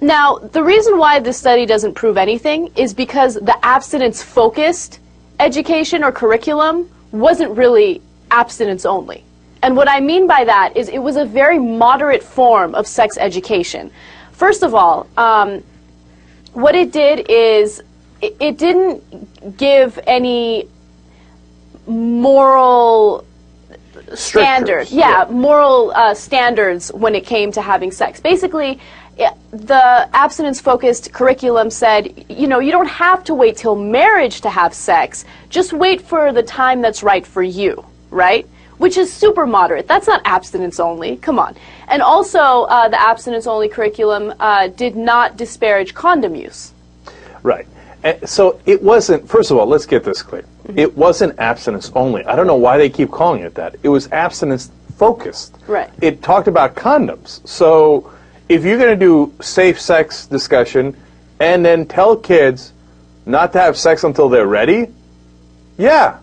Now, 0.00 0.36
the 0.36 0.62
reason 0.62 0.98
why 0.98 1.20
this 1.20 1.38
study 1.38 1.64
doesn't 1.64 1.94
prove 1.94 2.16
anything 2.16 2.70
is 2.76 2.92
because 2.92 3.34
the 3.34 3.56
abstinence 3.64 4.22
focused 4.22 5.00
education 5.40 6.04
or 6.04 6.12
curriculum 6.12 6.90
wasn't 7.12 7.56
really 7.56 8.02
abstinence 8.30 8.84
only. 8.84 9.24
And 9.62 9.76
what 9.76 9.88
I 9.88 10.00
mean 10.00 10.26
by 10.26 10.44
that 10.44 10.76
is 10.76 10.88
it 10.88 10.98
was 10.98 11.16
a 11.16 11.24
very 11.24 11.58
moderate 11.58 12.22
form 12.22 12.74
of 12.74 12.86
sex 12.86 13.16
education. 13.18 13.90
First 14.32 14.62
of 14.62 14.74
all, 14.74 15.06
um, 15.16 15.62
what 16.52 16.74
it 16.74 16.92
did 16.92 17.30
is 17.30 17.82
it, 18.22 18.36
it 18.40 18.58
didn't 18.58 19.56
give 19.56 19.98
any 20.06 20.68
moral 21.86 23.24
standards. 24.14 24.92
Yeah, 24.92 25.26
moral 25.30 25.92
uh, 25.94 26.14
standards 26.14 26.92
when 26.92 27.14
it 27.14 27.26
came 27.26 27.52
to 27.52 27.62
having 27.62 27.90
sex. 27.90 28.20
Basically, 28.20 28.78
i- 29.18 29.32
the 29.50 30.08
abstinence 30.14 30.60
focused 30.60 31.12
curriculum 31.12 31.70
said, 31.70 32.24
you 32.28 32.46
know, 32.46 32.58
you 32.58 32.72
don't 32.72 32.88
have 32.88 33.24
to 33.24 33.34
wait 33.34 33.56
till 33.56 33.74
marriage 33.76 34.40
to 34.42 34.50
have 34.50 34.74
sex. 34.74 35.24
Just 35.48 35.72
wait 35.72 36.00
for 36.02 36.32
the 36.32 36.42
time 36.42 36.82
that's 36.82 37.02
right 37.02 37.26
for 37.26 37.42
you, 37.42 37.84
right? 38.10 38.46
Which 38.78 38.98
is 38.98 39.10
super 39.12 39.46
moderate. 39.46 39.88
That's 39.88 40.06
not 40.06 40.20
abstinence 40.24 40.78
only. 40.78 41.16
Come 41.16 41.38
on. 41.38 41.56
And 41.88 42.02
also, 42.02 42.38
uh, 42.64 42.88
the 42.88 43.00
abstinence 43.00 43.46
only 43.46 43.68
curriculum 43.68 44.34
uh, 44.38 44.68
did 44.68 44.96
not 44.96 45.36
disparage 45.38 45.94
condom 45.94 46.34
use. 46.34 46.72
Right. 47.42 47.66
Uh, 48.04 48.14
So 48.24 48.60
it 48.66 48.82
wasn't, 48.82 49.28
first 49.28 49.50
of 49.50 49.56
all, 49.56 49.66
let's 49.66 49.86
get 49.86 50.04
this 50.04 50.22
clear. 50.22 50.42
Mm-hmm. 50.42 50.78
It 50.78 50.96
wasn't 50.96 51.38
abstinence 51.38 51.90
only. 51.94 52.24
I 52.24 52.36
don't 52.36 52.46
know 52.46 52.56
why 52.56 52.78
they 52.78 52.90
keep 52.90 53.10
calling 53.10 53.42
it 53.42 53.54
that. 53.54 53.76
It 53.82 53.88
was 53.88 54.10
abstinence 54.12 54.70
focused. 54.96 55.56
Right. 55.66 55.90
It 56.00 56.22
talked 56.22 56.48
about 56.48 56.74
condoms. 56.74 57.46
So 57.46 58.12
if 58.48 58.64
you're 58.64 58.78
going 58.78 58.98
to 58.98 59.04
do 59.04 59.32
safe 59.40 59.80
sex 59.80 60.26
discussion 60.26 60.96
and 61.40 61.64
then 61.64 61.86
tell 61.86 62.16
kids 62.16 62.72
not 63.26 63.52
to 63.52 63.60
have 63.60 63.76
sex 63.76 64.04
until 64.04 64.28
they're 64.28 64.46
ready, 64.46 64.88
yeah, 65.76 66.18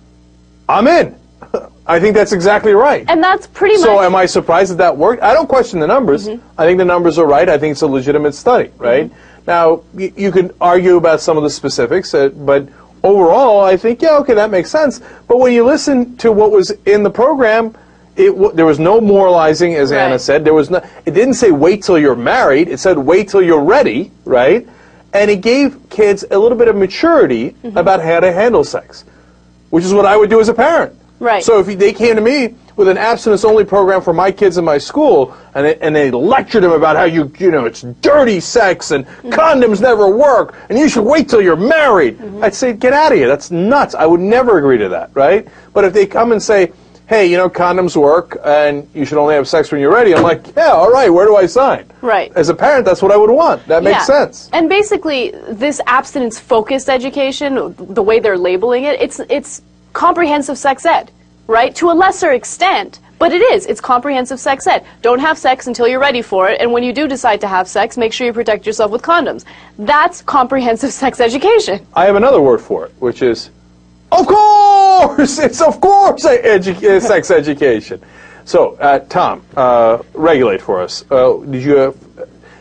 I'm 0.68 0.88
in. 0.88 1.16
I 1.86 2.00
think 2.00 2.16
that's 2.16 2.32
exactly 2.32 2.74
right. 2.74 3.06
And 3.10 3.22
that's 3.22 3.46
pretty 3.48 3.76
so 3.76 3.88
much. 3.88 3.98
So 3.98 4.02
am 4.04 4.16
I 4.16 4.26
surprised 4.26 4.72
that 4.72 4.78
that 4.78 4.98
worked? 4.98 5.22
I 5.22 5.34
don't 5.34 5.48
question 5.48 5.80
the 5.80 5.88
numbers. 5.88 6.28
Mm-hmm. 6.28 6.48
I 6.58 6.66
think 6.66 6.78
the 6.78 6.86
numbers 6.86 7.20
are 7.20 7.26
right. 7.26 7.48
I 7.48 7.58
think 7.58 7.74
it's 7.74 7.82
a 7.82 7.88
legitimate 7.88 8.34
study, 8.34 8.72
right? 8.78 9.12
Mm-hmm. 9.12 9.33
Now, 9.48 9.82
y- 9.94 10.14
you 10.16 10.32
can 10.32 10.52
argue 10.62 10.98
about 10.98 11.22
some 11.22 11.38
of 11.38 11.44
the 11.44 11.50
specifics, 11.50 12.14
uh, 12.14 12.30
but 12.30 12.68
overall, 13.04 13.62
I 13.62 13.76
think, 13.78 14.02
yeah, 14.02 14.18
okay, 14.20 14.34
that 14.36 14.50
makes 14.52 14.70
sense. 14.72 15.02
But 15.28 15.40
when 15.40 15.52
you 15.54 15.66
listen 15.66 16.16
to 16.18 16.32
what 16.32 16.52
was 16.52 16.72
in 16.86 17.04
the 17.04 17.10
program, 17.10 17.76
it 18.16 18.30
w- 18.30 18.52
there 18.54 18.66
was 18.66 18.80
no 18.80 19.02
moralizing, 19.02 19.74
as 19.76 19.92
Anna 19.92 20.20
said. 20.20 20.46
There 20.46 20.54
was 20.54 20.70
no. 20.70 20.78
It 21.06 21.12
didn't 21.12 21.34
say 21.34 21.52
wait 21.52 21.84
till 21.84 21.98
you're 21.98 22.16
married. 22.16 22.68
It 22.70 22.80
said 22.80 22.98
wait 22.98 23.30
till 23.30 23.42
you're 23.42 23.64
ready, 23.64 24.12
right? 24.24 24.68
And 25.14 25.30
it 25.30 25.42
gave 25.42 25.78
kids 25.90 26.24
a 26.32 26.38
little 26.38 26.58
bit 26.58 26.68
of 26.68 26.76
maturity 26.76 27.56
about 27.64 28.02
how 28.02 28.20
to 28.20 28.32
handle 28.32 28.64
sex, 28.64 29.04
which 29.72 29.84
is 29.84 29.94
what 29.94 30.06
I 30.06 30.16
would 30.16 30.30
do 30.30 30.40
as 30.40 30.48
a 30.50 30.54
parent. 30.54 30.94
Right. 31.20 31.44
So 31.44 31.60
if 31.60 31.68
they 31.78 31.94
came 31.94 32.16
to 32.16 32.22
me 32.22 32.56
with 32.76 32.88
an 32.88 32.98
abstinence-only 32.98 33.66
program 33.66 34.02
for 34.02 34.14
my 34.14 34.32
kids 34.32 34.58
in 34.58 34.66
my 34.66 34.78
school, 34.78 35.36
and 35.56 35.66
they, 35.66 35.78
and 35.78 35.96
they 35.96 36.12
lectured 36.12 36.64
them 36.64 36.72
about 36.72 36.96
how 36.96 37.04
you 37.04 37.32
you 37.40 37.52
know 37.52 37.66
it's 37.66 37.82
dirty 38.02 38.40
sex 38.40 38.92
and 38.92 39.06
mm-hmm. 39.06 39.30
condoms 39.30 39.82
never 39.82 40.08
work, 40.16 40.56
and 40.70 40.78
you 40.78 40.90
should 40.90 41.04
wait 41.04 41.30
till 41.30 41.42
you're 41.42 41.56
married, 41.56 42.18
mm-hmm. 42.18 42.44
I'd 42.44 42.56
say 42.56 42.74
get 42.74 42.94
out 42.94 43.12
of 43.12 43.18
here. 43.18 43.28
That's 43.28 43.52
nuts. 43.52 43.96
I 43.96 44.06
would 44.06 44.22
never 44.22 44.58
agree 44.58 44.78
to 44.80 44.90
that, 44.90 45.12
right? 45.14 45.48
But 45.74 45.86
if 45.86 45.94
they 45.94 46.06
come 46.06 46.32
and 46.32 46.42
say, 46.42 46.72
hey, 47.08 47.28
you 47.28 47.38
know 47.38 47.50
condoms 47.50 47.96
work, 47.96 48.40
and 48.44 48.88
you 48.94 49.06
should 49.06 49.18
only 49.18 49.36
have 49.36 49.48
sex 49.48 49.72
when 49.72 49.82
you're 49.82 49.94
ready, 49.94 50.16
I'm 50.16 50.24
like, 50.24 50.56
yeah, 50.56 50.70
all 50.70 50.92
right. 50.92 51.10
Where 51.10 51.26
do 51.26 51.36
I 51.36 51.46
sign? 51.46 51.86
Right. 52.02 52.32
As 52.36 52.50
a 52.50 52.56
parent, 52.56 52.86
that's 52.86 53.02
what 53.02 53.12
I 53.12 53.18
would 53.18 53.30
want. 53.30 53.66
That 53.68 53.84
makes 53.84 54.00
Yeah. 54.00 54.06
sense. 54.06 54.50
And 54.54 54.70
basically, 54.70 55.32
this 55.50 55.80
abstinence-focused 55.86 56.90
education, 56.90 57.76
the 57.78 58.02
way 58.02 58.20
they're 58.20 58.38
labeling 58.38 58.86
it, 58.86 59.00
it's 59.02 59.20
it's 59.30 59.62
comprehensive 59.94 60.58
sex 60.58 60.86
ed, 60.86 61.12
right? 61.48 61.76
To 61.76 61.92
a 61.92 61.94
lesser 61.94 62.32
extent, 62.32 63.00
but 63.20 63.32
it 63.32 63.42
is. 63.42 63.66
It's 63.66 63.80
comprehensive 63.80 64.40
sex 64.40 64.68
ed. 64.68 64.86
Don't 65.02 65.20
have 65.20 65.38
sex 65.38 65.68
until 65.68 65.88
you're 65.88 66.00
ready 66.00 66.22
for 66.22 66.50
it, 66.50 66.60
and 66.60 66.72
when 66.72 66.84
you 66.84 66.94
do 66.94 67.08
decide 67.08 67.42
to 67.42 67.48
have 67.48 67.68
sex, 67.68 67.98
make 67.98 68.14
sure 68.14 68.28
you 68.28 68.34
protect 68.34 68.66
yourself 68.66 68.92
with 68.92 69.02
condoms. 69.02 69.46
That's 69.78 70.22
comprehensive 70.22 70.92
sex 71.02 71.20
education. 71.20 71.86
I 71.94 72.06
have 72.06 72.16
another 72.16 72.42
word 72.42 72.62
for 72.62 72.86
it, 72.86 72.92
which 73.00 73.22
is, 73.22 73.50
of 74.12 74.28
course, 74.28 75.40
it's 75.48 75.62
of 75.62 75.80
course 75.82 76.26
edu- 76.26 77.02
sex 77.02 77.32
education. 77.32 78.02
So, 78.46 78.76
uh, 78.76 79.00
Tom, 79.00 79.42
uh, 79.56 80.04
regulate 80.14 80.62
for 80.62 80.82
us. 80.82 81.06
Uh, 81.10 81.38
did 81.38 81.64
you 81.64 81.76
have 81.78 81.96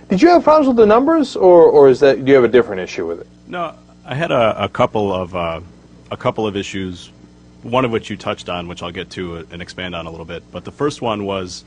did 0.09 0.21
you 0.21 0.29
have 0.29 0.45
problems 0.45 0.69
with 0.69 0.77
the 0.77 0.87
numbers, 0.87 1.37
or, 1.37 1.63
or 1.65 1.89
is 1.89 1.99
that 2.01 2.25
do 2.25 2.31
you 2.31 2.35
have 2.35 2.45
a 2.45 2.49
different 2.49 2.83
issue 2.83 3.07
with 3.07 3.23
it? 3.23 3.27
No, 3.47 3.75
I 4.05 4.15
had 4.15 4.31
a, 4.31 4.65
a 4.65 4.69
couple 4.69 5.13
of 5.13 5.35
uh, 5.35 5.61
a 6.11 6.17
couple 6.17 6.47
of 6.47 6.57
issues. 6.57 7.11
One 7.63 7.85
of 7.85 7.91
which 7.91 8.11
you 8.11 8.17
touched 8.17 8.49
on, 8.49 8.69
which 8.69 8.83
I'll 8.83 8.93
get 8.93 9.11
to 9.11 9.47
and 9.51 9.63
expand 9.63 9.95
on 9.95 10.07
a 10.07 10.11
little 10.11 10.27
bit. 10.27 10.43
But 10.51 10.65
the 10.65 10.73
first 10.73 11.01
one 11.01 11.25
was, 11.25 11.65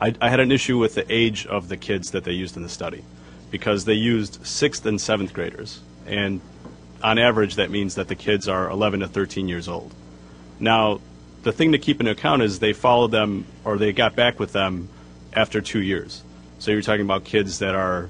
I, 0.00 0.14
I 0.20 0.28
had 0.28 0.40
an 0.40 0.50
issue 0.50 0.78
with 0.78 0.94
the 0.94 1.04
age 1.12 1.46
of 1.46 1.68
the 1.68 1.76
kids 1.76 2.12
that 2.12 2.24
they 2.24 2.32
used 2.32 2.56
in 2.56 2.62
the 2.62 2.68
study, 2.68 3.04
because 3.50 3.84
they 3.84 3.94
used 3.94 4.44
sixth 4.46 4.86
and 4.86 5.00
seventh 5.00 5.32
graders, 5.32 5.80
and 6.06 6.40
on 7.02 7.18
average 7.18 7.56
that 7.56 7.70
means 7.70 7.96
that 7.96 8.08
the 8.08 8.14
kids 8.14 8.48
are 8.48 8.70
11 8.70 9.00
to 9.00 9.08
13 9.08 9.46
years 9.46 9.68
old. 9.68 9.94
Now, 10.58 11.00
the 11.42 11.52
thing 11.52 11.72
to 11.72 11.78
keep 11.78 12.00
into 12.00 12.12
account 12.12 12.42
is 12.42 12.58
they 12.58 12.72
followed 12.72 13.10
them 13.10 13.44
or 13.64 13.76
they 13.76 13.92
got 13.92 14.16
back 14.16 14.40
with 14.40 14.52
them 14.52 14.88
after 15.34 15.60
two 15.60 15.82
years. 15.82 16.22
So 16.58 16.70
you're 16.70 16.80
talking 16.80 17.04
about 17.04 17.24
kids 17.24 17.58
that 17.58 17.74
are 17.74 18.08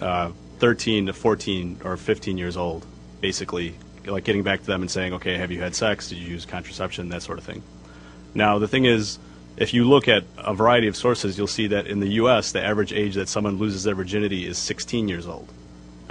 uh, 0.00 0.30
13 0.58 1.06
to 1.06 1.12
14 1.12 1.80
or 1.84 1.96
15 1.96 2.38
years 2.38 2.56
old, 2.56 2.86
basically, 3.20 3.74
like 4.06 4.24
getting 4.24 4.42
back 4.42 4.60
to 4.60 4.66
them 4.66 4.82
and 4.82 4.90
saying, 4.90 5.14
okay, 5.14 5.36
have 5.36 5.50
you 5.50 5.60
had 5.60 5.74
sex? 5.74 6.08
Did 6.08 6.18
you 6.18 6.28
use 6.28 6.44
contraception? 6.44 7.08
That 7.08 7.22
sort 7.22 7.38
of 7.38 7.44
thing. 7.44 7.62
Now, 8.34 8.58
the 8.58 8.68
thing 8.68 8.84
is, 8.84 9.18
if 9.56 9.72
you 9.72 9.88
look 9.88 10.08
at 10.08 10.24
a 10.36 10.54
variety 10.54 10.88
of 10.88 10.96
sources, 10.96 11.38
you'll 11.38 11.46
see 11.46 11.68
that 11.68 11.86
in 11.86 12.00
the 12.00 12.08
U.S., 12.08 12.52
the 12.52 12.62
average 12.62 12.92
age 12.92 13.14
that 13.14 13.28
someone 13.28 13.58
loses 13.58 13.84
their 13.84 13.94
virginity 13.94 14.46
is 14.46 14.58
16 14.58 15.08
years 15.08 15.26
old. 15.26 15.48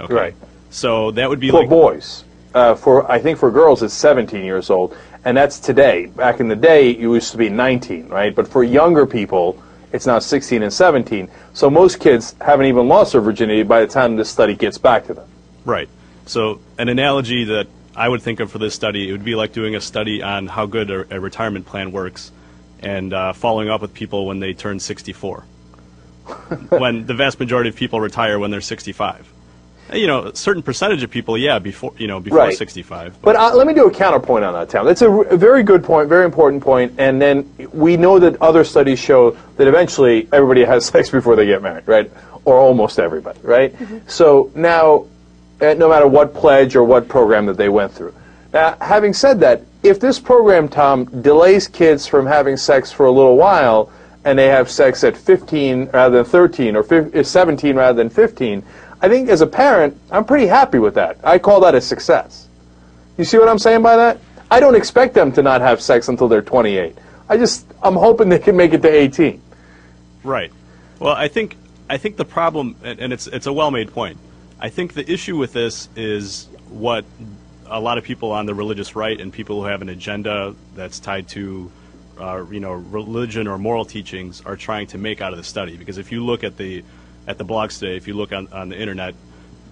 Okay. 0.00 0.14
Right. 0.14 0.34
So 0.70 1.10
that 1.12 1.28
would 1.28 1.40
be 1.40 1.50
for 1.50 1.60
like 1.60 1.68
boys. 1.68 2.24
Uh, 2.54 2.74
for 2.74 3.10
I 3.10 3.18
think 3.18 3.38
for 3.38 3.50
girls 3.50 3.82
it's 3.82 3.94
17 3.94 4.44
years 4.44 4.70
old, 4.70 4.96
and 5.24 5.36
that's 5.36 5.58
today. 5.58 6.06
Back 6.06 6.40
in 6.40 6.48
the 6.48 6.56
day, 6.56 6.90
it 6.90 6.98
used 6.98 7.32
to 7.32 7.36
be 7.36 7.48
19, 7.48 8.08
right? 8.08 8.34
But 8.34 8.48
for 8.48 8.64
younger 8.64 9.06
people, 9.06 9.62
it's 9.92 10.06
now 10.06 10.18
16 10.18 10.62
and 10.62 10.72
17. 10.72 11.28
So 11.52 11.70
most 11.70 12.00
kids 12.00 12.34
haven't 12.40 12.66
even 12.66 12.88
lost 12.88 13.12
their 13.12 13.20
virginity 13.20 13.62
by 13.62 13.80
the 13.80 13.86
time 13.86 14.16
this 14.16 14.30
study 14.30 14.54
gets 14.54 14.78
back 14.78 15.06
to 15.06 15.14
them. 15.14 15.28
Right. 15.64 15.88
So 16.26 16.60
an 16.78 16.88
analogy 16.88 17.44
that 17.44 17.68
I 17.96 18.08
would 18.08 18.22
think 18.22 18.40
of 18.40 18.50
for 18.50 18.58
this 18.58 18.74
study, 18.74 19.08
it 19.08 19.12
would 19.12 19.24
be 19.24 19.34
like 19.34 19.52
doing 19.52 19.76
a 19.76 19.80
study 19.80 20.22
on 20.22 20.46
how 20.46 20.66
good 20.66 20.90
a, 20.90 21.16
a 21.16 21.20
retirement 21.20 21.66
plan 21.66 21.92
works 21.92 22.32
and 22.80 23.12
uh, 23.12 23.32
following 23.32 23.70
up 23.70 23.80
with 23.80 23.94
people 23.94 24.26
when 24.26 24.40
they 24.40 24.52
turn 24.52 24.80
64. 24.80 25.44
when 26.70 27.06
the 27.06 27.14
vast 27.14 27.38
majority 27.38 27.68
of 27.70 27.76
people 27.76 28.00
retire 28.00 28.38
when 28.38 28.50
they're 28.50 28.60
65. 28.60 29.30
You 29.92 30.06
know, 30.06 30.24
a 30.28 30.34
certain 30.36 30.62
percentage 30.62 31.02
of 31.02 31.10
people, 31.10 31.36
yeah, 31.36 31.58
before 31.58 31.92
you 31.98 32.06
know, 32.06 32.18
before 32.18 32.38
Right. 32.38 32.56
65. 32.56 33.20
But 33.20 33.36
uh, 33.36 33.54
let 33.54 33.66
me 33.66 33.74
do 33.74 33.86
a 33.86 33.90
counterpoint 33.90 34.42
on 34.42 34.54
that, 34.54 34.70
Tom. 34.70 34.86
That's 34.86 35.02
a, 35.02 35.10
r- 35.10 35.24
a 35.24 35.36
very 35.36 35.62
good 35.62 35.84
point, 35.84 36.08
very 36.08 36.24
important 36.24 36.62
point. 36.62 36.94
And 36.96 37.20
then 37.20 37.52
we 37.72 37.98
know 37.98 38.18
that 38.18 38.40
other 38.40 38.64
studies 38.64 38.98
show 38.98 39.32
that 39.56 39.68
eventually 39.68 40.26
everybody 40.32 40.64
has 40.72 40.86
sex 40.86 41.10
before 41.10 41.36
they 41.36 41.44
get 41.44 41.60
married, 41.62 41.86
right? 41.86 42.10
Or 42.46 42.56
almost 42.56 42.98
everybody, 42.98 43.38
right? 43.42 43.74
So 44.06 44.50
now, 44.54 45.06
no 45.60 45.88
matter 45.88 46.06
what 46.06 46.34
pledge 46.34 46.76
or 46.76 46.84
what 46.84 47.08
program 47.08 47.46
that 47.46 47.56
they 47.56 47.68
went 47.68 47.92
through. 47.92 48.14
Now, 48.52 48.76
having 48.80 49.12
said 49.12 49.40
that, 49.40 49.62
if 49.82 50.00
this 50.00 50.18
program, 50.18 50.68
Tom, 50.68 51.04
delays 51.22 51.68
kids 51.68 52.06
from 52.06 52.26
having 52.26 52.56
sex 52.56 52.92
for 52.92 53.06
a 53.06 53.10
little 53.10 53.36
while, 53.36 53.90
and 54.24 54.38
they 54.38 54.46
have 54.46 54.70
sex 54.70 55.04
at 55.04 55.16
15 55.16 55.86
rather 55.92 56.22
than 56.22 56.24
13, 56.24 56.76
or 56.76 56.94
uh, 56.94 57.22
17 57.22 57.76
rather 57.76 57.96
than 57.96 58.08
15, 58.08 58.62
I 59.02 59.08
think 59.08 59.28
as 59.28 59.40
a 59.40 59.46
parent, 59.46 60.00
I'm 60.10 60.24
pretty 60.24 60.46
happy 60.46 60.78
with 60.78 60.94
that. 60.94 61.18
I 61.22 61.38
call 61.38 61.60
that 61.60 61.74
a 61.74 61.80
success. 61.80 62.48
You 63.18 63.24
see 63.24 63.38
what 63.38 63.48
I'm 63.48 63.58
saying 63.58 63.82
by 63.82 63.96
that? 63.96 64.18
I 64.50 64.60
don't 64.60 64.74
expect 64.74 65.14
them 65.14 65.32
to 65.32 65.42
not 65.42 65.60
have 65.60 65.80
sex 65.80 66.08
until 66.08 66.28
they're 66.28 66.42
28. 66.42 66.96
I 67.28 67.36
just, 67.36 67.66
I'm 67.82 67.94
hoping 67.94 68.28
they 68.28 68.38
can 68.38 68.56
make 68.56 68.72
it 68.72 68.82
to 68.82 68.88
18. 68.88 69.42
Right. 70.22 70.52
Well, 70.98 71.14
I 71.14 71.28
think 71.28 71.56
I 71.88 71.98
think 71.98 72.16
the 72.16 72.24
problem, 72.24 72.76
and 72.82 72.98
and 72.98 73.12
it's 73.12 73.26
it's 73.26 73.46
a 73.46 73.52
well-made 73.52 73.92
point. 73.92 74.18
I 74.58 74.68
think 74.68 74.94
the 74.94 75.10
issue 75.10 75.36
with 75.36 75.52
this 75.52 75.88
is 75.96 76.48
what 76.68 77.04
a 77.66 77.80
lot 77.80 77.98
of 77.98 78.04
people 78.04 78.32
on 78.32 78.46
the 78.46 78.54
religious 78.54 78.94
right 78.94 79.20
and 79.20 79.32
people 79.32 79.60
who 79.60 79.66
have 79.66 79.82
an 79.82 79.88
agenda 79.88 80.54
that's 80.74 81.00
tied 81.00 81.28
to, 81.28 81.70
uh, 82.18 82.44
you 82.50 82.60
know, 82.60 82.72
religion 82.72 83.48
or 83.48 83.58
moral 83.58 83.84
teachings 83.84 84.42
are 84.42 84.56
trying 84.56 84.86
to 84.88 84.98
make 84.98 85.20
out 85.20 85.32
of 85.32 85.38
the 85.38 85.44
study. 85.44 85.76
Because 85.76 85.98
if 85.98 86.12
you 86.12 86.24
look 86.24 86.44
at 86.44 86.56
the 86.56 86.84
at 87.26 87.38
the 87.38 87.44
blogs 87.44 87.78
today, 87.78 87.96
if 87.96 88.06
you 88.06 88.14
look 88.14 88.32
on, 88.32 88.48
on 88.52 88.68
the 88.68 88.78
internet, 88.78 89.14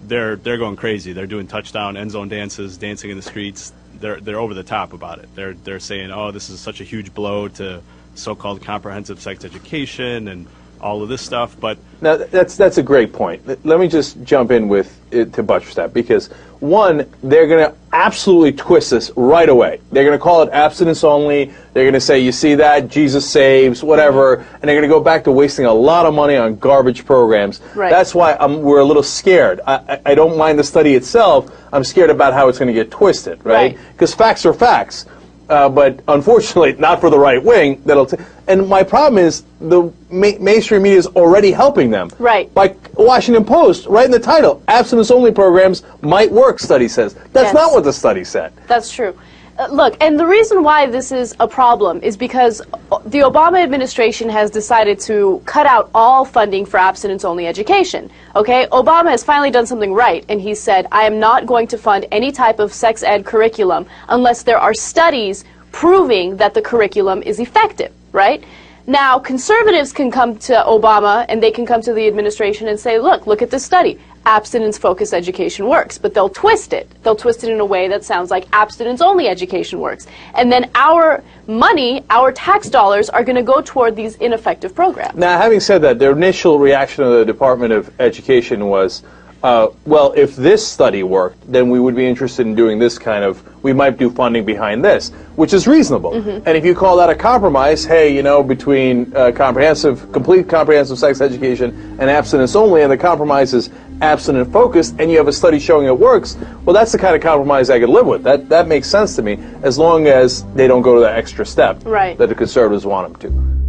they're 0.05 0.35
they're 0.35 0.57
going 0.57 0.75
crazy. 0.75 1.13
They're 1.13 1.27
doing 1.27 1.47
touchdown 1.47 1.97
end 1.97 2.11
zone 2.11 2.29
dances, 2.29 2.77
dancing 2.77 3.09
in 3.09 3.15
the 3.15 3.23
streets. 3.23 3.73
They're 3.99 4.19
they're 4.19 4.39
over 4.39 4.53
the 4.53 4.63
top 4.63 4.93
about 4.93 5.19
it. 5.19 5.29
They're 5.35 5.53
they're 5.53 5.79
saying, 5.79 6.11
oh, 6.11 6.31
this 6.31 6.49
is 6.49 6.59
such 6.59 6.81
a 6.81 6.83
huge 6.83 7.13
blow 7.13 7.47
to 7.49 7.81
so-called 8.15 8.61
comprehensive 8.61 9.19
sex 9.19 9.43
education 9.43 10.27
and 10.27 10.47
all 10.83 11.01
of 11.01 11.09
this 11.09 11.21
stuff. 11.21 11.55
But 11.59 11.77
Now, 12.01 12.17
that's 12.17 12.57
that's 12.57 12.77
a 12.77 12.83
great 12.83 13.13
point. 13.13 13.47
Let- 13.47 13.65
Let 13.65 13.79
me 13.79 13.87
just 13.87 14.21
jump 14.23 14.51
in 14.51 14.67
with 14.67 14.99
it 15.11 15.33
to 15.33 15.43
buttress 15.43 15.75
that 15.75 15.93
because 15.93 16.27
one, 16.59 17.05
they're 17.21 17.47
going 17.47 17.65
to 17.69 17.75
absolutely 17.91 18.53
twist 18.53 18.89
this 18.91 19.11
right 19.17 19.49
away. 19.49 19.79
They're 19.91 20.05
going 20.05 20.17
to 20.17 20.23
call 20.23 20.43
it 20.43 20.49
abstinence 20.53 21.03
only. 21.03 21.51
They're 21.73 21.83
going 21.83 21.93
to 21.93 21.99
say, 22.01 22.19
"You 22.19 22.31
see 22.31 22.55
that 22.55 22.87
Jesus 22.87 23.29
saves, 23.29 23.83
whatever," 23.83 24.35
and 24.35 24.61
they're 24.63 24.75
going 24.79 24.89
to 24.89 24.93
go 24.93 25.01
back 25.01 25.25
to 25.25 25.31
wasting 25.31 25.65
a 25.65 25.73
lot 25.73 26.05
of 26.05 26.13
money 26.13 26.35
on 26.37 26.55
garbage 26.57 27.05
programs. 27.05 27.59
Right. 27.75 27.89
That's 27.89 28.15
why 28.15 28.35
I'm, 28.39 28.61
we're 28.61 28.79
a 28.79 28.85
little 28.85 29.03
scared. 29.03 29.59
I, 29.67 29.75
I, 29.75 30.01
I 30.11 30.15
don't 30.15 30.37
mind 30.37 30.57
the 30.57 30.63
study 30.63 30.95
itself. 30.95 31.49
I'm 31.73 31.83
scared 31.83 32.09
about 32.09 32.33
how 32.33 32.47
it's 32.49 32.59
going 32.59 32.67
to 32.67 32.73
get 32.73 32.91
twisted, 32.91 33.43
right? 33.45 33.75
Right. 33.75 33.77
Because 33.93 34.13
facts 34.15 34.45
are 34.45 34.53
facts. 34.53 35.05
Uh, 35.49 35.67
but 35.69 35.99
unfortunately, 36.07 36.73
not 36.79 36.99
for 37.01 37.09
the 37.09 37.19
right 37.19 37.43
wing. 37.43 37.81
That'll 37.85 38.05
t- 38.05 38.17
and 38.47 38.67
my 38.67 38.83
problem 38.83 39.23
is 39.23 39.43
the 39.59 39.91
ma- 40.09 40.37
mainstream 40.39 40.83
media 40.83 40.97
is 40.99 41.07
already 41.07 41.51
helping 41.51 41.89
them. 41.91 42.09
Right. 42.19 42.49
Like 42.55 42.75
Washington 42.97 43.43
Post, 43.45 43.85
right 43.87 44.05
in 44.05 44.11
the 44.11 44.19
title, 44.19 44.61
abstinence 44.67 45.11
only 45.11 45.31
programs 45.31 45.83
might 46.01 46.31
work. 46.31 46.59
Study 46.59 46.87
says 46.87 47.13
that's 47.33 47.47
Yes. 47.47 47.53
not 47.53 47.71
what 47.73 47.83
the 47.83 47.93
study 47.93 48.23
said. 48.23 48.53
That's 48.67 48.91
true. 48.91 49.17
Uh, 49.59 49.67
look, 49.67 49.95
and 50.01 50.19
the 50.19 50.25
reason 50.25 50.63
why 50.63 50.87
this 50.87 51.11
is 51.11 51.35
a 51.39 51.47
problem 51.47 51.99
is 52.01 52.17
because 52.17 52.59
the 53.05 53.19
Obama 53.19 53.61
administration 53.61 54.27
has 54.27 54.49
decided 54.49 54.99
to 54.99 55.43
cut 55.45 55.67
out 55.67 55.91
all 55.93 56.25
funding 56.25 56.65
for 56.65 56.79
abstinence 56.79 57.23
only 57.23 57.45
education. 57.45 58.09
Okay? 58.35 58.65
Obama 58.71 59.09
has 59.09 59.23
finally 59.23 59.51
done 59.51 59.67
something 59.67 59.93
right, 59.93 60.25
and 60.27 60.41
he 60.41 60.55
said, 60.55 60.87
I 60.91 61.03
am 61.03 61.19
not 61.19 61.45
going 61.45 61.67
to 61.67 61.77
fund 61.77 62.07
any 62.11 62.31
type 62.31 62.57
of 62.57 62.73
sex 62.73 63.03
ed 63.03 63.25
curriculum 63.25 63.85
unless 64.09 64.41
there 64.41 64.57
are 64.57 64.73
studies 64.73 65.45
proving 65.71 66.37
that 66.37 66.55
the 66.55 66.61
curriculum 66.61 67.21
is 67.21 67.39
effective, 67.39 67.91
right? 68.11 68.43
Now, 68.85 69.17
conservatives 69.17 69.93
can 69.93 70.11
come 70.11 70.35
to 70.39 70.53
Obama 70.53 71.25
and 71.29 71.41
they 71.41 71.51
can 71.51 71.65
come 71.65 71.81
to 71.81 71.93
the 71.93 72.05
administration 72.05 72.67
and 72.67 72.77
say, 72.77 72.99
look, 72.99 73.25
look 73.25 73.41
at 73.41 73.49
this 73.49 73.63
study. 73.63 73.97
Abstinence 74.25 74.77
focused 74.77 75.13
education 75.13 75.67
works, 75.67 75.97
but 75.97 76.13
they'll 76.13 76.29
twist 76.29 76.73
it. 76.73 76.89
They'll 77.01 77.15
twist 77.15 77.43
it 77.45 77.49
in 77.49 77.59
a 77.61 77.65
way 77.65 77.87
that 77.87 78.03
sounds 78.03 78.29
like 78.29 78.45
abstinence 78.51 79.01
only 79.01 79.27
education 79.27 79.79
works. 79.79 80.07
And 80.33 80.51
then 80.51 80.69
our 80.75 81.23
money, 81.47 82.03
our 82.09 82.33
tax 82.33 82.69
dollars, 82.69 83.09
are 83.09 83.23
going 83.23 83.35
to 83.37 83.43
go 83.43 83.61
toward 83.61 83.95
these 83.95 84.15
ineffective 84.15 84.75
programs. 84.75 85.17
Now, 85.17 85.37
having 85.37 85.59
said 85.61 85.81
that, 85.83 85.99
their 85.99 86.11
initial 86.11 86.59
reaction 86.59 87.03
of 87.05 87.11
the 87.11 87.25
Department 87.25 87.71
of 87.73 87.89
Education 88.01 88.67
was, 88.67 89.03
uh, 89.43 89.67
well, 89.85 90.13
if 90.15 90.37
this 90.37 90.65
study 90.65 91.03
worked, 91.03 91.51
then 91.51 91.69
we 91.69 91.77
would 91.79 91.95
be 91.95 92.07
interested 92.07 92.47
in 92.47 92.55
doing 92.55 92.79
this 92.79 92.97
kind 92.97 93.25
of, 93.25 93.43
we 93.61 93.73
might 93.73 93.97
do 93.97 94.09
funding 94.09 94.45
behind 94.45 94.83
this, 94.85 95.09
which 95.35 95.53
is 95.53 95.67
reasonable. 95.67 96.11
Mhm. 96.11 96.43
And 96.45 96.57
if 96.57 96.63
you 96.63 96.73
call 96.73 96.95
that 96.97 97.09
a 97.09 97.15
compromise, 97.15 97.83
hey, 97.83 98.15
you 98.15 98.23
know, 98.23 98.41
between 98.41 99.11
uh, 99.15 99.33
comprehensive, 99.35 100.09
complete 100.13 100.47
comprehensive 100.47 100.97
sex 100.97 101.19
education 101.19 101.97
and 101.99 102.09
abstinence 102.09 102.55
only, 102.55 102.83
and 102.83 102.91
the 102.91 102.97
compromise 102.97 103.53
is 103.53 103.69
abstinent 104.01 104.51
focused, 104.51 104.95
and 104.99 105.11
you 105.11 105.17
have 105.17 105.27
a 105.27 105.33
study 105.33 105.59
showing 105.59 105.87
it 105.87 105.97
works, 105.99 106.37
well, 106.63 106.73
that's 106.73 106.93
the 106.93 106.97
kind 106.97 107.13
of 107.15 107.21
compromise 107.21 107.69
I 107.69 107.79
could 107.79 107.89
live 107.89 108.05
with. 108.05 108.23
That, 108.23 108.47
that 108.47 108.67
makes 108.69 108.87
sense 108.89 109.15
to 109.17 109.21
me, 109.21 109.39
as 109.61 109.77
long 109.77 110.07
as 110.07 110.43
they 110.55 110.67
don't 110.67 110.81
go 110.81 110.95
to 110.95 111.01
that 111.01 111.17
extra 111.17 111.45
step 111.45 111.81
Right. 111.85 112.17
that 112.17 112.29
the 112.29 112.35
conservatives 112.35 112.85
want 112.85 113.19
them 113.19 113.31
to. 113.31 113.62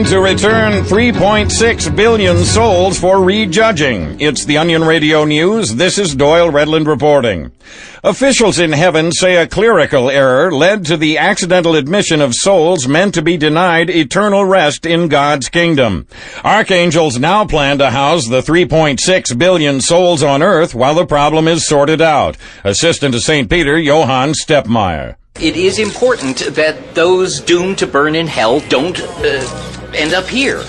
To 0.00 0.18
return 0.18 0.84
3.6 0.84 1.94
billion 1.94 2.38
souls 2.38 2.98
for 2.98 3.22
rejudging. 3.22 4.18
It's 4.18 4.44
the 4.44 4.56
Onion 4.56 4.82
Radio 4.82 5.24
News. 5.24 5.74
This 5.74 5.98
is 5.98 6.14
Doyle 6.14 6.50
Redland 6.50 6.86
reporting. 6.86 7.52
Officials 8.02 8.58
in 8.58 8.72
heaven 8.72 9.12
say 9.12 9.36
a 9.36 9.46
clerical 9.46 10.10
error 10.10 10.50
led 10.50 10.86
to 10.86 10.96
the 10.96 11.18
accidental 11.18 11.76
admission 11.76 12.20
of 12.20 12.34
souls 12.34 12.88
meant 12.88 13.14
to 13.14 13.22
be 13.22 13.36
denied 13.36 13.90
eternal 13.90 14.44
rest 14.44 14.86
in 14.86 15.08
God's 15.08 15.48
kingdom. 15.48 16.06
Archangels 16.42 17.18
now 17.18 17.44
plan 17.44 17.78
to 17.78 17.90
house 17.90 18.26
the 18.26 18.40
3.6 18.40 19.38
billion 19.38 19.80
souls 19.80 20.22
on 20.22 20.42
earth 20.42 20.74
while 20.74 20.94
the 20.94 21.06
problem 21.06 21.46
is 21.46 21.68
sorted 21.68 22.00
out. 22.00 22.36
Assistant 22.64 23.12
to 23.12 23.20
St. 23.20 23.50
Peter, 23.50 23.78
Johann 23.78 24.32
Steppmeyer. 24.32 25.16
It 25.36 25.56
is 25.56 25.78
important 25.78 26.38
that 26.54 26.94
those 26.94 27.40
doomed 27.40 27.78
to 27.78 27.86
burn 27.86 28.14
in 28.14 28.26
hell 28.26 28.60
don't 28.68 28.98
uh, 28.98 29.79
end 29.94 30.12
up 30.14 30.26
here. 30.26 30.60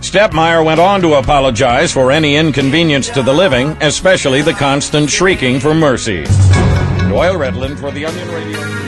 Stepmeyer 0.00 0.64
went 0.64 0.80
on 0.80 1.00
to 1.00 1.14
apologize 1.14 1.92
for 1.92 2.12
any 2.12 2.36
inconvenience 2.36 3.08
to 3.10 3.22
the 3.22 3.32
living, 3.32 3.70
especially 3.80 4.42
the 4.42 4.52
constant 4.52 5.08
shrieking 5.08 5.58
for 5.58 5.74
mercy. 5.74 6.24
Doyle 7.08 7.36
Redland 7.38 7.78
for 7.78 7.90
the 7.90 8.04
Onion 8.04 8.28
Radio. 8.30 8.83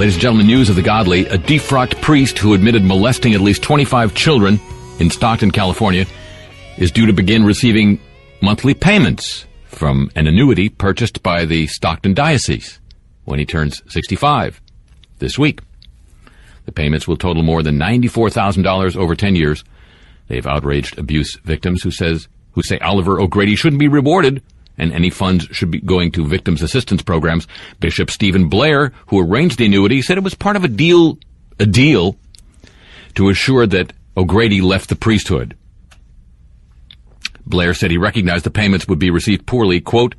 Ladies 0.00 0.14
and 0.14 0.22
gentlemen, 0.22 0.46
news 0.46 0.70
of 0.70 0.76
the 0.76 0.82
godly. 0.82 1.26
A 1.26 1.36
defrocked 1.36 2.00
priest 2.00 2.38
who 2.38 2.54
admitted 2.54 2.82
molesting 2.82 3.34
at 3.34 3.42
least 3.42 3.62
25 3.62 4.14
children 4.14 4.58
in 4.98 5.10
Stockton, 5.10 5.50
California, 5.50 6.06
is 6.78 6.90
due 6.90 7.04
to 7.04 7.12
begin 7.12 7.44
receiving 7.44 8.00
monthly 8.40 8.72
payments 8.72 9.44
from 9.66 10.10
an 10.16 10.26
annuity 10.26 10.70
purchased 10.70 11.22
by 11.22 11.44
the 11.44 11.66
Stockton 11.66 12.14
Diocese 12.14 12.80
when 13.26 13.38
he 13.38 13.44
turns 13.44 13.82
65 13.92 14.62
this 15.18 15.38
week. 15.38 15.60
The 16.64 16.72
payments 16.72 17.06
will 17.06 17.18
total 17.18 17.42
more 17.42 17.62
than 17.62 17.78
$94,000 17.78 18.96
over 18.96 19.14
10 19.14 19.36
years. 19.36 19.64
They've 20.28 20.46
outraged 20.46 20.98
abuse 20.98 21.36
victims 21.44 21.82
who 21.82 21.90
says 21.90 22.26
who 22.52 22.62
say 22.62 22.78
Oliver 22.78 23.20
O'Grady 23.20 23.54
shouldn't 23.54 23.80
be 23.80 23.88
rewarded 23.88 24.42
and 24.78 24.92
any 24.92 25.10
funds 25.10 25.46
should 25.50 25.70
be 25.70 25.80
going 25.80 26.12
to 26.12 26.26
victims 26.26 26.62
assistance 26.62 27.02
programs. 27.02 27.46
Bishop 27.80 28.10
Stephen 28.10 28.48
Blair, 28.48 28.92
who 29.08 29.20
arranged 29.20 29.58
the 29.58 29.66
annuity, 29.66 30.02
said 30.02 30.18
it 30.18 30.24
was 30.24 30.34
part 30.34 30.56
of 30.56 30.64
a 30.64 30.68
deal 30.68 31.18
a 31.58 31.66
deal 31.66 32.16
to 33.14 33.28
assure 33.28 33.66
that 33.66 33.92
O'Grady 34.16 34.60
left 34.60 34.88
the 34.88 34.96
priesthood. 34.96 35.56
Blair 37.46 37.74
said 37.74 37.90
he 37.90 37.98
recognized 37.98 38.44
the 38.44 38.50
payments 38.50 38.88
would 38.88 38.98
be 38.98 39.10
received 39.10 39.46
poorly, 39.46 39.80
quote, 39.80 40.14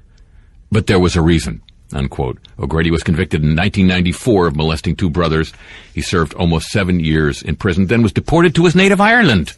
but 0.72 0.88
there 0.88 1.00
was 1.00 1.16
a 1.16 1.22
reason, 1.22 1.62
unquote. 1.94 2.38
O'Grady 2.60 2.92
was 2.92 3.04
convicted 3.04 3.42
in 3.42 3.56
1994 3.56 4.48
of 4.48 4.56
molesting 4.56 4.96
two 4.96 5.10
brothers. 5.10 5.54
He 5.94 6.02
served 6.02 6.34
almost 6.34 6.68
seven 6.68 7.00
years 7.00 7.42
in 7.42 7.56
prison, 7.56 7.88
then 7.88 8.04
was 8.04 8.14
deported 8.14 8.54
to 8.56 8.66
his 8.66 8.76
native 8.76 9.02
Ireland. 9.02 9.54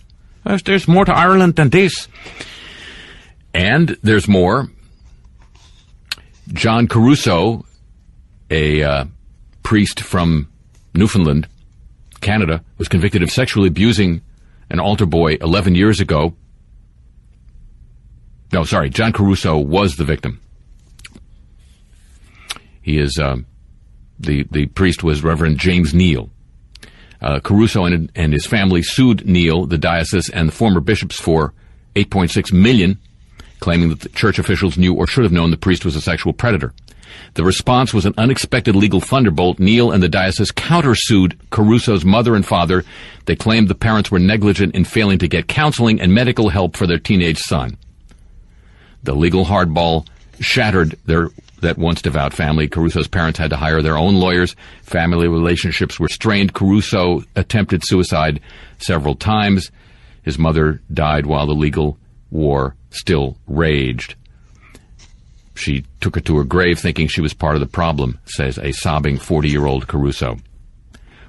There's, 0.45 0.63
there's 0.63 0.87
more 0.87 1.05
to 1.05 1.13
Ireland 1.13 1.55
than 1.55 1.69
this. 1.69 2.07
And 3.53 3.97
there's 4.01 4.27
more. 4.27 4.69
John 6.51 6.87
Caruso, 6.87 7.65
a 8.49 8.83
uh, 8.83 9.05
priest 9.63 10.01
from 10.01 10.49
Newfoundland, 10.93 11.47
Canada, 12.21 12.63
was 12.77 12.87
convicted 12.87 13.23
of 13.23 13.31
sexually 13.31 13.67
abusing 13.67 14.21
an 14.69 14.79
altar 14.79 15.05
boy 15.05 15.37
11 15.39 15.75
years 15.75 15.99
ago. 15.99 16.33
No, 18.51 18.63
sorry, 18.63 18.89
John 18.89 19.13
Caruso 19.13 19.57
was 19.57 19.95
the 19.95 20.03
victim. 20.03 20.39
He 22.81 22.99
is 22.99 23.17
um, 23.17 23.45
the 24.19 24.45
the 24.51 24.67
priest 24.67 25.03
was 25.03 25.23
Reverend 25.23 25.57
James 25.57 25.93
Neal. 25.93 26.29
Uh, 27.21 27.39
Caruso 27.39 27.85
and, 27.85 28.11
and 28.15 28.33
his 28.33 28.45
family 28.45 28.83
sued 28.83 29.25
Neal, 29.25 29.65
the 29.65 29.77
diocese, 29.77 30.29
and 30.29 30.49
the 30.49 30.53
former 30.53 30.81
bishops 30.81 31.17
for 31.19 31.53
8.6 31.95 32.51
million, 32.51 32.99
claiming 33.63 33.87
that 33.87 34.01
the 34.01 34.09
church 34.09 34.37
officials 34.39 34.77
knew 34.77 34.93
or 34.93 35.07
should 35.07 35.23
have 35.23 35.31
known 35.31 35.49
the 35.49 35.55
priest 35.55 35.85
was 35.85 35.95
a 35.95 36.01
sexual 36.01 36.33
predator. 36.33 36.73
The 37.35 37.45
response 37.45 37.93
was 37.93 38.05
an 38.05 38.13
unexpected 38.17 38.75
legal 38.75 38.99
thunderbolt. 38.99 39.57
Neal 39.57 39.89
and 39.89 40.03
the 40.03 40.09
diocese 40.09 40.51
countersued 40.51 41.37
Caruso's 41.49 42.03
mother 42.03 42.35
and 42.35 42.45
father. 42.45 42.83
They 43.25 43.37
claimed 43.37 43.69
the 43.69 43.75
parents 43.75 44.11
were 44.11 44.19
negligent 44.19 44.75
in 44.75 44.83
failing 44.83 45.17
to 45.19 45.29
get 45.29 45.47
counseling 45.47 46.01
and 46.01 46.13
medical 46.13 46.49
help 46.49 46.75
for 46.75 46.85
their 46.85 46.99
teenage 46.99 47.37
son. 47.37 47.77
The 49.03 49.15
legal 49.15 49.45
hardball 49.45 50.07
shattered 50.41 50.99
their 51.05 51.29
that 51.61 51.77
once 51.77 52.01
devout 52.01 52.33
family. 52.33 52.67
Caruso's 52.67 53.07
parents 53.07 53.39
had 53.39 53.51
to 53.51 53.55
hire 53.55 53.81
their 53.81 53.97
own 53.97 54.15
lawyers. 54.15 54.57
Family 54.81 55.29
relationships 55.29 55.97
were 55.97 56.09
strained. 56.09 56.53
Caruso 56.53 57.23
attempted 57.37 57.85
suicide 57.85 58.41
several 58.79 59.15
times. 59.15 59.71
His 60.23 60.37
mother 60.37 60.81
died 60.93 61.25
while 61.25 61.47
the 61.47 61.53
legal 61.53 61.97
war 62.29 62.75
still 62.93 63.37
raged. 63.47 64.15
She 65.55 65.85
took 66.01 66.17
it 66.17 66.25
to 66.25 66.37
her 66.37 66.43
grave 66.43 66.79
thinking 66.79 67.07
she 67.07 67.21
was 67.21 67.33
part 67.33 67.55
of 67.55 67.61
the 67.61 67.67
problem, 67.67 68.19
says 68.25 68.57
a 68.57 68.71
sobbing 68.71 69.17
40 69.17 69.49
year 69.49 69.65
old 69.65 69.87
Caruso. 69.87 70.37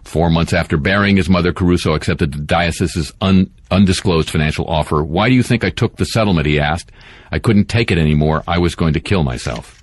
Four 0.03 0.31
months 0.31 0.53
after 0.53 0.77
burying 0.77 1.17
his 1.17 1.31
mother, 1.31 1.53
Caruso 1.53 1.95
accepted 1.95 2.33
the 2.33 2.39
diocese's 2.39 3.12
un- 3.21 3.51
undisclosed 3.71 4.31
financial 4.31 4.67
offer. 4.67 5.03
Why 5.03 5.29
do 5.29 5.35
you 5.35 5.43
think 5.43 5.65
I 5.65 5.71
took 5.71 5.97
the 5.97 6.05
settlement? 6.05 6.47
He 6.47 6.61
asked. 6.61 6.93
I 7.33 7.39
couldn't 7.39 7.67
take 7.67 7.91
it 7.91 7.99
anymore. 7.99 8.45
I 8.47 8.59
was 8.59 8.75
going 8.75 8.93
to 8.95 9.01
kill 9.01 9.25
myself. 9.25 9.83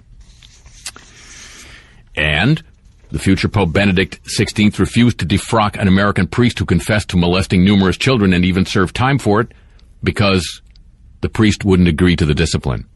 And 2.16 2.62
the 3.10 3.20
future 3.20 3.48
Pope 3.48 3.74
Benedict 3.74 4.24
XVI 4.24 4.78
refused 4.80 5.20
to 5.20 5.26
defrock 5.26 5.76
an 5.78 5.88
American 5.88 6.28
priest 6.28 6.60
who 6.60 6.66
confessed 6.66 7.10
to 7.10 7.18
molesting 7.18 7.66
numerous 7.66 7.98
children 7.98 8.32
and 8.32 8.46
even 8.46 8.66
served 8.66 8.96
time 8.96 9.18
for 9.18 9.42
it 9.42 9.52
because 10.04 10.61
the 11.22 11.30
priest 11.30 11.64
wouldn't 11.64 11.88
agree 11.88 12.16
to 12.16 12.26
the 12.26 12.36
discipline. 12.36 12.88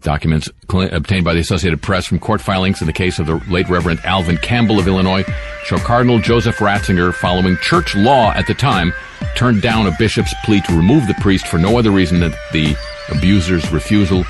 Documents 0.00 0.48
obtained 0.68 1.24
by 1.24 1.32
the 1.32 1.38
Associated 1.40 1.80
Press 1.80 2.06
from 2.06 2.18
court 2.18 2.40
filings 2.40 2.80
in 2.80 2.88
the 2.88 2.92
case 2.92 3.20
of 3.20 3.26
the 3.26 3.36
late 3.48 3.68
Reverend 3.68 4.00
Alvin 4.04 4.36
Campbell 4.38 4.80
of 4.80 4.88
Illinois 4.88 5.24
show 5.64 5.78
Cardinal 5.78 6.18
Joseph 6.18 6.56
Ratzinger, 6.56 7.14
following 7.14 7.56
church 7.58 7.94
law 7.94 8.32
at 8.32 8.48
the 8.48 8.54
time, 8.54 8.92
turned 9.36 9.62
down 9.62 9.86
a 9.86 9.96
bishop's 9.98 10.34
plea 10.44 10.60
to 10.62 10.76
remove 10.76 11.06
the 11.06 11.14
priest 11.20 11.46
for 11.46 11.58
no 11.58 11.78
other 11.78 11.92
reason 11.92 12.18
than 12.18 12.32
the 12.52 12.76
abuser's 13.10 13.70
refusal 13.70 14.24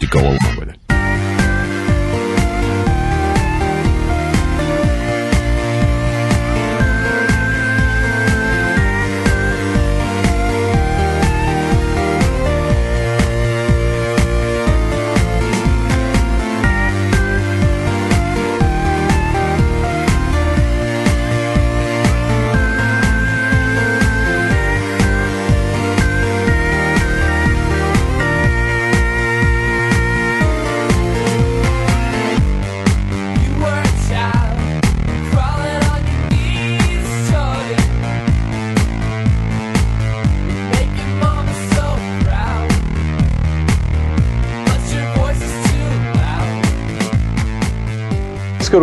to 0.00 0.06
go 0.08 0.20
along 0.20 0.56
with 0.58 0.70
it. 0.70 0.81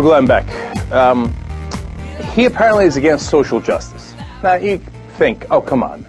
Glenn 0.10 0.26
Beck. 0.26 0.92
Um, 0.92 1.32
he 2.34 2.46
apparently 2.46 2.86
is 2.86 2.98
against 2.98 3.30
social 3.30 3.60
justice. 3.60 4.16
Now, 4.42 4.56
you 4.56 4.80
think, 5.18 5.46
oh, 5.52 5.62
come 5.62 5.84
on. 5.84 6.04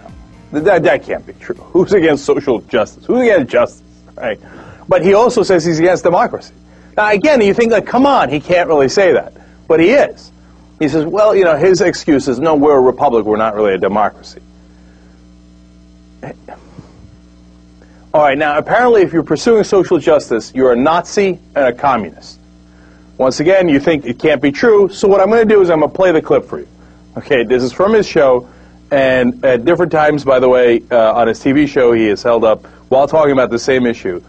That, 0.51 0.81
that 0.81 1.03
can't 1.03 1.23
be 1.23 1.33
true. 1.33 1.53
Who's 1.73 1.93
against 1.93 2.25
social 2.25 2.61
justice? 2.61 3.05
Who's 3.05 3.21
against 3.21 3.51
justice? 3.51 3.83
Right? 4.15 4.39
But 4.87 5.05
he 5.05 5.13
also 5.13 5.43
says 5.43 5.63
he's 5.63 5.77
against 5.77 6.03
democracy. 6.03 6.55
Now, 6.97 7.11
again, 7.11 7.41
you 7.41 7.53
think, 7.53 7.71
like, 7.71 7.85
come 7.85 8.07
on, 8.07 8.29
he 8.29 8.39
can't 8.39 8.67
really 8.67 8.89
say 8.89 9.13
that. 9.13 9.33
But 9.67 9.79
he 9.79 9.91
is. 9.91 10.31
He 10.79 10.89
says, 10.89 11.05
well, 11.05 11.35
you 11.35 11.43
know, 11.43 11.55
his 11.55 11.79
excuse 11.79 12.27
is, 12.27 12.39
no, 12.39 12.55
we're 12.55 12.79
a 12.79 12.81
republic, 12.81 13.23
we're 13.23 13.37
not 13.37 13.53
really 13.53 13.75
a 13.75 13.77
democracy. 13.77 14.41
All 18.15 18.23
right, 18.23 18.35
now, 18.35 18.57
apparently, 18.57 19.03
if 19.03 19.13
you're 19.13 19.21
pursuing 19.21 19.63
social 19.63 19.99
justice, 19.99 20.53
you're 20.55 20.73
a 20.73 20.75
Nazi 20.75 21.37
and 21.55 21.65
a 21.67 21.73
communist. 21.73 22.40
Once 23.17 23.39
again, 23.39 23.69
you 23.69 23.79
think 23.79 24.05
it 24.05 24.17
can't 24.17 24.41
be 24.41 24.51
true, 24.51 24.89
so 24.89 25.07
what 25.07 25.21
I'm 25.21 25.27
going 25.29 25.47
to 25.47 25.53
do 25.53 25.61
is 25.61 25.69
I'm 25.69 25.79
going 25.79 25.91
to 25.91 25.95
play 25.95 26.11
the 26.11 26.21
clip 26.21 26.45
for 26.45 26.59
you. 26.59 26.67
Okay, 27.17 27.43
this 27.43 27.61
is 27.61 27.71
from 27.73 27.93
his 27.93 28.07
show, 28.07 28.49
and 28.89 29.43
at 29.45 29.65
different 29.65 29.91
times, 29.91 30.23
by 30.23 30.39
the 30.39 30.49
way, 30.49 30.81
uh, 30.91 31.13
on 31.13 31.27
his 31.27 31.39
TV 31.39 31.67
show, 31.67 31.91
he 31.91 32.07
has 32.07 32.23
held 32.23 32.43
up, 32.43 32.65
while 32.89 33.07
talking 33.07 33.31
about 33.33 33.49
the 33.49 33.59
same 33.59 33.85
issue, 33.85 34.23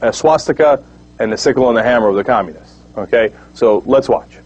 a 0.00 0.12
swastika 0.12 0.82
and 1.18 1.32
the 1.32 1.36
sickle 1.36 1.68
and 1.68 1.76
the 1.76 1.82
hammer 1.82 2.08
of 2.08 2.16
the 2.16 2.24
communists. 2.24 2.78
Okay, 2.96 3.32
so 3.54 3.82
let's 3.86 4.08
watch. 4.08 4.38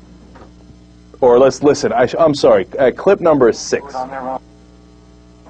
Or 1.21 1.39
let's 1.39 1.63
listen. 1.63 1.93
I 1.93 2.09
I'm 2.19 2.35
sorry. 2.35 2.67
Uh, 2.79 2.91
clip 2.91 3.21
number 3.21 3.53
six. 3.53 3.95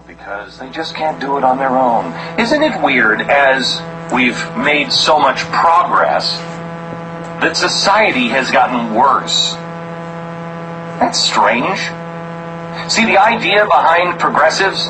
because 0.06 0.58
they 0.58 0.68
just 0.70 0.94
can't 0.94 1.20
do 1.20 1.38
it 1.38 1.44
on 1.44 1.58
their 1.58 1.70
own. 1.70 2.12
Isn't 2.38 2.62
it 2.62 2.80
weird 2.82 3.22
as 3.22 3.80
we've 4.12 4.38
made 4.56 4.92
so 4.92 5.18
much 5.18 5.38
progress 5.44 6.38
that 7.42 7.56
society 7.56 8.28
has 8.28 8.50
gotten 8.50 8.94
worse? 8.94 9.52
That's 10.98 11.18
strange. 11.18 11.78
See 12.90 13.04
the 13.04 13.18
idea 13.18 13.66
behind 13.66 14.18
progressives? 14.18 14.88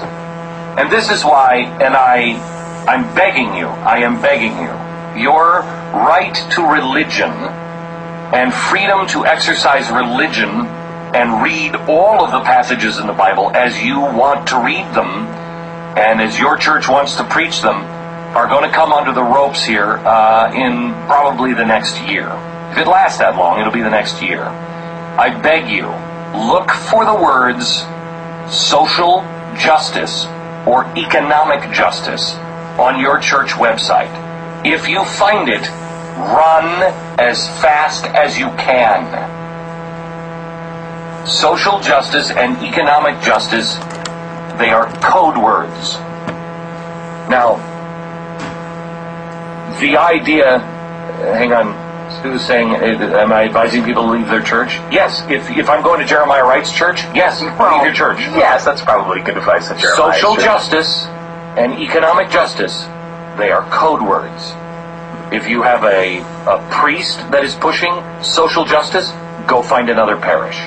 And 0.79 0.91
this 0.91 1.11
is 1.11 1.25
why 1.25 1.65
and 1.81 1.95
I 1.97 2.39
I'm 2.87 3.15
begging 3.15 3.55
you, 3.55 3.69
I 3.69 3.99
am 3.99 4.21
begging 4.21 4.53
you. 4.59 5.23
Your 5.23 5.63
right 5.93 6.35
to 6.53 6.63
religion 6.63 7.31
and 8.33 8.53
freedom 8.53 9.07
to 9.09 9.27
exercise 9.27 9.91
religion 9.91 10.49
and 11.15 11.43
read 11.43 11.77
all 11.89 12.25
of 12.25 12.33
the 12.33 12.41
passages 12.41 12.99
in 12.99 13.07
the 13.07 13.13
Bible 13.13 13.51
as 13.55 13.83
you 13.83 14.01
want 14.01 14.49
to 14.49 14.59
read 14.63 14.87
them 14.95 15.29
and 15.97 16.21
as 16.21 16.39
your 16.39 16.57
church 16.57 16.89
wants 16.89 17.17
to 17.17 17.25
preach 17.25 17.61
them 17.61 17.92
are 18.35 18.49
going 18.49 18.69
to 18.69 18.75
come 18.75 18.93
under 18.93 19.13
the 19.13 19.23
ropes 19.23 19.63
here 19.65 19.99
uh, 19.99 20.53
in 20.55 20.93
probably 21.07 21.53
the 21.53 21.65
next 21.65 22.01
year. 22.03 22.31
If 22.73 22.79
it 22.79 22.87
lasts 22.87 23.19
that 23.19 23.37
long, 23.37 23.61
it'll 23.61 23.73
be 23.73 23.83
the 23.83 23.91
next 23.91 24.23
year. 24.23 24.45
I 24.45 25.29
beg 25.43 25.69
you, 25.69 25.89
look 26.49 26.71
for 26.71 27.05
the 27.05 27.15
words 27.15 27.85
social 28.51 29.21
justice 29.61 30.25
or 30.67 30.87
economic 30.97 31.71
justice 31.75 32.35
on 32.81 32.99
your 32.99 33.19
church 33.21 33.51
website. 33.51 34.11
If 34.65 34.89
you 34.89 35.05
find 35.05 35.51
it, 35.51 35.69
run 36.17 36.83
as 37.19 37.47
fast 37.61 38.07
as 38.07 38.39
you 38.39 38.47
can. 38.57 39.05
Social 41.27 41.81
justice 41.81 42.31
and 42.31 42.57
economic 42.65 43.23
justice, 43.23 43.75
they 44.59 44.71
are 44.71 44.91
code 45.01 45.37
words. 45.37 45.97
Now, 47.29 47.72
the 49.81 49.97
idea, 49.97 50.59
hang 50.59 51.53
on, 51.53 51.75
Sue's 52.23 52.45
saying, 52.45 52.75
uh, 52.75 53.17
am 53.17 53.33
I 53.33 53.45
advising 53.45 53.85
people 53.85 54.05
to 54.05 54.11
leave 54.11 54.29
their 54.29 54.43
church? 54.43 54.75
Yes. 54.91 55.23
If, 55.31 55.49
if 55.57 55.69
I'm 55.69 55.83
going 55.83 56.01
to 56.01 56.07
Jeremiah 56.07 56.45
Wright's 56.45 56.73
church, 56.73 57.03
yes, 57.15 57.41
leave 57.41 57.83
your 57.83 57.93
church. 57.93 58.21
Yes, 58.21 58.65
that's 58.65 58.83
probably 58.83 59.21
good 59.23 59.37
advice 59.37 59.71
at 59.71 59.81
Social 59.81 60.35
church. 60.37 60.45
justice 60.45 61.07
and 61.57 61.81
economic 61.81 62.31
justice, 62.31 62.83
they 63.39 63.51
are 63.51 63.63
code 63.71 64.03
words. 64.03 64.53
If 65.33 65.49
you 65.49 65.63
have 65.63 65.85
a, 65.85 66.21
a 66.47 66.69
priest 66.71 67.19
that 67.31 67.45
is 67.45 67.55
pushing 67.55 67.93
social 68.23 68.65
justice, 68.65 69.11
go 69.49 69.63
find 69.63 69.89
another 69.89 70.17
parish. 70.17 70.59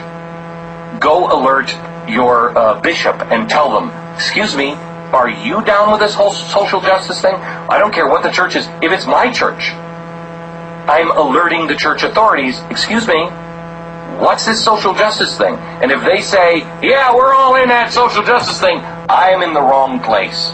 Go 1.00 1.28
alert 1.30 1.70
your 2.10 2.58
uh, 2.58 2.82
bishop 2.82 3.16
and 3.32 3.50
tell 3.50 3.70
them, 3.80 3.92
excuse 4.16 4.56
me, 4.56 4.76
are 5.14 5.30
you 5.30 5.64
down 5.64 5.92
with 5.92 6.00
this 6.02 6.14
whole 6.14 6.34
social 6.34 6.82
justice 6.82 7.22
thing? 7.22 7.36
I 7.36 7.78
don't 7.80 7.94
care 7.94 8.08
what 8.08 8.24
the 8.24 8.32
church 8.32 8.56
is. 8.56 8.68
If 8.82 8.92
it's 8.92 9.06
my 9.06 9.32
church, 9.32 9.70
I'm 10.90 11.10
alerting 11.12 11.68
the 11.68 11.76
church 11.76 12.04
authorities, 12.04 12.60
excuse 12.70 13.08
me, 13.08 13.26
what's 14.20 14.46
this 14.46 14.64
social 14.64 14.94
justice 14.94 15.38
thing? 15.38 15.56
And 15.82 15.92
if 15.92 16.04
they 16.04 16.22
say, 16.22 16.60
yeah, 16.82 17.14
we're 17.16 17.34
all 17.34 17.56
in 17.56 17.70
that 17.70 17.92
social 17.92 18.24
justice 18.24 18.60
thing, 18.60 18.80
I'm 19.10 19.42
in 19.42 19.54
the 19.54 19.62
wrong 19.62 20.00
place. 20.00 20.52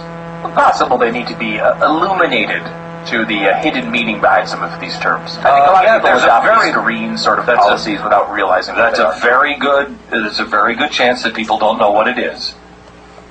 Possible 0.55 0.97
they 0.97 1.11
need 1.11 1.27
to 1.27 1.37
be 1.37 1.59
uh, 1.59 1.75
illuminated 1.85 2.63
to 3.07 3.25
the 3.25 3.49
uh, 3.49 3.61
hidden 3.61 3.89
meaning 3.89 4.19
behind 4.21 4.47
some 4.47 4.61
of 4.63 4.79
these 4.81 4.97
terms. 4.99 5.37
I 5.37 5.43
think 5.43 5.45
Uh, 5.45 5.49
a 5.49 5.71
lot 5.71 5.83
yeah, 5.85 5.95
of 5.97 6.01
people 6.03 6.17
adopt 6.19 6.45
very- 6.45 6.71
green 6.71 7.17
sort 7.17 7.39
of 7.39 7.45
That's 7.45 7.57
a- 7.59 7.69
policies 7.69 8.01
without 8.03 8.31
realizing 8.31 8.75
That's 8.75 8.99
a 8.99 9.17
very 9.21 9.55
good. 9.57 9.97
There's 10.09 10.39
a 10.39 10.45
very 10.45 10.75
good 10.75 10.91
chance 10.91 11.23
that 11.23 11.33
people 11.33 11.57
don't 11.57 11.77
know 11.79 11.91
what 11.91 12.07
it 12.07 12.17
is. 12.19 12.53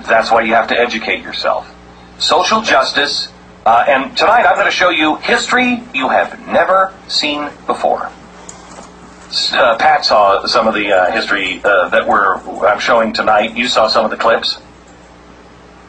That's 0.06 0.30
why 0.30 0.42
you 0.42 0.54
have 0.54 0.68
to 0.68 0.78
educate 0.78 1.22
yourself. 1.22 1.72
Social 2.18 2.60
justice, 2.60 3.28
uh, 3.64 3.84
and 3.88 4.16
tonight 4.16 4.46
I'm 4.46 4.54
going 4.54 4.66
to 4.66 4.72
show 4.72 4.90
you 4.90 5.16
history 5.16 5.82
you 5.94 6.08
have 6.08 6.46
never 6.48 6.94
seen 7.08 7.50
before. 7.66 8.10
Uh, 9.52 9.76
Pat 9.78 10.04
saw 10.04 10.44
some 10.46 10.66
of 10.66 10.74
the 10.74 10.92
uh, 10.92 11.12
history 11.12 11.60
uh, 11.64 11.88
that 11.90 12.06
we're 12.06 12.36
I'm 12.66 12.80
showing 12.80 13.12
tonight. 13.12 13.56
You 13.56 13.68
saw 13.68 13.86
some 13.86 14.04
of 14.04 14.10
the 14.10 14.16
clips. 14.16 14.60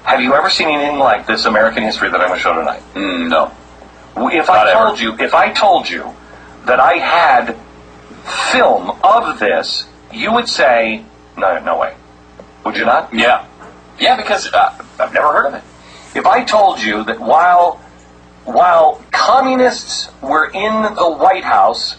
Have 0.04 0.22
you 0.22 0.34
ever 0.36 0.50
seen 0.50 0.70
anything 0.70 1.00
like 1.00 1.26
this 1.26 1.46
American 1.46 1.84
history 1.84 2.10
that 2.10 2.22
I'm 2.22 2.28
going 2.28 2.40
to 2.40 2.44
show 2.44 2.54
tonight? 2.54 2.84
no. 2.96 3.52
If 4.16 4.50
I 4.50 4.74
told 4.74 5.00
you, 5.00 5.16
if 5.20 5.34
I 5.34 5.52
told 5.54 5.90
you 5.90 6.14
that 6.66 6.80
I 6.80 6.98
had 6.98 7.58
film 8.52 8.92
of 9.04 9.40
this, 9.40 9.88
you 10.12 10.34
would 10.34 10.48
say, 10.48 11.04
no, 11.38 11.60
no 11.64 11.80
way. 11.80 11.96
Would 12.66 12.78
you 12.78 12.86
not? 12.86 13.14
Yeah. 13.14 13.48
Yeah, 14.02 14.18
because 14.18 14.52
uh, 14.52 14.84
I've 15.00 15.14
never 15.14 15.32
heard 15.32 15.46
of 15.46 15.54
it. 15.54 15.64
If 16.18 16.26
I 16.26 16.44
told 16.44 16.82
you 16.82 17.04
that 17.04 17.20
while 17.20 17.80
while 18.46 19.06
communists 19.12 20.10
were 20.22 20.48
in 20.48 20.96
the 20.96 21.12
White 21.12 21.44
House 21.44 21.98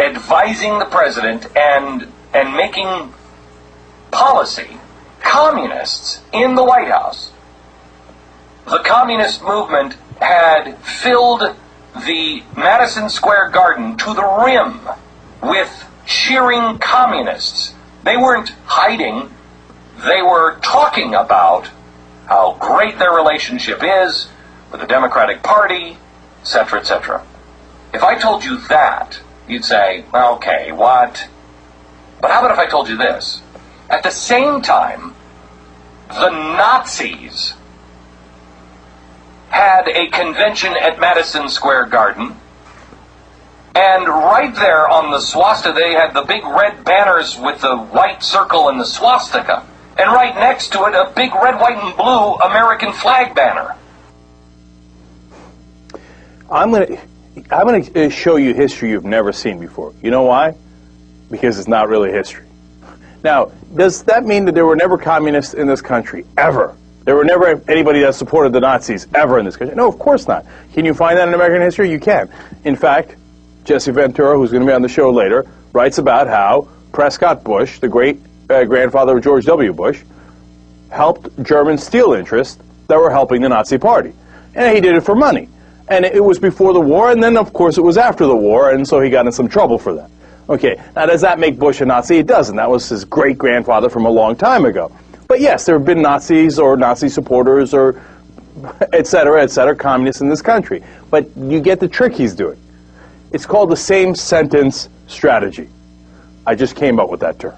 advising 0.00 0.80
the 0.80 0.84
president 0.86 1.46
and 1.56 2.12
and 2.34 2.56
making 2.56 3.14
policy, 4.10 4.78
communists 5.20 6.20
in 6.32 6.56
the 6.56 6.64
White 6.64 6.88
House, 6.88 7.30
the 8.64 8.80
communist 8.80 9.40
movement 9.44 9.94
had 10.20 10.76
filled 10.78 11.54
the 12.04 12.42
Madison 12.56 13.08
Square 13.08 13.50
Garden 13.50 13.96
to 13.98 14.12
the 14.12 14.24
rim 14.44 14.80
with 15.40 15.84
cheering 16.04 16.78
communists. 16.78 17.74
They 18.02 18.16
weren't 18.16 18.50
hiding, 18.66 19.30
they 19.98 20.22
were 20.22 20.58
talking 20.60 21.14
about 21.14 21.70
how 22.26 22.56
great 22.58 22.98
their 22.98 23.12
relationship 23.12 23.80
is 23.82 24.28
with 24.70 24.80
the 24.80 24.86
Democratic 24.86 25.42
Party, 25.42 25.98
etc., 26.40 26.80
etc. 26.80 27.24
If 27.92 28.02
I 28.02 28.16
told 28.18 28.44
you 28.44 28.58
that, 28.68 29.20
you'd 29.46 29.64
say, 29.64 30.04
okay, 30.12 30.72
what? 30.72 31.28
But 32.20 32.30
how 32.30 32.40
about 32.40 32.52
if 32.52 32.58
I 32.58 32.66
told 32.66 32.88
you 32.88 32.96
this? 32.96 33.42
At 33.88 34.02
the 34.02 34.10
same 34.10 34.62
time, 34.62 35.14
the 36.08 36.30
Nazis 36.30 37.54
had 39.50 39.86
a 39.88 40.08
convention 40.08 40.74
at 40.80 40.98
Madison 40.98 41.48
Square 41.48 41.86
Garden. 41.86 42.34
And 43.76 44.08
right 44.08 44.54
there 44.54 44.88
on 44.88 45.10
the 45.10 45.20
swastika, 45.20 45.74
they 45.78 45.92
had 45.92 46.14
the 46.14 46.22
big 46.22 46.44
red 46.44 46.84
banners 46.84 47.38
with 47.38 47.60
the 47.60 47.76
white 47.76 48.22
circle 48.22 48.68
and 48.68 48.80
the 48.80 48.84
swastika. 48.84 49.66
And 49.96 50.10
right 50.10 50.34
next 50.34 50.72
to 50.72 50.84
it, 50.86 50.94
a 50.94 51.12
big 51.14 51.34
red, 51.34 51.60
white, 51.60 51.78
and 51.78 51.96
blue 51.96 52.34
American 52.36 52.92
flag 52.92 53.34
banner. 53.34 53.74
I'm 56.50 56.70
gonna 56.70 57.00
I'm 57.50 57.66
gonna 57.66 58.06
uh, 58.06 58.08
show 58.10 58.36
you 58.36 58.54
history 58.54 58.90
you've 58.90 59.04
never 59.04 59.32
seen 59.32 59.58
before. 59.58 59.92
You 60.02 60.10
know 60.10 60.22
why? 60.22 60.54
Because 61.30 61.58
it's 61.58 61.68
not 61.68 61.88
really 61.88 62.10
history. 62.10 62.46
Now, 63.22 63.52
does 63.74 64.02
that 64.04 64.24
mean 64.24 64.44
that 64.44 64.54
there 64.54 64.66
were 64.66 64.76
never 64.76 64.98
communists 64.98 65.54
in 65.54 65.66
this 65.66 65.80
country 65.80 66.26
ever? 66.36 66.76
There 67.04 67.16
were 67.16 67.24
never 67.24 67.62
anybody 67.68 68.00
that 68.00 68.14
supported 68.14 68.52
the 68.52 68.60
Nazis 68.60 69.06
ever 69.14 69.38
in 69.38 69.44
this 69.44 69.56
country? 69.56 69.76
No, 69.76 69.88
of 69.88 69.98
course 69.98 70.26
not. 70.26 70.46
Can 70.72 70.84
you 70.84 70.94
find 70.94 71.18
that 71.18 71.28
in 71.28 71.34
American 71.34 71.62
history? 71.62 71.90
You 71.90 72.00
can. 72.00 72.30
In 72.64 72.76
fact, 72.76 73.16
Jesse 73.64 73.92
Ventura, 73.92 74.36
who's 74.36 74.50
going 74.50 74.62
to 74.62 74.66
be 74.66 74.72
on 74.72 74.82
the 74.82 74.88
show 74.88 75.10
later, 75.10 75.46
writes 75.72 75.98
about 75.98 76.28
how 76.28 76.68
Prescott 76.92 77.44
Bush, 77.44 77.78
the 77.78 77.88
great 77.88 78.20
uh, 78.50 78.64
grandfather 78.64 79.16
of 79.16 79.24
George 79.24 79.44
W. 79.46 79.72
Bush, 79.72 80.02
helped 80.90 81.42
German 81.42 81.78
steel 81.78 82.12
interests 82.12 82.62
that 82.88 82.98
were 82.98 83.10
helping 83.10 83.42
the 83.42 83.48
Nazi 83.48 83.78
Party. 83.78 84.12
And 84.54 84.74
he 84.74 84.80
did 84.80 84.94
it 84.94 85.00
for 85.02 85.14
money. 85.14 85.48
And 85.88 86.04
it 86.04 86.22
was 86.22 86.38
before 86.38 86.72
the 86.72 86.80
war, 86.80 87.10
and 87.10 87.22
then, 87.22 87.36
of 87.36 87.52
course, 87.52 87.76
it 87.76 87.82
was 87.82 87.98
after 87.98 88.26
the 88.26 88.36
war, 88.36 88.70
and 88.70 88.86
so 88.86 89.00
he 89.00 89.10
got 89.10 89.26
in 89.26 89.32
some 89.32 89.48
trouble 89.48 89.78
for 89.78 89.94
that. 89.94 90.10
Okay, 90.48 90.80
now 90.94 91.06
does 91.06 91.22
that 91.22 91.38
make 91.38 91.58
Bush 91.58 91.80
a 91.80 91.86
Nazi? 91.86 92.18
It 92.18 92.26
doesn't. 92.26 92.56
That 92.56 92.70
was 92.70 92.88
his 92.88 93.04
great 93.04 93.38
grandfather 93.38 93.88
from 93.88 94.04
a 94.04 94.10
long 94.10 94.36
time 94.36 94.64
ago. 94.64 94.92
But 95.26 95.40
yes, 95.40 95.64
there 95.64 95.76
have 95.78 95.86
been 95.86 96.02
Nazis 96.02 96.58
or 96.58 96.76
Nazi 96.76 97.08
supporters 97.08 97.72
or 97.72 98.00
et 98.92 99.06
cetera, 99.06 99.42
et 99.42 99.50
cetera, 99.50 99.74
communists 99.74 100.20
in 100.20 100.28
this 100.28 100.42
country. 100.42 100.82
But 101.10 101.34
you 101.36 101.60
get 101.60 101.80
the 101.80 101.88
trick 101.88 102.14
he's 102.14 102.34
doing. 102.34 102.58
It's 103.32 103.46
called 103.46 103.70
the 103.70 103.76
same 103.76 104.14
sentence 104.14 104.88
strategy. 105.06 105.68
I 106.46 106.54
just 106.54 106.76
came 106.76 107.00
up 107.00 107.10
with 107.10 107.20
that 107.20 107.38
term. 107.38 107.54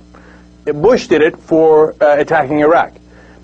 Bush 0.72 1.06
did 1.06 1.22
it 1.22 1.38
for 1.38 1.94
uh, 2.02 2.16
attacking 2.18 2.60
Iraq. 2.60 2.92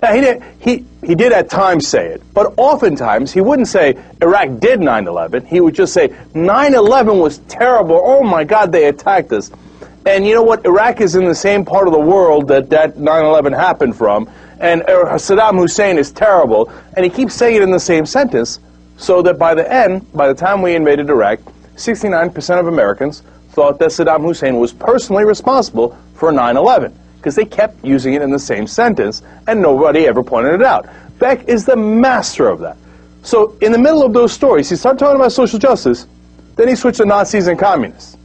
Now, 0.03 0.13
he 0.13 0.19
did, 0.19 0.43
he, 0.59 0.85
he 1.01 1.15
did 1.15 1.31
at 1.31 1.49
times 1.49 1.87
say 1.87 2.07
it, 2.07 2.21
but 2.33 2.53
oftentimes 2.57 3.31
he 3.31 3.39
wouldn't 3.39 3.69
say 3.69 3.95
Iraq 4.21 4.59
did 4.59 4.81
9 4.81 5.07
11. 5.07 5.45
He 5.45 5.61
would 5.61 5.75
just 5.75 5.93
say 5.93 6.13
9 6.33 6.73
11 6.73 7.19
was 7.19 7.37
terrible. 7.47 8.01
Oh 8.03 8.21
my 8.21 8.43
God, 8.43 8.73
they 8.73 8.89
attacked 8.89 9.31
us. 9.31 9.49
And 10.05 10.27
you 10.27 10.35
know 10.35 10.43
what? 10.43 10.65
Iraq 10.65 10.99
is 10.99 11.15
in 11.15 11.23
the 11.23 11.35
same 11.35 11.63
part 11.63 11.87
of 11.87 11.93
the 11.93 12.01
world 12.01 12.49
that 12.49 12.69
that 12.71 12.97
9 12.97 13.25
11 13.25 13.53
happened 13.53 13.95
from. 13.95 14.29
And 14.59 14.81
uh, 14.81 15.15
Saddam 15.15 15.57
Hussein 15.57 15.97
is 15.97 16.11
terrible. 16.11 16.69
And 16.97 17.05
he 17.05 17.09
keeps 17.09 17.33
saying 17.33 17.55
it 17.55 17.61
in 17.61 17.71
the 17.71 17.79
same 17.79 18.05
sentence, 18.05 18.59
so 18.97 19.21
that 19.21 19.39
by 19.39 19.55
the 19.55 19.71
end, 19.71 20.11
by 20.11 20.27
the 20.27 20.33
time 20.33 20.61
we 20.61 20.75
invaded 20.75 21.09
Iraq, 21.09 21.39
69% 21.75 22.59
of 22.59 22.67
Americans 22.67 23.23
thought 23.51 23.79
that 23.79 23.91
Saddam 23.91 24.23
Hussein 24.23 24.57
was 24.57 24.73
personally 24.73 25.23
responsible 25.23 25.97
for 26.15 26.33
9 26.33 26.57
11 26.57 26.99
because 27.23 27.35
they 27.35 27.45
kept 27.45 27.85
using 27.85 28.15
it 28.15 28.21
in 28.21 28.31
the 28.31 28.39
same 28.39 28.67
sentence 28.67 29.21
and 29.47 29.61
nobody 29.61 30.05
ever 30.05 30.21
pointed 30.21 30.55
it 30.55 30.61
out. 30.61 30.89
Beck 31.19 31.47
is 31.47 31.63
the 31.63 31.77
master 31.77 32.49
of 32.49 32.59
that. 32.59 32.75
So, 33.21 33.57
in 33.61 33.71
the 33.71 33.77
middle 33.77 34.03
of 34.03 34.11
those 34.11 34.33
stories, 34.33 34.69
he 34.69 34.75
started 34.75 34.99
talking 34.99 35.15
about 35.15 35.31
social 35.31 35.57
justice, 35.57 36.05
then 36.57 36.67
he 36.67 36.75
switched 36.75 36.97
to 36.97 37.05
Nazis 37.05 37.47
and 37.47 37.57
communists. 37.57 38.17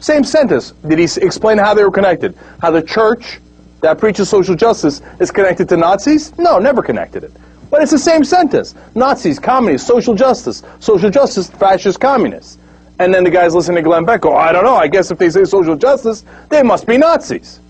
Same 0.00 0.22
sentence. 0.22 0.72
Did 0.86 0.98
he 0.98 1.04
explain 1.04 1.56
how 1.56 1.72
they 1.72 1.82
were 1.82 1.90
connected? 1.90 2.36
How 2.60 2.70
the 2.70 2.82
church 2.82 3.40
that 3.80 3.96
preaches 3.96 4.28
social 4.28 4.54
justice 4.54 5.00
is 5.18 5.30
connected 5.30 5.70
to 5.70 5.78
Nazis? 5.78 6.36
No, 6.36 6.58
never 6.58 6.82
connected 6.82 7.24
it. 7.24 7.32
But 7.70 7.80
it's 7.80 7.92
the 7.92 7.98
same 7.98 8.22
sentence. 8.22 8.74
Nazis, 8.94 9.38
communists, 9.38 9.88
social 9.88 10.14
justice. 10.14 10.62
Social 10.78 11.08
justice, 11.08 11.48
fascist, 11.48 12.00
communists. 12.00 12.58
And 12.98 13.14
then 13.14 13.24
the 13.24 13.30
guys 13.30 13.54
listening 13.54 13.76
to 13.76 13.82
Glenn 13.82 14.04
Beck 14.04 14.20
go, 14.20 14.36
I 14.36 14.52
don't 14.52 14.64
know, 14.64 14.76
I 14.76 14.88
guess 14.88 15.10
if 15.10 15.16
they 15.16 15.30
say 15.30 15.44
social 15.44 15.76
justice, 15.76 16.22
they 16.50 16.62
must 16.62 16.86
be 16.86 16.98
Nazis. 16.98 17.60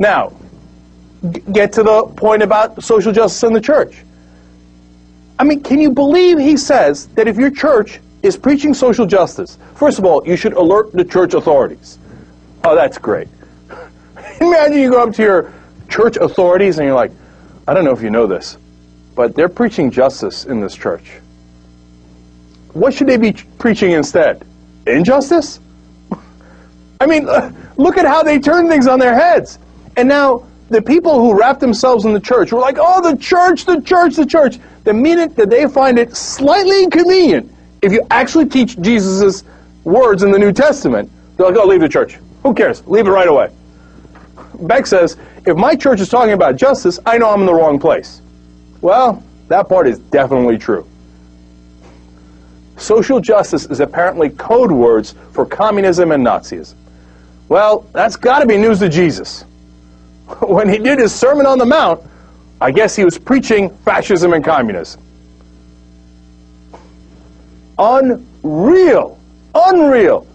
Now, 0.00 0.32
get 1.52 1.74
to 1.74 1.82
the 1.82 2.04
point 2.16 2.42
about 2.42 2.82
social 2.82 3.12
justice 3.12 3.42
in 3.44 3.52
the 3.52 3.60
church. 3.60 4.02
I 5.38 5.44
mean, 5.44 5.62
can 5.62 5.78
you 5.78 5.90
believe 5.90 6.38
he 6.38 6.56
says 6.56 7.06
that 7.08 7.28
if 7.28 7.36
your 7.36 7.50
church 7.50 8.00
is 8.22 8.36
preaching 8.36 8.74
social 8.74 9.06
justice, 9.06 9.58
first 9.74 9.98
of 9.98 10.06
all, 10.06 10.26
you 10.26 10.36
should 10.36 10.54
alert 10.54 10.92
the 10.92 11.04
church 11.04 11.34
authorities. 11.34 11.98
Oh, 12.64 12.74
that's 12.74 12.98
great. 12.98 13.28
Imagine 14.40 14.78
you 14.78 14.90
go 14.90 15.02
up 15.02 15.14
to 15.14 15.22
your 15.22 15.52
church 15.88 16.16
authorities 16.16 16.78
and 16.78 16.86
you're 16.86 16.94
like, 16.94 17.12
I 17.68 17.74
don't 17.74 17.84
know 17.84 17.92
if 17.92 18.02
you 18.02 18.10
know 18.10 18.26
this, 18.26 18.56
but 19.14 19.34
they're 19.34 19.48
preaching 19.50 19.90
justice 19.90 20.46
in 20.46 20.60
this 20.60 20.74
church. 20.74 21.12
What 22.72 22.94
should 22.94 23.06
they 23.06 23.18
be 23.18 23.32
preaching 23.58 23.90
instead? 23.90 24.46
Injustice? 24.86 25.60
I 27.00 27.06
mean, 27.06 27.26
look 27.76 27.98
at 27.98 28.06
how 28.06 28.22
they 28.22 28.38
turn 28.38 28.68
things 28.68 28.86
on 28.86 28.98
their 28.98 29.14
heads. 29.14 29.58
And 30.00 30.08
now, 30.08 30.46
the 30.70 30.80
people 30.80 31.20
who 31.20 31.38
wrap 31.38 31.60
themselves 31.60 32.06
in 32.06 32.14
the 32.14 32.20
church 32.20 32.52
were 32.52 32.58
like, 32.58 32.78
oh, 32.80 33.02
the 33.02 33.18
church, 33.18 33.66
the 33.66 33.82
church, 33.82 34.16
the 34.16 34.24
church. 34.24 34.58
The 34.84 34.94
minute 34.94 35.36
that 35.36 35.50
they 35.50 35.68
find 35.68 35.98
it 35.98 36.16
slightly 36.16 36.84
inconvenient, 36.84 37.52
if 37.82 37.92
you 37.92 38.00
actually 38.10 38.46
teach 38.46 38.80
Jesus' 38.80 39.44
words 39.84 40.22
in 40.22 40.30
the 40.30 40.38
New 40.38 40.52
Testament, 40.52 41.10
they're 41.36 41.50
like, 41.50 41.58
oh, 41.58 41.66
leave 41.66 41.82
the 41.82 41.88
church. 41.88 42.18
Who 42.42 42.54
cares? 42.54 42.82
Leave 42.86 43.06
it 43.08 43.10
right 43.10 43.28
away. 43.28 43.50
Beck 44.62 44.86
says, 44.86 45.18
if 45.44 45.54
my 45.54 45.74
church 45.74 46.00
is 46.00 46.08
talking 46.08 46.32
about 46.32 46.56
justice, 46.56 46.98
I 47.04 47.18
know 47.18 47.28
I'm 47.28 47.40
in 47.40 47.46
the 47.46 47.52
wrong 47.52 47.78
place. 47.78 48.22
Well, 48.80 49.22
that 49.48 49.68
part 49.68 49.86
is 49.86 49.98
definitely 49.98 50.56
true. 50.56 50.88
Social 52.78 53.20
justice 53.20 53.66
is 53.66 53.80
apparently 53.80 54.30
code 54.30 54.72
words 54.72 55.14
for 55.32 55.44
communism 55.44 56.10
and 56.10 56.26
Nazism. 56.26 56.72
Well, 57.50 57.86
that's 57.92 58.16
got 58.16 58.38
to 58.38 58.46
be 58.46 58.56
news 58.56 58.78
to 58.78 58.88
Jesus. 58.88 59.44
When 60.40 60.68
he 60.68 60.78
did 60.78 60.98
his 60.98 61.14
Sermon 61.14 61.46
on 61.46 61.58
the 61.58 61.66
Mount, 61.66 62.02
I 62.60 62.70
guess 62.70 62.94
he 62.94 63.04
was 63.04 63.18
preaching 63.18 63.70
fascism 63.70 64.32
and 64.32 64.44
communism. 64.44 65.02
Unreal. 67.78 69.18
Unreal. 69.54 70.26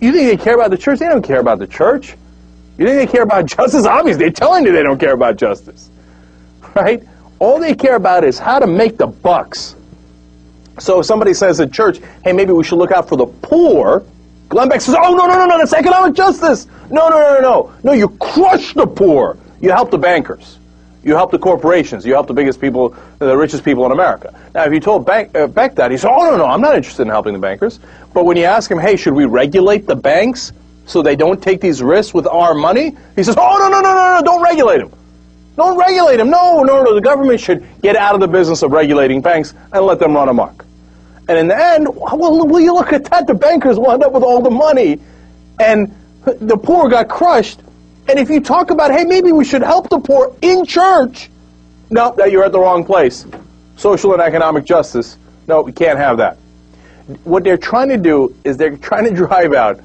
You 0.00 0.12
think 0.12 0.28
they 0.28 0.36
care 0.36 0.54
about 0.54 0.70
the 0.70 0.76
church? 0.76 0.98
They 0.98 1.06
don't 1.06 1.22
care 1.22 1.40
about 1.40 1.58
the 1.58 1.66
church. 1.66 2.16
You 2.76 2.86
think 2.86 2.98
they 2.98 3.06
care 3.06 3.22
about 3.22 3.46
justice? 3.56 3.86
Obviously, 3.86 4.24
they're 4.24 4.32
telling 4.32 4.64
you 4.64 4.72
they 4.72 4.82
don't 4.82 4.98
care 4.98 5.14
about 5.14 5.36
justice. 5.36 5.90
Right? 6.74 7.02
All 7.38 7.58
they 7.58 7.74
care 7.74 7.96
about 7.96 8.24
is 8.24 8.38
how 8.38 8.58
to 8.58 8.66
make 8.66 8.98
the 8.98 9.06
bucks. 9.06 9.76
So 10.78 11.00
if 11.00 11.06
somebody 11.06 11.32
says 11.32 11.60
at 11.60 11.72
church, 11.72 11.98
hey, 12.24 12.32
maybe 12.32 12.52
we 12.52 12.64
should 12.64 12.76
look 12.76 12.90
out 12.90 13.08
for 13.08 13.16
the 13.16 13.26
poor, 13.26 14.04
Glenn 14.48 14.68
Beck 14.68 14.80
says, 14.80 14.94
oh, 14.98 15.14
no, 15.14 15.26
no, 15.26 15.34
no, 15.34 15.46
no, 15.46 15.58
that's 15.58 15.72
economic 15.72 16.14
justice. 16.14 16.66
No, 16.90 17.08
no, 17.08 17.18
no, 17.18 17.40
no, 17.40 17.74
no. 17.82 17.92
You 17.92 18.08
crush 18.08 18.74
the 18.74 18.86
poor. 18.86 19.38
You 19.60 19.70
help 19.70 19.90
the 19.90 19.98
bankers. 19.98 20.58
You 21.02 21.14
help 21.14 21.30
the 21.30 21.38
corporations. 21.38 22.04
You 22.04 22.14
help 22.14 22.26
the 22.26 22.34
biggest 22.34 22.60
people, 22.60 22.96
the 23.18 23.36
richest 23.36 23.64
people 23.64 23.86
in 23.86 23.92
America. 23.92 24.34
Now, 24.54 24.64
if 24.64 24.72
you 24.72 24.80
told 24.80 25.06
Bank, 25.06 25.36
uh, 25.36 25.46
Beck 25.46 25.76
that, 25.76 25.90
he 25.90 25.96
said, 25.96 26.10
oh, 26.10 26.30
no, 26.30 26.36
no, 26.36 26.46
I'm 26.46 26.60
not 26.60 26.74
interested 26.74 27.02
in 27.02 27.08
helping 27.08 27.32
the 27.32 27.38
bankers. 27.38 27.78
But 28.12 28.24
when 28.24 28.36
you 28.36 28.44
ask 28.44 28.70
him, 28.70 28.78
hey, 28.78 28.96
should 28.96 29.14
we 29.14 29.24
regulate 29.24 29.86
the 29.86 29.94
banks 29.94 30.52
so 30.86 31.02
they 31.02 31.14
don't 31.14 31.40
take 31.40 31.60
these 31.60 31.82
risks 31.82 32.12
with 32.12 32.26
our 32.26 32.54
money? 32.54 32.96
He 33.14 33.22
says, 33.22 33.36
oh, 33.38 33.56
no, 33.58 33.68
no, 33.68 33.80
no, 33.80 33.94
no, 33.94 34.16
no, 34.16 34.22
don't 34.24 34.42
regulate 34.42 34.78
them. 34.78 34.92
Don't 35.56 35.78
regulate 35.78 36.16
them. 36.18 36.30
No, 36.30 36.62
no, 36.64 36.82
no. 36.82 36.94
The 36.94 37.00
government 37.00 37.40
should 37.40 37.66
get 37.82 37.96
out 37.96 38.14
of 38.14 38.20
the 38.20 38.28
business 38.28 38.62
of 38.62 38.72
regulating 38.72 39.22
banks 39.22 39.54
and 39.72 39.86
let 39.86 39.98
them 39.98 40.14
run 40.14 40.28
amok. 40.28 40.64
And 41.28 41.38
in 41.38 41.48
the 41.48 41.56
end, 41.56 41.88
well, 41.88 42.46
will 42.46 42.60
you 42.60 42.74
look 42.74 42.92
at 42.92 43.04
that? 43.06 43.26
The 43.26 43.34
bankers 43.34 43.78
wound 43.78 44.02
up 44.02 44.12
with 44.12 44.22
all 44.22 44.42
the 44.42 44.50
money, 44.50 45.00
and 45.58 45.94
the 46.26 46.56
poor 46.56 46.88
got 46.88 47.08
crushed. 47.08 47.60
And 48.08 48.18
if 48.18 48.30
you 48.30 48.40
talk 48.40 48.70
about, 48.70 48.90
hey, 48.92 49.04
maybe 49.04 49.32
we 49.32 49.44
should 49.44 49.62
help 49.62 49.88
the 49.88 49.98
poor 49.98 50.34
in 50.42 50.64
church, 50.64 51.30
no, 51.90 52.14
that 52.16 52.30
you're 52.30 52.44
at 52.44 52.52
the 52.52 52.60
wrong 52.60 52.84
place. 52.84 53.26
Social 53.76 54.12
and 54.12 54.22
economic 54.22 54.64
justice, 54.64 55.18
no, 55.46 55.62
we 55.62 55.72
can't 55.72 55.98
have 55.98 56.16
that. 56.18 56.36
What 57.24 57.44
they're 57.44 57.58
trying 57.58 57.88
to 57.90 57.96
do 57.96 58.34
is 58.44 58.56
they're 58.56 58.76
trying 58.88 59.04
to 59.04 59.14
drive 59.14 59.54
out 59.54 59.80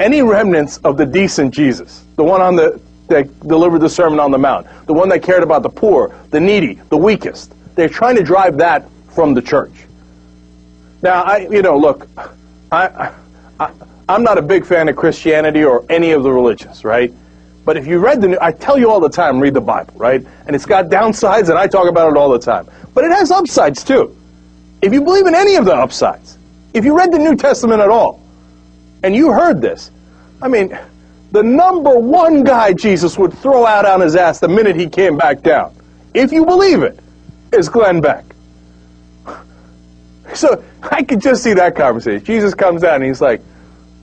any 0.00 0.22
remnants 0.22 0.78
of 0.78 0.96
the 0.96 1.06
decent 1.06 1.54
Jesus, 1.54 2.04
the 2.16 2.24
one 2.24 2.40
on 2.40 2.56
the 2.56 2.80
that 3.08 3.40
delivered 3.46 3.80
the 3.80 3.90
Sermon 3.90 4.18
on 4.18 4.30
the 4.30 4.38
Mount, 4.38 4.66
the 4.86 4.92
one 4.92 5.08
that 5.10 5.22
cared 5.22 5.42
about 5.42 5.62
the 5.62 5.68
poor, 5.68 6.14
the 6.30 6.40
needy, 6.40 6.74
the 6.88 6.96
weakest. 6.96 7.52
They're 7.74 7.88
trying 7.88 8.16
to 8.16 8.22
drive 8.22 8.56
that 8.58 8.86
from 9.10 9.34
the 9.34 9.42
church. 9.42 9.72
Now, 11.02 11.22
I, 11.22 11.38
you 11.50 11.62
know, 11.62 11.76
look, 11.76 12.08
I, 12.70 12.86
I, 12.86 13.14
I'm 14.12 14.22
not 14.22 14.38
a 14.38 14.42
big 14.42 14.66
fan 14.66 14.88
of 14.88 14.96
Christianity 14.96 15.64
or 15.64 15.84
any 15.88 16.12
of 16.12 16.22
the 16.22 16.30
religions, 16.30 16.84
right? 16.84 17.12
But 17.64 17.76
if 17.76 17.86
you 17.86 17.98
read 17.98 18.20
the, 18.20 18.28
New- 18.28 18.38
I 18.40 18.52
tell 18.52 18.78
you 18.78 18.90
all 18.90 19.00
the 19.00 19.08
time, 19.08 19.40
read 19.40 19.54
the 19.54 19.60
Bible, 19.60 19.94
right? 19.96 20.24
And 20.46 20.54
it's 20.54 20.66
got 20.66 20.86
downsides, 20.86 21.48
and 21.48 21.58
I 21.58 21.66
talk 21.66 21.88
about 21.88 22.10
it 22.12 22.18
all 22.18 22.28
the 22.30 22.38
time. 22.38 22.68
But 22.92 23.04
it 23.04 23.12
has 23.12 23.30
upsides 23.30 23.84
too. 23.84 24.16
If 24.82 24.92
you 24.92 25.00
believe 25.02 25.26
in 25.26 25.34
any 25.34 25.54
of 25.54 25.64
the 25.64 25.74
upsides, 25.74 26.36
if 26.74 26.84
you 26.84 26.96
read 26.96 27.12
the 27.12 27.18
New 27.18 27.36
Testament 27.36 27.80
at 27.80 27.88
all, 27.88 28.20
and 29.02 29.14
you 29.14 29.32
heard 29.32 29.62
this, 29.62 29.90
I 30.42 30.48
mean, 30.48 30.76
the 31.30 31.42
number 31.42 31.98
one 31.98 32.44
guy 32.44 32.72
Jesus 32.72 33.16
would 33.16 33.32
throw 33.32 33.64
out 33.64 33.86
on 33.86 34.00
his 34.00 34.16
ass 34.16 34.40
the 34.40 34.48
minute 34.48 34.76
he 34.76 34.88
came 34.88 35.16
back 35.16 35.42
down, 35.42 35.74
if 36.14 36.32
you 36.32 36.44
believe 36.44 36.82
it, 36.82 36.98
is 37.52 37.68
Glenn 37.68 38.00
Beck. 38.00 38.24
So 40.34 40.64
I 40.82 41.02
could 41.02 41.20
just 41.20 41.42
see 41.42 41.52
that 41.52 41.76
conversation. 41.76 42.24
Jesus 42.24 42.54
comes 42.54 42.84
out 42.84 42.94
and 42.94 43.04
he's 43.04 43.20
like, 43.20 43.42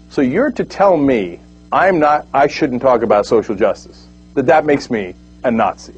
"So 0.10 0.22
you're 0.22 0.51
to 0.51 0.64
tell 0.64 0.97
me 0.97 1.39
I'm 1.72 1.99
not 1.99 2.26
I 2.34 2.47
shouldn't 2.47 2.82
talk 2.82 3.03
about 3.03 3.26
social 3.26 3.55
justice. 3.55 4.07
That 4.34 4.47
that 4.47 4.66
makes 4.66 4.89
me 4.89 5.14
a 5.43 5.51
Nazi. 5.51 5.93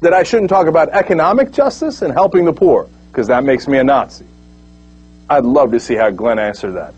That 0.00 0.12
I 0.12 0.22
shouldn't 0.22 0.50
talk 0.50 0.66
about 0.66 0.88
economic 0.90 1.52
justice 1.52 2.02
and 2.02 2.12
helping 2.12 2.44
the 2.44 2.52
poor 2.52 2.88
because 3.10 3.26
that 3.28 3.44
makes 3.44 3.68
me 3.68 3.78
a 3.78 3.84
Nazi." 3.84 4.26
I'd 5.30 5.44
love 5.44 5.70
to 5.72 5.80
see 5.80 5.94
how 5.94 6.10
Glenn 6.10 6.38
answered 6.38 6.72
that. 6.72 6.94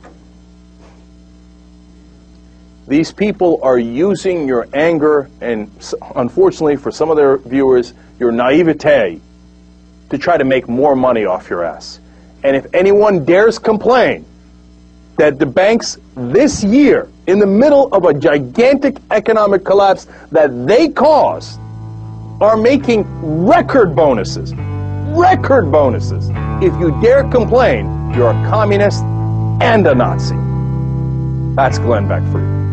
These 2.86 3.12
people 3.12 3.60
are 3.62 3.78
using 3.78 4.46
your 4.46 4.66
anger 4.74 5.28
and, 5.40 5.70
unfortunately, 6.16 6.76
for 6.76 6.90
some 6.90 7.10
of 7.10 7.16
their 7.16 7.38
viewers, 7.38 7.94
your 8.18 8.30
naivete 8.30 9.20
to 10.10 10.18
try 10.18 10.36
to 10.36 10.44
make 10.44 10.68
more 10.68 10.94
money 10.94 11.24
off 11.24 11.48
your 11.48 11.64
ass. 11.64 11.98
And 12.42 12.56
if 12.56 12.66
anyone 12.74 13.24
dares 13.24 13.58
complain 13.58 14.26
that 15.16 15.38
the 15.38 15.46
banks 15.46 15.98
this 16.16 16.64
year, 16.64 17.08
in 17.26 17.38
the 17.38 17.46
middle 17.46 17.88
of 17.94 18.04
a 18.04 18.14
gigantic 18.14 18.96
economic 19.10 19.64
collapse 19.64 20.06
that 20.32 20.66
they 20.66 20.88
caused, 20.88 21.58
are 22.40 22.56
making 22.56 23.04
record 23.46 23.94
bonuses, 23.94 24.54
record 25.14 25.70
bonuses. 25.70 26.28
If 26.62 26.78
you 26.80 26.98
dare 27.00 27.24
complain, 27.30 27.86
you're 28.14 28.30
a 28.30 28.48
communist 28.48 29.02
and 29.62 29.86
a 29.86 29.94
Nazi. 29.94 30.36
That's 31.54 31.78
Glenn 31.78 32.08
Beck 32.08 32.22
for 32.32 32.40
you. 32.40 32.63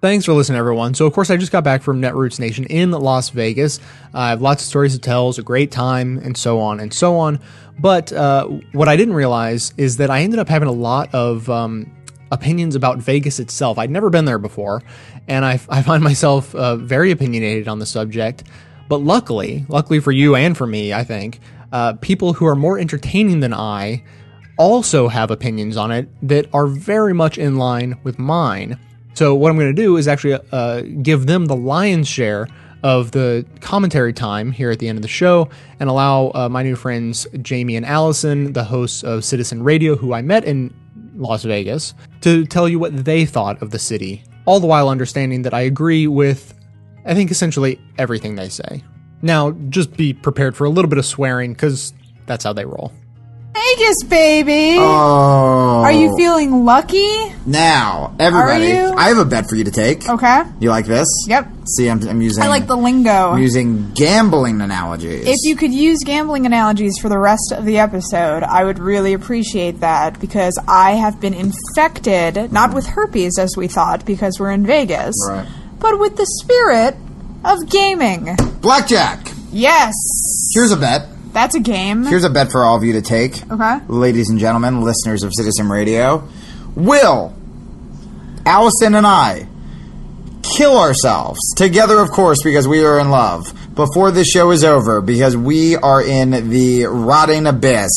Thanks 0.00 0.24
for 0.24 0.32
listening, 0.32 0.60
everyone. 0.60 0.94
So, 0.94 1.06
of 1.06 1.12
course, 1.12 1.28
I 1.28 1.36
just 1.36 1.50
got 1.50 1.64
back 1.64 1.82
from 1.82 2.00
Netroots 2.00 2.38
Nation 2.38 2.64
in 2.66 2.92
Las 2.92 3.30
Vegas. 3.30 3.80
I 4.14 4.28
have 4.28 4.40
lots 4.40 4.62
of 4.62 4.68
stories 4.68 4.92
to 4.92 5.00
tell. 5.00 5.24
It 5.24 5.26
was 5.26 5.38
a 5.40 5.42
great 5.42 5.72
time, 5.72 6.18
and 6.18 6.36
so 6.36 6.60
on 6.60 6.78
and 6.78 6.94
so 6.94 7.16
on. 7.16 7.40
But 7.80 8.12
uh, 8.12 8.46
what 8.70 8.86
I 8.86 8.96
didn't 8.96 9.14
realize 9.14 9.74
is 9.76 9.96
that 9.96 10.08
I 10.08 10.20
ended 10.20 10.38
up 10.38 10.48
having 10.48 10.68
a 10.68 10.72
lot 10.72 11.12
of 11.12 11.50
um, 11.50 11.92
opinions 12.30 12.76
about 12.76 12.98
Vegas 12.98 13.40
itself. 13.40 13.76
I'd 13.76 13.90
never 13.90 14.08
been 14.08 14.24
there 14.24 14.38
before, 14.38 14.84
and 15.26 15.44
I, 15.44 15.58
I 15.68 15.82
find 15.82 16.04
myself 16.04 16.54
uh, 16.54 16.76
very 16.76 17.10
opinionated 17.10 17.66
on 17.66 17.80
the 17.80 17.86
subject. 17.86 18.44
But 18.88 18.98
luckily, 18.98 19.66
luckily 19.68 19.98
for 19.98 20.12
you 20.12 20.36
and 20.36 20.56
for 20.56 20.68
me, 20.68 20.92
I 20.92 21.02
think, 21.02 21.40
uh, 21.72 21.94
people 21.94 22.34
who 22.34 22.46
are 22.46 22.54
more 22.54 22.78
entertaining 22.78 23.40
than 23.40 23.52
I 23.52 24.04
also 24.58 25.08
have 25.08 25.32
opinions 25.32 25.76
on 25.76 25.90
it 25.90 26.08
that 26.22 26.46
are 26.54 26.68
very 26.68 27.14
much 27.14 27.36
in 27.36 27.56
line 27.56 27.98
with 28.04 28.20
mine. 28.20 28.78
So 29.18 29.34
what 29.34 29.50
I'm 29.50 29.56
going 29.56 29.74
to 29.74 29.82
do 29.82 29.96
is 29.96 30.06
actually 30.06 30.38
uh, 30.52 30.82
give 31.02 31.26
them 31.26 31.46
the 31.46 31.56
lion's 31.56 32.06
share 32.06 32.46
of 32.84 33.10
the 33.10 33.44
commentary 33.60 34.12
time 34.12 34.52
here 34.52 34.70
at 34.70 34.78
the 34.78 34.86
end 34.86 34.96
of 34.96 35.02
the 35.02 35.08
show 35.08 35.48
and 35.80 35.90
allow 35.90 36.30
uh, 36.36 36.48
my 36.48 36.62
new 36.62 36.76
friends 36.76 37.26
Jamie 37.42 37.74
and 37.74 37.84
Allison, 37.84 38.52
the 38.52 38.62
hosts 38.62 39.02
of 39.02 39.24
Citizen 39.24 39.64
Radio, 39.64 39.96
who 39.96 40.14
I 40.14 40.22
met 40.22 40.44
in 40.44 40.72
Las 41.16 41.42
Vegas, 41.42 41.94
to 42.20 42.46
tell 42.46 42.68
you 42.68 42.78
what 42.78 43.04
they 43.04 43.26
thought 43.26 43.60
of 43.60 43.72
the 43.72 43.78
city, 43.80 44.22
all 44.44 44.60
the 44.60 44.68
while 44.68 44.88
understanding 44.88 45.42
that 45.42 45.52
I 45.52 45.62
agree 45.62 46.06
with, 46.06 46.54
I 47.04 47.12
think, 47.14 47.32
essentially 47.32 47.80
everything 47.98 48.36
they 48.36 48.48
say. 48.48 48.84
Now, 49.20 49.50
just 49.68 49.96
be 49.96 50.12
prepared 50.12 50.56
for 50.56 50.64
a 50.64 50.70
little 50.70 50.88
bit 50.88 50.98
of 50.98 51.04
swearing 51.04 51.54
because 51.54 51.92
that's 52.26 52.44
how 52.44 52.52
they 52.52 52.64
roll. 52.64 52.92
Vegas, 53.58 54.04
baby. 54.04 54.76
Oh. 54.78 55.82
Are 55.84 55.92
you 55.92 56.16
feeling 56.16 56.64
lucky? 56.64 57.34
Now, 57.44 58.14
everybody, 58.18 58.72
Are 58.72 58.88
you? 58.90 58.94
I 58.96 59.08
have 59.08 59.18
a 59.18 59.24
bet 59.24 59.48
for 59.48 59.56
you 59.56 59.64
to 59.64 59.70
take. 59.70 60.08
Okay. 60.08 60.42
You 60.60 60.70
like 60.70 60.86
this? 60.86 61.08
Yep. 61.26 61.48
See, 61.66 61.88
I'm, 61.90 62.06
I'm 62.08 62.20
using. 62.22 62.42
I 62.44 62.48
like 62.48 62.66
the 62.66 62.76
lingo. 62.76 63.10
I'm 63.30 63.42
using 63.42 63.90
gambling 63.92 64.60
analogies. 64.60 65.26
If 65.26 65.38
you 65.42 65.56
could 65.56 65.72
use 65.72 65.98
gambling 66.04 66.46
analogies 66.46 66.98
for 66.98 67.08
the 67.08 67.18
rest 67.18 67.52
of 67.56 67.64
the 67.64 67.78
episode, 67.78 68.42
I 68.42 68.64
would 68.64 68.78
really 68.78 69.12
appreciate 69.12 69.80
that 69.80 70.20
because 70.20 70.58
I 70.68 70.92
have 70.92 71.20
been 71.20 71.34
infected, 71.34 72.52
not 72.52 72.72
with 72.74 72.86
herpes 72.86 73.38
as 73.38 73.56
we 73.56 73.66
thought 73.66 74.06
because 74.06 74.38
we're 74.38 74.52
in 74.52 74.64
Vegas, 74.66 75.14
Right. 75.28 75.46
but 75.80 75.98
with 75.98 76.16
the 76.16 76.26
spirit 76.40 76.96
of 77.44 77.68
gaming. 77.68 78.36
Blackjack. 78.60 79.32
Yes. 79.50 79.94
Here's 80.54 80.70
a 80.72 80.76
bet. 80.76 81.08
That's 81.32 81.54
a 81.54 81.60
game. 81.60 82.04
Here's 82.04 82.24
a 82.24 82.30
bet 82.30 82.50
for 82.50 82.64
all 82.64 82.76
of 82.76 82.84
you 82.84 82.94
to 82.94 83.02
take. 83.02 83.42
Okay. 83.50 83.80
Ladies 83.88 84.30
and 84.30 84.38
gentlemen, 84.38 84.82
listeners 84.82 85.22
of 85.22 85.32
Citizen 85.34 85.68
Radio, 85.68 86.26
will 86.74 87.34
Allison 88.44 88.94
and 88.94 89.06
I 89.06 89.46
kill 90.42 90.78
ourselves 90.78 91.38
together, 91.56 91.98
of 91.98 92.10
course, 92.10 92.42
because 92.42 92.66
we 92.66 92.84
are 92.84 92.98
in 92.98 93.10
love 93.10 93.52
before 93.74 94.10
this 94.10 94.28
show 94.28 94.50
is 94.50 94.64
over, 94.64 95.00
because 95.00 95.36
we 95.36 95.76
are 95.76 96.02
in 96.02 96.48
the 96.50 96.86
rotting 96.86 97.46
abyss 97.46 97.90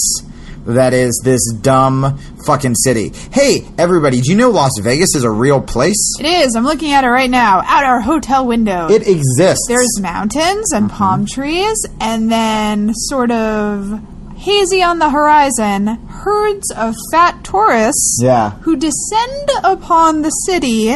that 0.66 0.94
is 0.94 1.20
this 1.24 1.52
dumb 1.54 2.18
fucking 2.46 2.76
city. 2.76 3.12
Hey, 3.32 3.68
everybody, 3.78 4.22
do 4.22 4.30
you 4.30 4.38
know 4.38 4.50
Las 4.50 4.72
Vegas 4.82 5.16
is 5.16 5.24
a 5.24 5.32
real 5.32 5.62
place? 5.62 6.14
It 6.20 6.26
is. 6.26 6.56
I'm 6.56 6.64
looking 6.64 6.92
at 6.92 7.04
it 7.04 7.10
right 7.10 7.30
now 7.30 7.62
out 7.66 7.84
our 7.84 8.02
hotel 8.02 8.46
window. 8.46 8.88
It 8.90 9.08
exists. 9.08 9.66
There's 9.68 10.00
mountains 10.00 10.72
and 10.72 10.88
mm-hmm. 10.88 10.96
palm 10.98 11.26
trees, 11.26 11.86
and 12.00 12.32
then 12.32 12.94
sort 12.94 13.32
of 13.32 14.02
hazy 14.38 14.82
on 14.82 15.00
the 15.00 15.10
horizon, 15.10 15.88
herds 15.88 16.72
of 16.72 16.96
fat 17.12 17.44
tourists 17.44 18.20
Yeah. 18.22 18.52
who 18.62 18.76
descend 18.76 19.50
upon 19.64 20.24
the 20.24 20.30
city. 20.30 20.96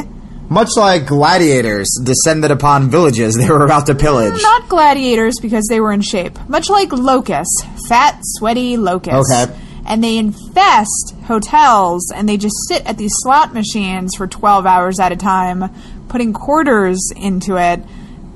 Much 0.50 0.70
like 0.78 1.08
gladiators 1.08 1.90
descended 2.04 2.52
upon 2.52 2.90
villages 2.90 3.36
they 3.36 3.50
were 3.50 3.66
about 3.66 3.88
to 3.88 3.96
pillage. 3.96 4.40
Not 4.42 4.70
gladiators 4.70 5.40
because 5.42 5.66
they 5.70 5.80
were 5.80 5.92
in 5.92 6.02
shape, 6.02 6.38
much 6.48 6.70
like 6.70 6.92
locusts, 6.92 7.64
fat, 7.88 8.20
sweaty 8.24 8.78
locusts. 8.78 9.32
Okay. 9.32 9.54
And 9.88 10.04
they 10.04 10.18
infest 10.18 11.14
hotels 11.26 12.12
and 12.16 12.28
they 12.28 12.38
just 12.38 12.56
sit 12.68 12.86
at 12.88 12.98
these 12.98 13.12
slot 13.18 13.54
machines 13.54 14.16
for 14.16 14.26
12 14.28 14.66
hours 14.66 15.00
at 15.00 15.12
a 15.12 15.16
time, 15.16 15.70
putting 16.10 16.34
quarters 16.34 17.12
into 17.16 17.58
it 17.58 17.82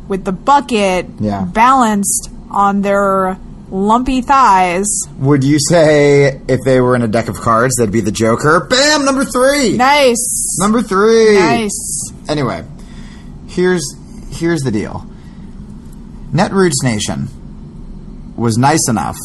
with 0.08 0.26
the 0.26 0.32
bucket 0.32 1.08
Yeah. 1.20 1.42
balanced 1.46 2.30
on 2.52 2.82
their 2.82 3.40
lumpy 3.72 4.22
thighs. 4.22 4.88
Would 5.20 5.44
you 5.44 5.58
say 5.60 6.40
if 6.48 6.60
they 6.66 6.82
were 6.82 6.96
in 6.96 7.02
a 7.04 7.08
deck 7.08 7.30
of 7.30 7.36
cards, 7.38 7.76
they'd 7.78 7.92
be 7.92 8.02
the 8.02 8.12
Joker? 8.12 8.66
Bam, 8.70 9.06
number 9.06 9.26
three. 9.26 9.76
Nice. 9.78 10.58
Number 10.60 10.82
three. 10.84 11.36
Nice. 11.38 12.12
Anyway, 12.28 12.64
here's 13.48 13.84
here's 14.32 14.62
the 14.62 14.72
deal. 14.72 15.06
Netroots 16.32 16.84
Nation 16.84 17.28
was 18.36 18.58
nice 18.58 18.88
enough 18.88 19.18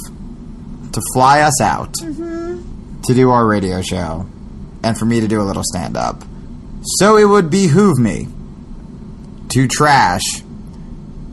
to 0.95 1.03
fly 1.13 1.41
us 1.41 1.61
out 1.61 1.93
mm-hmm. 1.95 3.03
to 3.03 3.15
do 3.15 3.31
our 3.31 3.47
radio 3.47 3.83
show 3.83 4.27
and 4.83 4.97
for 4.97 5.05
me 5.05 5.21
to 5.21 5.29
do 5.29 5.41
a 5.41 5.45
little 5.45 5.63
stand 5.65 5.97
up. 5.97 6.23
So 6.99 7.17
it 7.17 7.25
would 7.25 7.51
behoove 7.51 7.99
me 7.99 8.29
to 9.51 9.67
trash 9.69 10.23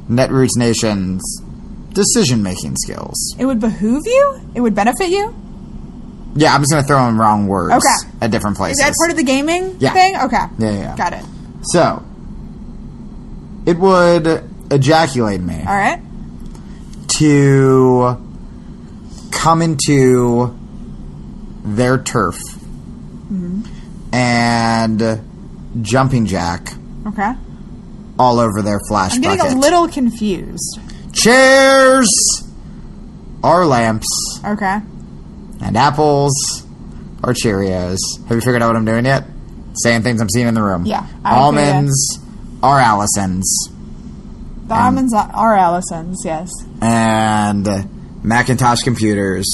Netroots 0.10 0.58
Nation's 0.58 1.24
decision 1.94 2.42
making 2.42 2.76
skills. 2.78 3.36
It 3.38 3.46
would 3.46 3.60
behoove 3.60 4.04
you? 4.06 4.42
It 4.56 4.62
would 4.62 4.74
benefit 4.76 5.10
you? 5.10 5.36
Yeah, 6.36 6.54
I'm 6.54 6.62
just 6.62 6.72
gonna 6.72 6.88
throw 6.88 7.08
in 7.10 7.18
wrong 7.18 7.48
words 7.48 7.74
Okay. 7.74 8.10
at 8.22 8.32
different 8.32 8.58
places. 8.58 8.80
Is 8.80 8.86
that 8.86 8.96
part 8.98 9.12
of 9.12 9.18
the 9.18 9.24
gaming 9.24 9.76
Yeah. 9.80 9.94
thing? 9.94 10.16
Okay. 10.16 10.38
Yeah, 10.58 10.72
yeah, 10.72 10.78
yeah. 10.80 10.96
Got 10.96 11.14
it. 11.14 11.26
So, 11.64 12.02
it 13.66 13.78
would 13.78 14.44
ejaculate 14.72 15.42
me 15.42 15.60
All 15.68 15.76
right. 15.76 16.00
to 17.20 18.18
come 19.32 19.62
into 19.62 20.54
their 21.64 21.98
turf 21.98 22.38
Mhm. 23.32 23.66
and 24.12 25.22
jumping 25.82 26.26
jack 26.26 26.74
Okay. 27.08 27.34
all 28.20 28.40
over 28.40 28.62
their 28.62 28.80
flash 28.88 29.16
I'm 29.16 29.22
getting 29.22 29.38
bucket. 29.40 29.56
a 29.56 29.60
little 29.60 29.88
confused. 29.88 30.80
Chairs 31.14 32.10
are 33.44 33.66
lamps, 33.66 34.08
Okay. 34.46 34.82
and 35.62 35.78
apples 35.78 36.34
are 37.24 37.34
Cheerios. 37.34 37.98
Have 38.28 38.36
you 38.38 38.42
figured 38.42 38.62
out 38.62 38.68
what 38.70 38.76
I'm 38.76 38.86
doing 38.86 39.06
yet? 39.06 39.26
Saying 39.84 40.04
things 40.04 40.20
I'm 40.22 40.30
seeing 40.30 40.48
in 40.48 40.54
the 40.54 40.64
room. 40.64 40.86
Yeah, 40.86 41.06
I. 41.24 41.36
Almonds 41.38 42.20
are 42.62 42.80
Allison's. 42.80 43.50
The 44.68 44.76
almonds 44.76 45.14
are 45.14 45.56
Allison's, 45.58 46.22
yes. 46.26 46.50
and 46.82 47.68
Macintosh 48.24 48.82
computers 48.84 49.48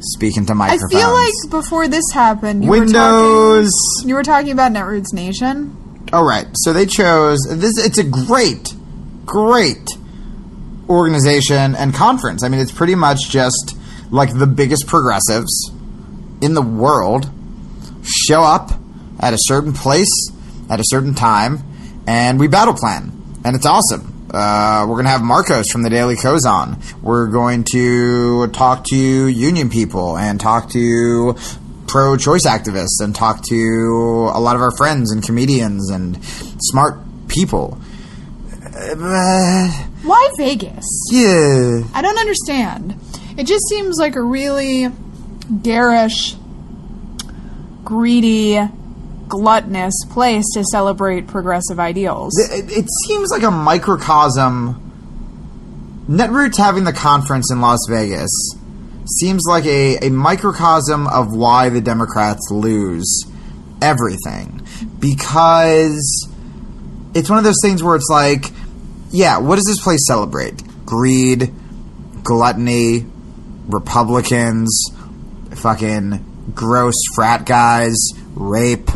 speaking 0.00 0.46
to 0.46 0.54
microphones. 0.54 0.94
I 0.94 0.98
feel 0.98 1.12
like 1.12 1.32
before 1.50 1.88
this 1.88 2.04
happened, 2.12 2.64
you 2.64 2.70
were 2.70 2.80
Windows. 2.80 3.72
talking. 3.96 4.08
You 4.08 4.14
were 4.14 4.22
talking 4.22 4.52
about 4.52 4.72
Netroots 4.72 5.12
Nation. 5.12 5.76
All 6.12 6.24
right, 6.24 6.46
so 6.54 6.72
they 6.72 6.86
chose 6.86 7.38
this. 7.48 7.78
It's 7.78 7.98
a 7.98 8.04
great, 8.04 8.74
great 9.24 9.88
organization 10.88 11.74
and 11.74 11.94
conference. 11.94 12.44
I 12.44 12.48
mean, 12.48 12.60
it's 12.60 12.72
pretty 12.72 12.94
much 12.94 13.30
just 13.30 13.76
like 14.10 14.36
the 14.36 14.46
biggest 14.46 14.86
progressives 14.86 15.70
in 16.40 16.54
the 16.54 16.62
world 16.62 17.30
show 18.02 18.42
up 18.42 18.72
at 19.20 19.32
a 19.32 19.38
certain 19.38 19.72
place 19.72 20.10
at 20.68 20.80
a 20.80 20.84
certain 20.86 21.14
time, 21.14 21.60
and 22.06 22.38
we 22.40 22.48
battle 22.48 22.74
plan, 22.74 23.12
and 23.44 23.54
it's 23.56 23.66
awesome. 23.66 24.11
Uh, 24.32 24.86
we're 24.88 24.94
going 24.94 25.04
to 25.04 25.10
have 25.10 25.20
Markos 25.20 25.70
from 25.70 25.82
the 25.82 25.90
Daily 25.90 26.16
Kos 26.16 26.46
on. 26.46 26.80
We're 27.02 27.26
going 27.26 27.64
to 27.72 28.46
talk 28.48 28.84
to 28.84 28.96
union 28.96 29.68
people 29.68 30.16
and 30.16 30.40
talk 30.40 30.70
to 30.70 31.34
pro 31.86 32.16
choice 32.16 32.46
activists 32.46 33.00
and 33.02 33.14
talk 33.14 33.42
to 33.48 34.30
a 34.32 34.40
lot 34.40 34.56
of 34.56 34.62
our 34.62 34.74
friends 34.76 35.12
and 35.12 35.22
comedians 35.22 35.90
and 35.90 36.18
smart 36.62 36.98
people. 37.28 37.78
Uh, 38.64 39.68
Why 40.02 40.30
Vegas? 40.38 40.86
yeah. 41.10 41.82
I 41.92 42.00
don't 42.00 42.18
understand. 42.18 42.98
It 43.36 43.44
just 43.44 43.68
seems 43.68 43.98
like 43.98 44.16
a 44.16 44.22
really 44.22 44.88
garish, 45.62 46.36
greedy, 47.84 48.58
gluttonous 49.32 49.94
place 50.10 50.44
to 50.52 50.62
celebrate 50.62 51.26
progressive 51.26 51.80
ideals. 51.80 52.38
It, 52.38 52.70
it 52.70 52.86
seems 53.06 53.30
like 53.30 53.42
a 53.42 53.50
microcosm. 53.50 54.78
Netroots 56.06 56.58
having 56.58 56.84
the 56.84 56.92
conference 56.92 57.50
in 57.50 57.62
Las 57.62 57.78
Vegas 57.88 58.30
seems 59.18 59.44
like 59.48 59.64
a, 59.64 59.96
a 60.06 60.10
microcosm 60.10 61.06
of 61.06 61.34
why 61.34 61.70
the 61.70 61.80
Democrats 61.80 62.50
lose 62.50 63.24
everything. 63.80 64.60
Because 65.00 66.28
it's 67.14 67.30
one 67.30 67.38
of 67.38 67.44
those 67.44 67.60
things 67.62 67.82
where 67.82 67.96
it's 67.96 68.10
like, 68.10 68.44
yeah, 69.10 69.38
what 69.38 69.56
does 69.56 69.64
this 69.64 69.80
place 69.80 70.06
celebrate? 70.06 70.62
Greed, 70.84 71.50
gluttony, 72.22 73.06
Republicans, 73.66 74.90
fucking 75.54 76.52
gross 76.54 76.96
frat 77.14 77.46
guys, 77.46 77.96
rape, 78.34 78.90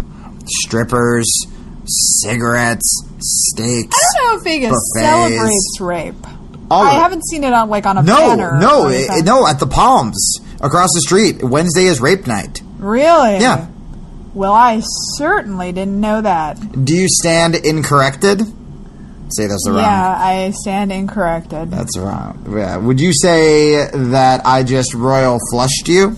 strippers, 0.48 1.28
cigarettes, 1.86 3.04
steaks. 3.18 3.96
I 3.96 4.18
don't 4.18 4.32
know 4.32 4.38
if 4.38 4.44
Vegas 4.44 4.70
buffets. 4.70 4.92
celebrates 5.00 5.80
rape. 5.80 6.26
All 6.70 6.82
I 6.82 6.94
haven't 6.94 7.24
seen 7.26 7.44
it 7.44 7.52
on 7.52 7.68
like 7.70 7.86
on 7.86 7.96
a 7.98 8.02
No, 8.02 8.16
banner. 8.16 8.58
no, 8.58 8.88
it, 8.88 9.24
no, 9.24 9.46
at 9.46 9.60
the 9.60 9.66
Palms 9.66 10.38
across 10.60 10.92
the 10.94 11.00
street. 11.00 11.42
Wednesday 11.42 11.84
is 11.84 12.00
rape 12.00 12.26
night. 12.26 12.60
Really? 12.78 13.38
Yeah. 13.38 13.68
Well, 14.34 14.52
I 14.52 14.82
certainly 15.16 15.72
didn't 15.72 16.00
know 16.00 16.20
that. 16.20 16.84
Do 16.84 16.94
you 16.94 17.08
stand 17.08 17.54
incorrected? 17.54 18.42
say 19.28 19.46
are 19.46 19.72
wrong. 19.72 19.76
Yeah, 19.80 20.16
I 20.18 20.52
stand 20.52 20.92
incorrected. 20.92 21.70
That's 21.70 21.96
wrong. 21.98 22.52
Yeah. 22.56 22.76
Would 22.76 23.00
you 23.00 23.12
say 23.12 23.88
that 23.92 24.42
I 24.46 24.62
just 24.62 24.94
royal 24.94 25.38
flushed 25.50 25.88
you? 25.88 26.16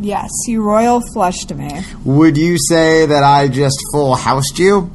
Yes, 0.00 0.30
you 0.46 0.62
royal 0.62 1.02
flushed 1.12 1.54
me. 1.54 1.82
Would 2.04 2.36
you 2.36 2.56
say 2.58 3.06
that 3.06 3.22
I 3.22 3.48
just 3.48 3.78
full 3.92 4.14
housed 4.16 4.58
you? 4.58 4.90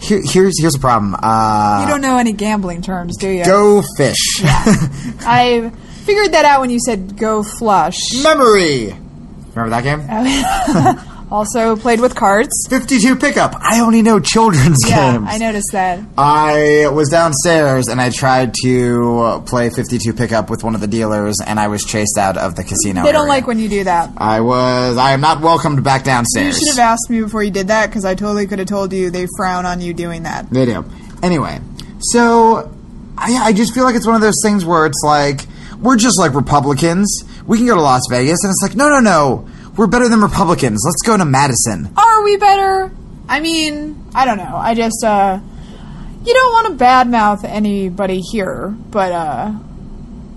Here, 0.00 0.20
here's 0.24 0.60
here's 0.60 0.74
a 0.74 0.78
problem. 0.78 1.16
Uh, 1.20 1.82
you 1.82 1.88
don't 1.88 2.00
know 2.00 2.18
any 2.18 2.32
gambling 2.32 2.82
terms, 2.82 3.16
do 3.16 3.28
you? 3.28 3.44
Go 3.44 3.82
fish. 3.96 4.16
I 4.44 5.72
figured 6.04 6.32
that 6.32 6.44
out 6.44 6.60
when 6.60 6.70
you 6.70 6.78
said 6.80 7.16
go 7.16 7.42
flush. 7.42 7.98
Memory. 8.22 8.94
Remember 9.54 9.70
that 9.70 9.82
game? 9.82 11.08
also 11.30 11.76
played 11.76 12.00
with 12.00 12.14
cards. 12.14 12.66
52 12.70 13.16
pickup. 13.16 13.54
I 13.60 13.80
only 13.80 14.02
know 14.02 14.18
children's 14.20 14.88
Yeah, 14.88 15.12
games. 15.12 15.26
I 15.28 15.38
noticed 15.38 15.68
that. 15.72 16.00
I 16.16 16.88
was 16.88 17.08
downstairs 17.08 17.88
and 17.88 18.00
I 18.00 18.10
tried 18.10 18.54
to 18.62 19.42
play 19.46 19.70
52 19.70 20.12
pickup 20.14 20.50
with 20.50 20.64
one 20.64 20.74
of 20.74 20.80
the 20.80 20.86
dealers 20.86 21.36
and 21.44 21.60
I 21.60 21.68
was 21.68 21.84
chased 21.84 22.18
out 22.18 22.36
of 22.36 22.56
the 22.56 22.64
casino. 22.64 23.02
They 23.04 23.12
don't 23.12 23.22
area. 23.22 23.28
like 23.28 23.46
when 23.46 23.58
you 23.58 23.68
do 23.68 23.84
that. 23.84 24.10
I 24.16 24.40
was. 24.40 24.96
I 24.96 25.12
am 25.12 25.20
not 25.20 25.40
welcomed 25.40 25.84
back 25.84 26.04
downstairs. 26.04 26.58
You 26.58 26.66
should 26.66 26.76
have 26.78 26.92
asked 26.92 27.10
me 27.10 27.20
before 27.20 27.42
you 27.42 27.50
did 27.50 27.68
that 27.68 27.86
because 27.88 28.04
I 28.04 28.14
totally 28.14 28.46
could 28.46 28.58
have 28.58 28.68
told 28.68 28.92
you 28.92 29.10
they 29.10 29.26
frown 29.36 29.66
on 29.66 29.80
you 29.80 29.92
doing 29.94 30.22
that. 30.24 30.50
They 30.50 30.64
do. 30.66 30.84
Anyway, 31.22 31.60
so 32.00 32.72
I, 33.16 33.34
I 33.48 33.52
just 33.52 33.74
feel 33.74 33.84
like 33.84 33.96
it's 33.96 34.06
one 34.06 34.14
of 34.16 34.22
those 34.22 34.40
things 34.42 34.64
where 34.64 34.86
it's 34.86 35.02
like 35.04 35.42
we're 35.80 35.96
just 35.96 36.18
like 36.18 36.34
Republicans. 36.34 37.22
We 37.46 37.58
can 37.58 37.66
go 37.66 37.74
to 37.74 37.80
Las 37.80 38.02
Vegas, 38.10 38.42
and 38.44 38.50
it's 38.50 38.62
like 38.62 38.76
no, 38.76 38.88
no, 38.88 39.00
no. 39.00 39.48
We're 39.78 39.86
better 39.86 40.08
than 40.08 40.20
Republicans. 40.20 40.82
Let's 40.84 41.02
go 41.02 41.16
to 41.16 41.24
Madison. 41.24 41.92
Are 41.96 42.24
we 42.24 42.36
better? 42.36 42.90
I 43.28 43.38
mean, 43.38 44.04
I 44.12 44.24
don't 44.24 44.36
know. 44.36 44.56
I 44.56 44.74
just, 44.74 45.04
uh, 45.04 45.38
you 46.24 46.34
don't 46.34 46.52
want 46.52 46.76
to 46.78 46.84
badmouth 46.84 47.44
anybody 47.44 48.20
here, 48.20 48.76
but, 48.90 49.12
uh, 49.12 49.52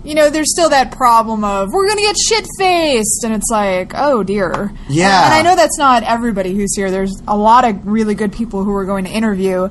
you 0.03 0.13
know, 0.13 0.29
there's 0.29 0.51
still 0.51 0.69
that 0.69 0.91
problem 0.91 1.43
of 1.43 1.69
we're 1.73 1.87
gonna 1.87 2.01
get 2.01 2.15
shit 2.17 2.45
faced, 2.59 3.23
and 3.23 3.33
it's 3.33 3.49
like, 3.49 3.93
oh 3.95 4.21
dear. 4.21 4.71
Yeah. 4.87 5.25
And 5.25 5.33
I 5.33 5.41
know 5.41 5.55
that's 5.55 5.77
not 5.77 6.03
everybody 6.03 6.53
who's 6.55 6.75
here. 6.75 6.91
There's 6.91 7.21
a 7.27 7.35
lot 7.35 7.65
of 7.67 7.85
really 7.85 8.13
good 8.13 8.31
people 8.31 8.63
who 8.63 8.71
we're 8.71 8.85
going 8.85 9.05
to 9.05 9.11
interview 9.11 9.69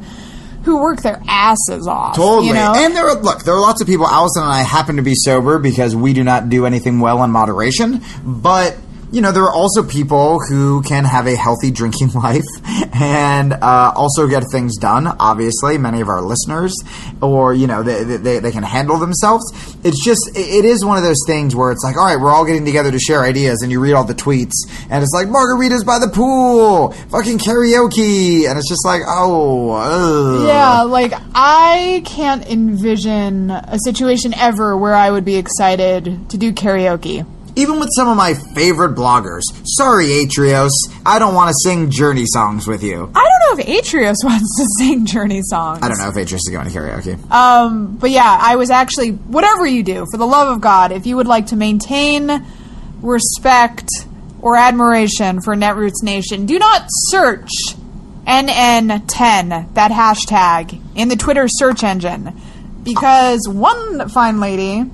who 0.65 0.83
work 0.83 1.01
their 1.03 1.23
asses 1.27 1.87
off. 1.87 2.17
Totally. 2.17 2.49
You 2.49 2.55
know? 2.55 2.75
And 2.77 2.95
there 2.95 3.09
are 3.09 3.21
look, 3.21 3.45
there 3.45 3.55
are 3.55 3.61
lots 3.61 3.81
of 3.81 3.87
people. 3.87 4.07
Allison 4.07 4.43
and 4.43 4.53
I 4.53 4.63
happen 4.63 4.97
to 4.97 5.03
be 5.03 5.15
sober 5.15 5.59
because 5.59 5.97
we 5.97 6.13
do 6.13 6.23
not 6.23 6.49
do 6.49 6.67
anything 6.67 7.01
well 7.01 7.23
in 7.25 7.31
moderation. 7.31 8.03
But 8.25 8.77
you 9.13 9.21
know, 9.21 9.33
there 9.33 9.43
are 9.45 9.53
also 9.53 9.83
people 9.83 10.39
who 10.49 10.83
can 10.83 11.05
have 11.05 11.27
a 11.27 11.35
healthy 11.37 11.71
drinking 11.71 12.13
life 12.15 12.45
and 12.95 13.53
uh, 13.53 13.93
also 13.97 14.27
get 14.29 14.45
things 14.53 14.77
done. 14.79 15.07
Obviously, 15.07 15.79
many 15.79 16.01
of 16.01 16.09
our 16.09 16.21
listeners, 16.23 16.75
or 17.21 17.53
you 17.55 17.67
know, 17.67 17.83
they, 17.83 18.05
they, 18.05 18.39
they 18.39 18.51
can 18.53 18.63
handle 18.63 18.99
themselves. 18.99 19.43
It's 19.85 20.05
just, 20.05 20.31
it- 20.37 20.65
is 20.71 20.85
one 20.85 20.97
of 20.99 21.03
those 21.03 21.21
things 21.27 21.57
where 21.57 21.73
it's 21.73 21.83
like, 21.83 21.97
all 21.97 22.05
right, 22.05 22.21
we're 22.21 22.31
all 22.31 22.45
getting 22.45 22.65
together 22.65 22.91
to 22.93 22.99
share 22.99 23.25
ideas, 23.25 23.63
and 23.63 23.73
you 23.73 23.81
read 23.81 23.95
all 23.95 24.05
the 24.05 24.15
tweets, 24.15 24.53
and 24.91 25.03
it's 25.03 25.13
like 25.13 25.27
margaritas 25.27 25.85
by 25.85 25.99
the 25.99 26.07
pool, 26.09 26.93
fucking 27.11 27.39
karaoke, 27.39 28.49
and 28.49 28.59
it's 28.59 28.69
just 28.69 28.85
like, 28.85 29.03
oh, 29.07 29.71
ugh. 29.73 30.47
Yeah, 30.47 30.83
like 30.83 31.13
I 31.35 32.03
can't 32.05 32.47
envision 32.47 33.51
a 33.51 33.79
situation 33.85 34.35
ever 34.35 34.77
where 34.77 34.95
I 34.95 35.11
would 35.11 35.25
be 35.25 35.37
excited 35.37 36.29
to 36.31 36.37
do 36.39 36.53
karaoke. 36.53 37.27
Even 37.61 37.79
with 37.79 37.91
some 37.95 38.09
of 38.09 38.17
my 38.17 38.33
favorite 38.55 38.95
bloggers. 38.95 39.43
Sorry, 39.65 40.07
Atrios. 40.07 40.71
I 41.05 41.19
don't 41.19 41.35
want 41.35 41.49
to 41.49 41.55
sing 41.63 41.91
Journey 41.91 42.25
songs 42.25 42.67
with 42.67 42.83
you. 42.83 43.13
I 43.15 43.29
don't 43.29 43.59
know 43.59 43.63
if 43.63 43.85
Atrios 43.85 44.17
wants 44.25 44.57
to 44.59 44.67
sing 44.79 45.05
Journey 45.05 45.43
songs. 45.43 45.81
I 45.83 45.89
don't 45.89 45.99
know 45.99 46.09
if 46.09 46.15
Atrios 46.15 46.37
is 46.37 46.49
going 46.51 46.67
to 46.67 46.73
karaoke. 46.73 47.31
Um, 47.31 47.97
but 47.97 48.11
yeah, 48.11 48.39
I 48.41 48.57
was 48.57 48.71
actually 48.71 49.11
whatever 49.11 49.67
you 49.67 49.83
do, 49.83 50.07
for 50.11 50.17
the 50.17 50.27
love 50.27 50.49
of 50.49 50.63
God, 50.63 50.91
if 50.91 51.07
you 51.07 51.17
would 51.17 51.27
like 51.27 51.49
to 51.49 51.57
maintain 51.57 52.47
respect 53.03 53.91
or 54.41 54.57
admiration 54.57 55.43
for 55.43 55.55
Netroots 55.55 56.03
Nation, 56.03 56.47
do 56.47 56.59
not 56.59 56.87
search 56.89 57.51
NN10, 58.27 59.75
that 59.75 59.91
hashtag, 59.91 60.81
in 60.95 61.09
the 61.09 61.17
Twitter 61.17 61.47
search 61.47 61.85
engine. 61.85 62.41
Because 62.83 63.47
one 63.47 64.09
fine 64.09 64.41
lady 64.41 64.91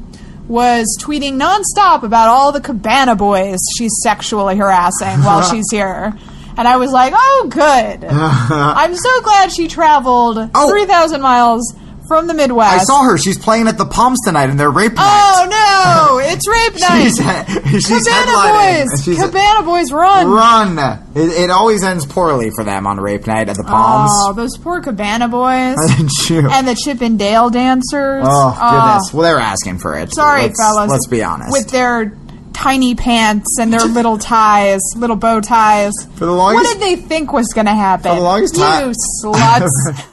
was 0.49 0.97
tweeting 1.01 1.35
nonstop 1.35 2.03
about 2.03 2.29
all 2.29 2.53
the 2.53 2.61
cabana 2.61 3.17
boys 3.17 3.59
she's 3.77 3.93
sexually 4.03 4.57
harassing 4.57 5.23
while 5.23 5.43
she's 5.51 5.67
here. 5.71 6.15
And 6.59 6.67
I 6.67 6.79
was 6.79 6.91
like, 6.91 7.13
oh, 7.15 7.49
good. 7.51 8.05
I'm 8.09 8.97
so 8.97 9.21
glad 9.21 9.53
she 9.53 9.69
traveled 9.69 10.37
3,000 10.55 11.21
miles 11.21 11.75
from 12.09 12.27
the 12.27 12.35
Midwest. 12.35 12.73
Oh. 12.73 12.81
I 12.81 12.85
saw 12.85 13.03
her. 13.05 13.19
She's 13.19 13.39
playing 13.39 13.69
at 13.69 13.79
the 13.79 13.85
Palms 13.87 14.21
tonight, 14.25 14.51
and 14.51 14.59
they're 14.59 14.71
rape 14.71 14.95
night. 14.95 15.03
Oh 15.03 15.47
no! 15.49 16.19
It's 16.19 16.47
rape 16.49 16.81
night. 16.81 17.05
She's, 17.05 17.87
she's 17.87 18.05
Cabana 18.07 18.31
headlining. 18.31 18.85
Boys. 18.91 19.05
She's- 19.05 19.25
Cabana 19.25 19.63
Boys, 19.65 19.93
run! 19.93 20.29
Run! 20.29 20.79
It, 21.15 21.45
it 21.45 21.51
always 21.51 21.83
ends 21.83 22.05
poorly 22.07 22.51
for 22.55 22.65
them 22.65 22.87
on 22.87 22.99
rape 23.01 23.27
night 23.27 23.49
at 23.49 23.57
the 23.57 23.65
Palms. 23.65 24.11
Oh, 24.15 24.33
those 24.33 24.57
poor 24.59 24.81
Cabana 24.81 25.29
Boys 25.29 25.77
Shoot. 26.27 26.45
and 26.45 26.67
the 26.69 26.75
Chip 26.75 27.01
and 27.01 27.19
Dale 27.19 27.51
dancers. 27.51 28.25
Oh, 28.27 28.59
oh, 28.61 28.71
goodness. 28.71 29.13
Well, 29.13 29.23
they're 29.23 29.39
asking 29.39 29.79
for 29.79 29.97
it. 29.99 30.13
Sorry, 30.13 30.43
let's, 30.43 30.61
fellas. 30.61 30.91
Let's 30.91 31.07
be 31.07 31.23
honest. 31.23 31.53
With 31.53 31.71
their 31.71 32.17
tiny 32.53 32.95
pants 32.95 33.59
and 33.61 33.73
their 33.73 33.81
little 33.81 34.17
ties, 34.19 34.81
little 34.97 35.17
bow 35.17 35.41
ties. 35.41 35.93
For 36.17 36.25
the 36.27 36.33
longest- 36.33 36.65
what 36.65 36.73
did 36.81 36.83
they 36.83 36.97
think 37.03 37.33
was 37.33 37.53
going 37.53 37.67
to 37.67 37.75
happen? 37.75 38.11
For 38.13 38.17
the 38.17 38.23
longest 38.23 38.57
time- 38.57 38.89
you 38.89 38.95
sluts. 39.25 40.13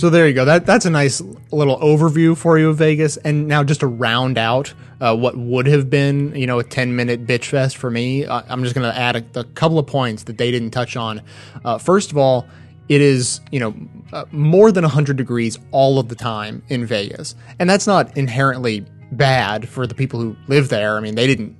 So 0.00 0.08
there 0.08 0.26
you 0.26 0.32
go. 0.32 0.46
That 0.46 0.64
that's 0.64 0.86
a 0.86 0.90
nice 0.90 1.20
little 1.52 1.78
overview 1.78 2.34
for 2.34 2.58
you 2.58 2.70
of 2.70 2.78
Vegas. 2.78 3.18
And 3.18 3.46
now 3.46 3.62
just 3.62 3.80
to 3.80 3.86
round 3.86 4.38
out 4.38 4.72
uh, 4.98 5.14
what 5.14 5.36
would 5.36 5.66
have 5.66 5.90
been, 5.90 6.34
you 6.34 6.46
know, 6.46 6.58
a 6.58 6.64
ten 6.64 6.96
minute 6.96 7.26
bitch 7.26 7.50
fest 7.50 7.76
for 7.76 7.90
me, 7.90 8.24
uh, 8.24 8.40
I'm 8.48 8.62
just 8.62 8.74
going 8.74 8.90
to 8.90 8.98
add 8.98 9.16
a, 9.16 9.40
a 9.40 9.44
couple 9.44 9.78
of 9.78 9.86
points 9.86 10.22
that 10.22 10.38
they 10.38 10.50
didn't 10.50 10.70
touch 10.70 10.96
on. 10.96 11.20
Uh, 11.66 11.76
first 11.76 12.12
of 12.12 12.16
all, 12.16 12.48
it 12.88 13.02
is 13.02 13.42
you 13.50 13.60
know 13.60 13.74
uh, 14.14 14.24
more 14.32 14.72
than 14.72 14.84
100 14.84 15.18
degrees 15.18 15.58
all 15.70 15.98
of 15.98 16.08
the 16.08 16.14
time 16.14 16.62
in 16.70 16.86
Vegas, 16.86 17.34
and 17.58 17.68
that's 17.68 17.86
not 17.86 18.16
inherently 18.16 18.86
bad 19.12 19.68
for 19.68 19.86
the 19.86 19.94
people 19.94 20.18
who 20.18 20.34
live 20.48 20.70
there. 20.70 20.96
I 20.96 21.00
mean, 21.00 21.14
they 21.14 21.26
didn't 21.26 21.54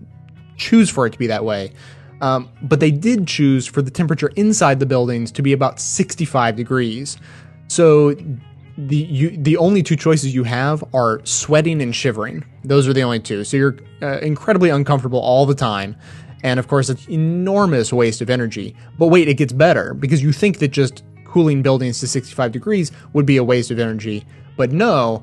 choose 0.57 0.89
for 0.89 1.05
it 1.05 1.11
to 1.11 1.19
be 1.19 1.27
that 1.27 1.45
way. 1.45 1.73
Um, 2.23 2.49
but 2.63 2.81
they 2.81 2.91
did 2.91 3.27
choose 3.27 3.67
for 3.67 3.83
the 3.83 3.91
temperature 3.91 4.31
inside 4.37 4.81
the 4.81 4.87
buildings 4.87 5.31
to 5.33 5.43
be 5.43 5.53
about 5.53 5.79
65 5.79 6.57
degrees. 6.57 7.19
So 7.71 8.17
the 8.77 8.97
you, 8.97 9.31
the 9.31 9.57
only 9.57 9.85
two 9.85 9.95
choices 9.95 10.35
you 10.35 10.43
have 10.43 10.83
are 10.93 11.25
sweating 11.25 11.81
and 11.81 11.95
shivering. 11.95 12.45
Those 12.65 12.89
are 12.89 12.93
the 12.93 13.03
only 13.03 13.21
two. 13.21 13.45
So 13.45 13.57
you're 13.57 13.77
uh, 14.03 14.19
incredibly 14.19 14.71
uncomfortable 14.71 15.21
all 15.21 15.47
the 15.47 15.55
time. 15.55 15.95
And 16.43 16.59
of 16.59 16.67
course, 16.67 16.91
it's 16.91 17.09
enormous 17.09 17.93
waste 17.93 18.23
of 18.23 18.29
energy. 18.29 18.75
But 18.99 19.07
wait, 19.07 19.29
it 19.29 19.35
gets 19.35 19.53
better 19.53 19.95
because 19.95 20.21
you 20.21 20.33
think 20.33 20.59
that 20.59 20.73
just 20.73 21.05
cooling 21.25 21.63
buildings 21.63 22.01
to 22.01 22.09
65 22.09 22.51
degrees 22.51 22.91
would 23.13 23.25
be 23.25 23.37
a 23.37 23.45
waste 23.45 23.71
of 23.71 23.79
energy. 23.79 24.27
But 24.57 24.73
no, 24.73 25.23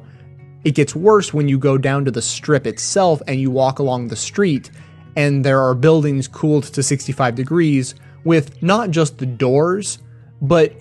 it 0.63 0.71
gets 0.71 0.95
worse 0.95 1.33
when 1.33 1.49
you 1.49 1.59
go 1.59 1.77
down 1.77 2.05
to 2.05 2.11
the 2.11 2.21
strip 2.21 2.65
itself 2.65 3.21
and 3.27 3.41
you 3.41 3.51
walk 3.51 3.79
along 3.79 4.07
the 4.07 4.15
street, 4.15 4.71
and 5.17 5.43
there 5.43 5.59
are 5.59 5.75
buildings 5.75 6.29
cooled 6.29 6.63
to 6.63 6.81
65 6.81 7.35
degrees 7.35 7.95
with 8.23 8.63
not 8.63 8.91
just 8.91 9.17
the 9.17 9.25
doors, 9.25 9.99
but 10.41 10.71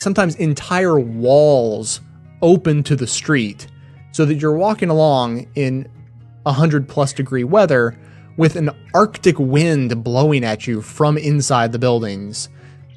sometimes 0.00 0.34
entire 0.36 0.98
walls 0.98 2.00
open 2.42 2.82
to 2.82 2.96
the 2.96 3.06
street 3.06 3.68
so 4.12 4.24
that 4.24 4.36
you're 4.36 4.56
walking 4.56 4.88
along 4.88 5.46
in 5.54 5.88
100 6.42 6.88
plus 6.88 7.12
degree 7.12 7.44
weather 7.44 7.96
with 8.36 8.56
an 8.56 8.70
arctic 8.94 9.38
wind 9.38 10.02
blowing 10.02 10.44
at 10.44 10.66
you 10.66 10.80
from 10.80 11.18
inside 11.18 11.72
the 11.72 11.78
buildings. 11.78 12.48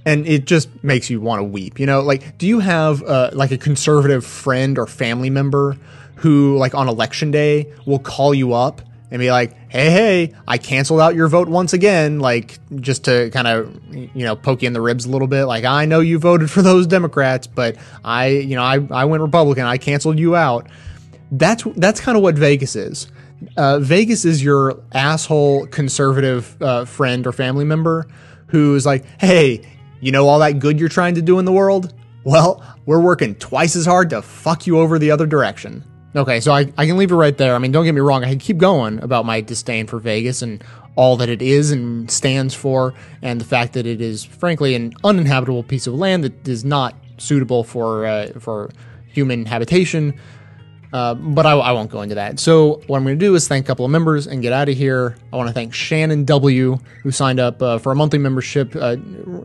And 0.05 0.25
it 0.27 0.45
just 0.45 0.69
makes 0.83 1.09
you 1.09 1.21
want 1.21 1.39
to 1.39 1.43
weep 1.43 1.79
you 1.79 1.85
know? 1.85 2.01
Like 2.01 2.37
do 2.37 2.47
you 2.47 2.59
have 2.59 3.03
uh, 3.03 3.31
like 3.33 3.51
a 3.51 3.57
conservative 3.57 4.25
friend 4.25 4.77
or 4.77 4.87
family 4.87 5.29
member 5.29 5.77
who 6.15 6.57
like 6.57 6.73
on 6.73 6.87
election 6.87 7.31
day 7.31 7.71
will 7.85 7.99
call 7.99 8.33
you 8.33 8.53
up 8.53 8.81
and 9.13 9.19
be 9.19 9.31
like 9.31 9.53
hey 9.69 9.89
hey 9.91 10.33
i 10.47 10.57
canceled 10.57 10.99
out 10.99 11.15
your 11.15 11.27
vote 11.27 11.47
once 11.47 11.71
again 11.71 12.19
like 12.19 12.59
just 12.81 13.05
to 13.05 13.29
kind 13.29 13.47
of 13.47 13.79
you 13.93 14.25
know 14.25 14.35
poke 14.35 14.63
you 14.63 14.67
in 14.67 14.73
the 14.73 14.81
ribs 14.81 15.05
a 15.05 15.09
little 15.09 15.27
bit 15.27 15.45
like 15.45 15.63
i 15.63 15.85
know 15.85 16.01
you 16.01 16.19
voted 16.19 16.49
for 16.51 16.61
those 16.61 16.87
democrats 16.87 17.47
but 17.47 17.77
i 18.03 18.27
you 18.27 18.55
know 18.55 18.63
i, 18.63 18.79
I 18.91 19.05
went 19.05 19.21
republican 19.21 19.65
i 19.65 19.77
canceled 19.77 20.19
you 20.19 20.35
out 20.35 20.67
that's 21.31 21.63
that's 21.77 22.01
kind 22.01 22.17
of 22.17 22.23
what 22.23 22.35
vegas 22.35 22.75
is 22.75 23.07
uh, 23.57 23.79
Vegas 23.79 24.25
is 24.25 24.43
your 24.43 24.81
asshole 24.93 25.67
conservative 25.67 26.55
uh, 26.61 26.85
friend 26.85 27.27
or 27.27 27.31
family 27.31 27.65
member 27.65 28.07
who's 28.47 28.85
like, 28.85 29.05
hey, 29.19 29.67
you 29.99 30.11
know 30.11 30.27
all 30.27 30.39
that 30.39 30.59
good 30.59 30.79
you're 30.79 30.89
trying 30.89 31.15
to 31.15 31.21
do 31.21 31.39
in 31.39 31.45
the 31.45 31.51
world? 31.51 31.93
Well, 32.23 32.63
we're 32.85 33.01
working 33.01 33.35
twice 33.35 33.75
as 33.75 33.85
hard 33.85 34.09
to 34.11 34.21
fuck 34.21 34.65
you 34.65 34.79
over 34.79 34.97
the 34.97 35.11
other 35.11 35.25
direction. 35.25 35.83
Okay, 36.15 36.39
so 36.39 36.51
I, 36.51 36.71
I 36.77 36.85
can 36.85 36.97
leave 36.97 37.11
it 37.11 37.15
right 37.15 37.35
there. 37.35 37.55
I 37.55 37.57
mean, 37.57 37.71
don't 37.71 37.85
get 37.85 37.93
me 37.93 38.01
wrong, 38.01 38.23
I 38.23 38.29
can 38.29 38.39
keep 38.39 38.57
going 38.57 39.01
about 39.01 39.25
my 39.25 39.41
disdain 39.41 39.87
for 39.87 39.97
Vegas 39.99 40.41
and 40.41 40.63
all 40.95 41.17
that 41.17 41.29
it 41.29 41.41
is 41.41 41.71
and 41.71 42.09
stands 42.09 42.53
for, 42.53 42.93
and 43.23 43.41
the 43.41 43.45
fact 43.45 43.73
that 43.73 43.87
it 43.87 43.99
is, 43.99 44.23
frankly, 44.23 44.75
an 44.75 44.93
uninhabitable 45.03 45.63
piece 45.63 45.87
of 45.87 45.95
land 45.95 46.23
that 46.23 46.47
is 46.47 46.63
not 46.63 46.95
suitable 47.17 47.63
for 47.63 48.05
uh, 48.05 48.27
for 48.39 48.69
human 49.07 49.45
habitation. 49.45 50.13
Uh, 50.91 51.15
but 51.15 51.47
I, 51.47 51.53
I 51.53 51.71
won't 51.71 51.89
go 51.89 52.03
into 52.03 52.13
that. 52.15 52.39
So 52.39 52.79
what 52.85 52.97
I'm 52.97 53.03
going 53.03 53.17
to 53.17 53.25
do 53.25 53.33
is 53.33 53.47
thank 53.47 53.65
a 53.65 53.67
couple 53.67 53.83
of 53.83 53.89
members 53.89 54.27
and 54.27 54.43
get 54.43 54.53
out 54.53 54.69
of 54.69 54.77
here. 54.77 55.17
I 55.31 55.37
want 55.37 55.47
to 55.47 55.53
thank 55.53 55.73
Shannon 55.73 56.23
W, 56.25 56.77
who 57.01 57.09
signed 57.09 57.39
up 57.39 57.59
uh, 57.63 57.79
for 57.79 57.91
a 57.91 57.95
monthly 57.95 58.19
membership 58.19 58.75
uh, 58.75 58.97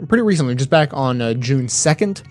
pretty 0.08 0.20
recently, 0.20 0.54
just 0.56 0.68
back 0.68 0.92
on 0.92 1.22
uh, 1.22 1.32
June 1.32 1.66
2nd, 1.66 2.22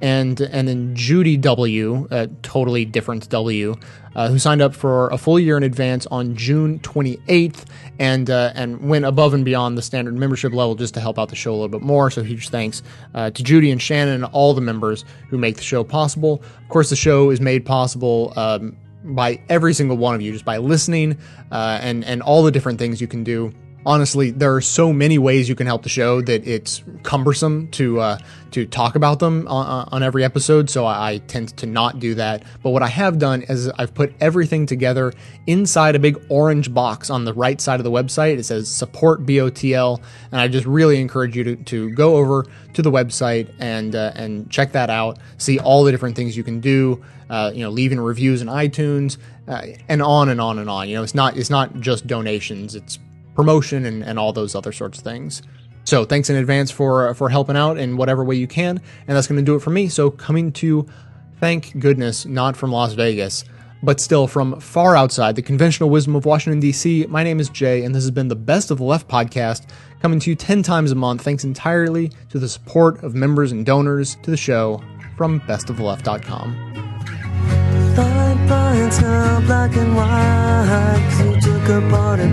and 0.00 0.40
and 0.40 0.68
then 0.68 0.94
Judy 0.94 1.36
W, 1.36 2.06
a 2.10 2.26
totally 2.42 2.84
different 2.84 3.28
W, 3.28 3.74
uh, 4.14 4.28
who 4.28 4.38
signed 4.38 4.62
up 4.62 4.74
for 4.74 5.08
a 5.08 5.18
full 5.18 5.38
year 5.38 5.56
in 5.56 5.62
advance 5.62 6.06
on 6.06 6.36
June 6.36 6.78
28th, 6.80 7.64
and 7.98 8.30
uh, 8.30 8.52
and 8.54 8.88
went 8.88 9.04
above 9.04 9.34
and 9.34 9.44
beyond 9.44 9.78
the 9.78 9.82
standard 9.82 10.14
membership 10.14 10.52
level 10.52 10.74
just 10.74 10.94
to 10.94 11.00
help 11.00 11.18
out 11.18 11.28
the 11.28 11.36
show 11.36 11.52
a 11.52 11.56
little 11.56 11.68
bit 11.68 11.82
more. 11.82 12.10
So 12.10 12.22
huge 12.22 12.48
thanks 12.48 12.82
uh, 13.14 13.30
to 13.30 13.42
Judy 13.42 13.70
and 13.70 13.80
Shannon 13.80 14.14
and 14.14 14.24
all 14.26 14.54
the 14.54 14.60
members 14.60 15.04
who 15.28 15.38
make 15.38 15.56
the 15.56 15.62
show 15.62 15.84
possible. 15.84 16.42
Of 16.62 16.68
course, 16.68 16.90
the 16.90 16.96
show 16.96 17.30
is 17.30 17.40
made 17.40 17.64
possible. 17.64 18.32
Um, 18.36 18.76
by 19.04 19.40
every 19.48 19.72
single 19.72 19.96
one 19.96 20.16
of 20.16 20.20
you, 20.20 20.32
just 20.32 20.44
by 20.44 20.56
listening 20.56 21.16
uh, 21.52 21.78
and 21.80 22.04
and 22.04 22.22
all 22.22 22.42
the 22.42 22.50
different 22.50 22.80
things 22.80 23.00
you 23.00 23.06
can 23.06 23.22
do 23.22 23.54
honestly, 23.86 24.32
there 24.32 24.54
are 24.54 24.60
so 24.60 24.92
many 24.92 25.16
ways 25.16 25.48
you 25.48 25.54
can 25.54 25.66
help 25.66 25.84
the 25.84 25.88
show 25.88 26.20
that 26.20 26.46
it's 26.46 26.82
cumbersome 27.04 27.68
to 27.68 28.00
uh, 28.00 28.18
to 28.50 28.66
talk 28.66 28.96
about 28.96 29.20
them 29.20 29.46
on, 29.48 29.88
on 29.92 30.02
every 30.02 30.24
episode. 30.24 30.68
So 30.68 30.84
I, 30.84 31.12
I, 31.12 31.18
tend 31.18 31.56
to 31.58 31.66
not 31.66 32.00
do 32.00 32.14
that. 32.16 32.42
But 32.62 32.70
what 32.70 32.82
I 32.82 32.88
have 32.88 33.18
done 33.18 33.42
is 33.42 33.68
I've 33.68 33.94
put 33.94 34.12
everything 34.20 34.66
together 34.66 35.12
inside 35.46 35.94
a 35.94 35.98
big 35.98 36.18
orange 36.28 36.72
box 36.74 37.10
on 37.10 37.24
the 37.24 37.32
right 37.32 37.60
side 37.60 37.78
of 37.80 37.84
the 37.84 37.90
website. 37.90 38.38
It 38.38 38.44
says 38.44 38.68
support 38.68 39.24
BOTL, 39.24 40.00
and 40.32 40.40
I 40.40 40.48
just 40.48 40.66
really 40.66 41.00
encourage 41.00 41.36
you 41.36 41.44
to, 41.44 41.56
to 41.56 41.90
go 41.90 42.16
over 42.16 42.46
to 42.74 42.82
the 42.82 42.90
website 42.90 43.54
and 43.60 43.94
uh, 43.94 44.12
and 44.16 44.50
check 44.50 44.72
that 44.72 44.90
out. 44.90 45.18
See 45.38 45.60
all 45.60 45.84
the 45.84 45.92
different 45.92 46.16
things 46.16 46.36
you 46.36 46.44
can 46.44 46.60
do. 46.60 47.04
Uh, 47.28 47.50
you 47.52 47.62
know, 47.62 47.70
leaving 47.70 47.98
reviews 47.98 48.40
in 48.40 48.46
iTunes, 48.46 49.18
uh, 49.48 49.62
and 49.88 50.00
on 50.00 50.28
and 50.28 50.40
on 50.40 50.58
and 50.58 50.70
on. 50.70 50.88
You 50.88 50.96
know, 50.96 51.02
it's 51.02 51.14
not 51.14 51.36
it's 51.36 51.50
not 51.50 51.80
just 51.80 52.06
donations. 52.06 52.74
It's 52.74 52.98
promotion 53.36 53.84
and, 53.84 54.02
and 54.02 54.18
all 54.18 54.32
those 54.32 54.54
other 54.54 54.72
sorts 54.72 54.98
of 54.98 55.04
things. 55.04 55.42
So 55.84 56.04
thanks 56.04 56.28
in 56.28 56.36
advance 56.36 56.72
for 56.72 57.10
uh, 57.10 57.14
for 57.14 57.28
helping 57.28 57.56
out 57.56 57.78
in 57.78 57.96
whatever 57.96 58.24
way 58.24 58.34
you 58.34 58.48
can, 58.48 58.80
and 59.06 59.16
that's 59.16 59.28
going 59.28 59.38
to 59.38 59.44
do 59.44 59.54
it 59.54 59.60
for 59.60 59.70
me. 59.70 59.88
So 59.88 60.10
coming 60.10 60.50
to, 60.54 60.84
thank 61.38 61.78
goodness, 61.78 62.26
not 62.26 62.56
from 62.56 62.72
Las 62.72 62.94
Vegas, 62.94 63.44
but 63.84 64.00
still 64.00 64.26
from 64.26 64.58
far 64.58 64.96
outside 64.96 65.36
the 65.36 65.42
conventional 65.42 65.88
wisdom 65.88 66.16
of 66.16 66.26
Washington 66.26 66.58
D.C. 66.58 67.06
My 67.08 67.22
name 67.22 67.38
is 67.38 67.48
Jay, 67.50 67.84
and 67.84 67.94
this 67.94 68.02
has 68.02 68.10
been 68.10 68.26
the 68.26 68.34
Best 68.34 68.72
of 68.72 68.78
the 68.78 68.84
Left 68.84 69.06
podcast, 69.06 69.68
coming 70.02 70.18
to 70.18 70.30
you 70.30 70.34
ten 70.34 70.64
times 70.64 70.90
a 70.90 70.96
month, 70.96 71.22
thanks 71.22 71.44
entirely 71.44 72.10
to 72.30 72.40
the 72.40 72.48
support 72.48 73.04
of 73.04 73.14
members 73.14 73.52
and 73.52 73.64
donors 73.64 74.16
to 74.24 74.32
the 74.32 74.36
show 74.36 74.82
from 75.16 75.40
bestoftheleft.com. 75.42 76.95
It's 78.86 79.02
are 79.02 79.40
black 79.40 79.74
and 79.74 79.96
white. 79.96 81.00
Cause 81.10 81.20
you 81.24 81.40
took 81.40 81.68
a 81.70 81.80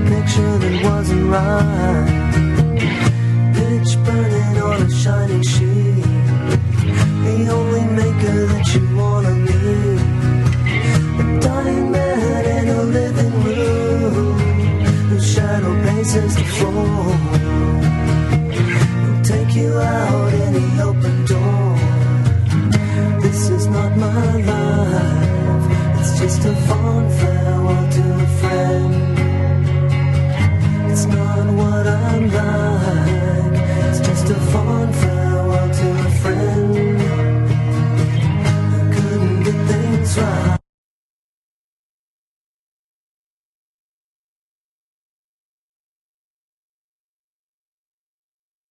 picture 0.08 0.58
that 0.60 0.84
wasn't 0.84 1.26
right. 1.32 2.06
Pitch 3.56 3.98
burning 4.06 4.62
on 4.62 4.84
a 4.84 4.90
shining 4.92 5.42
sheet. 5.42 6.06
The 7.26 7.48
only 7.58 7.86
maker 8.00 8.46
that 8.52 8.68
you 8.72 8.84
wanna 8.96 9.34
meet. 9.48 10.02
A 11.22 11.40
dying 11.42 11.92
man 11.92 12.46
in 12.46 12.70
a 12.70 12.84
living 12.84 13.36
room. 13.46 14.38
Whose 15.10 15.34
shadow 15.34 15.74
paces 15.88 16.36
the 16.36 16.44
floor 16.44 17.18
He'll 19.04 19.22
take 19.24 19.56
you 19.56 19.74
out? 19.80 20.23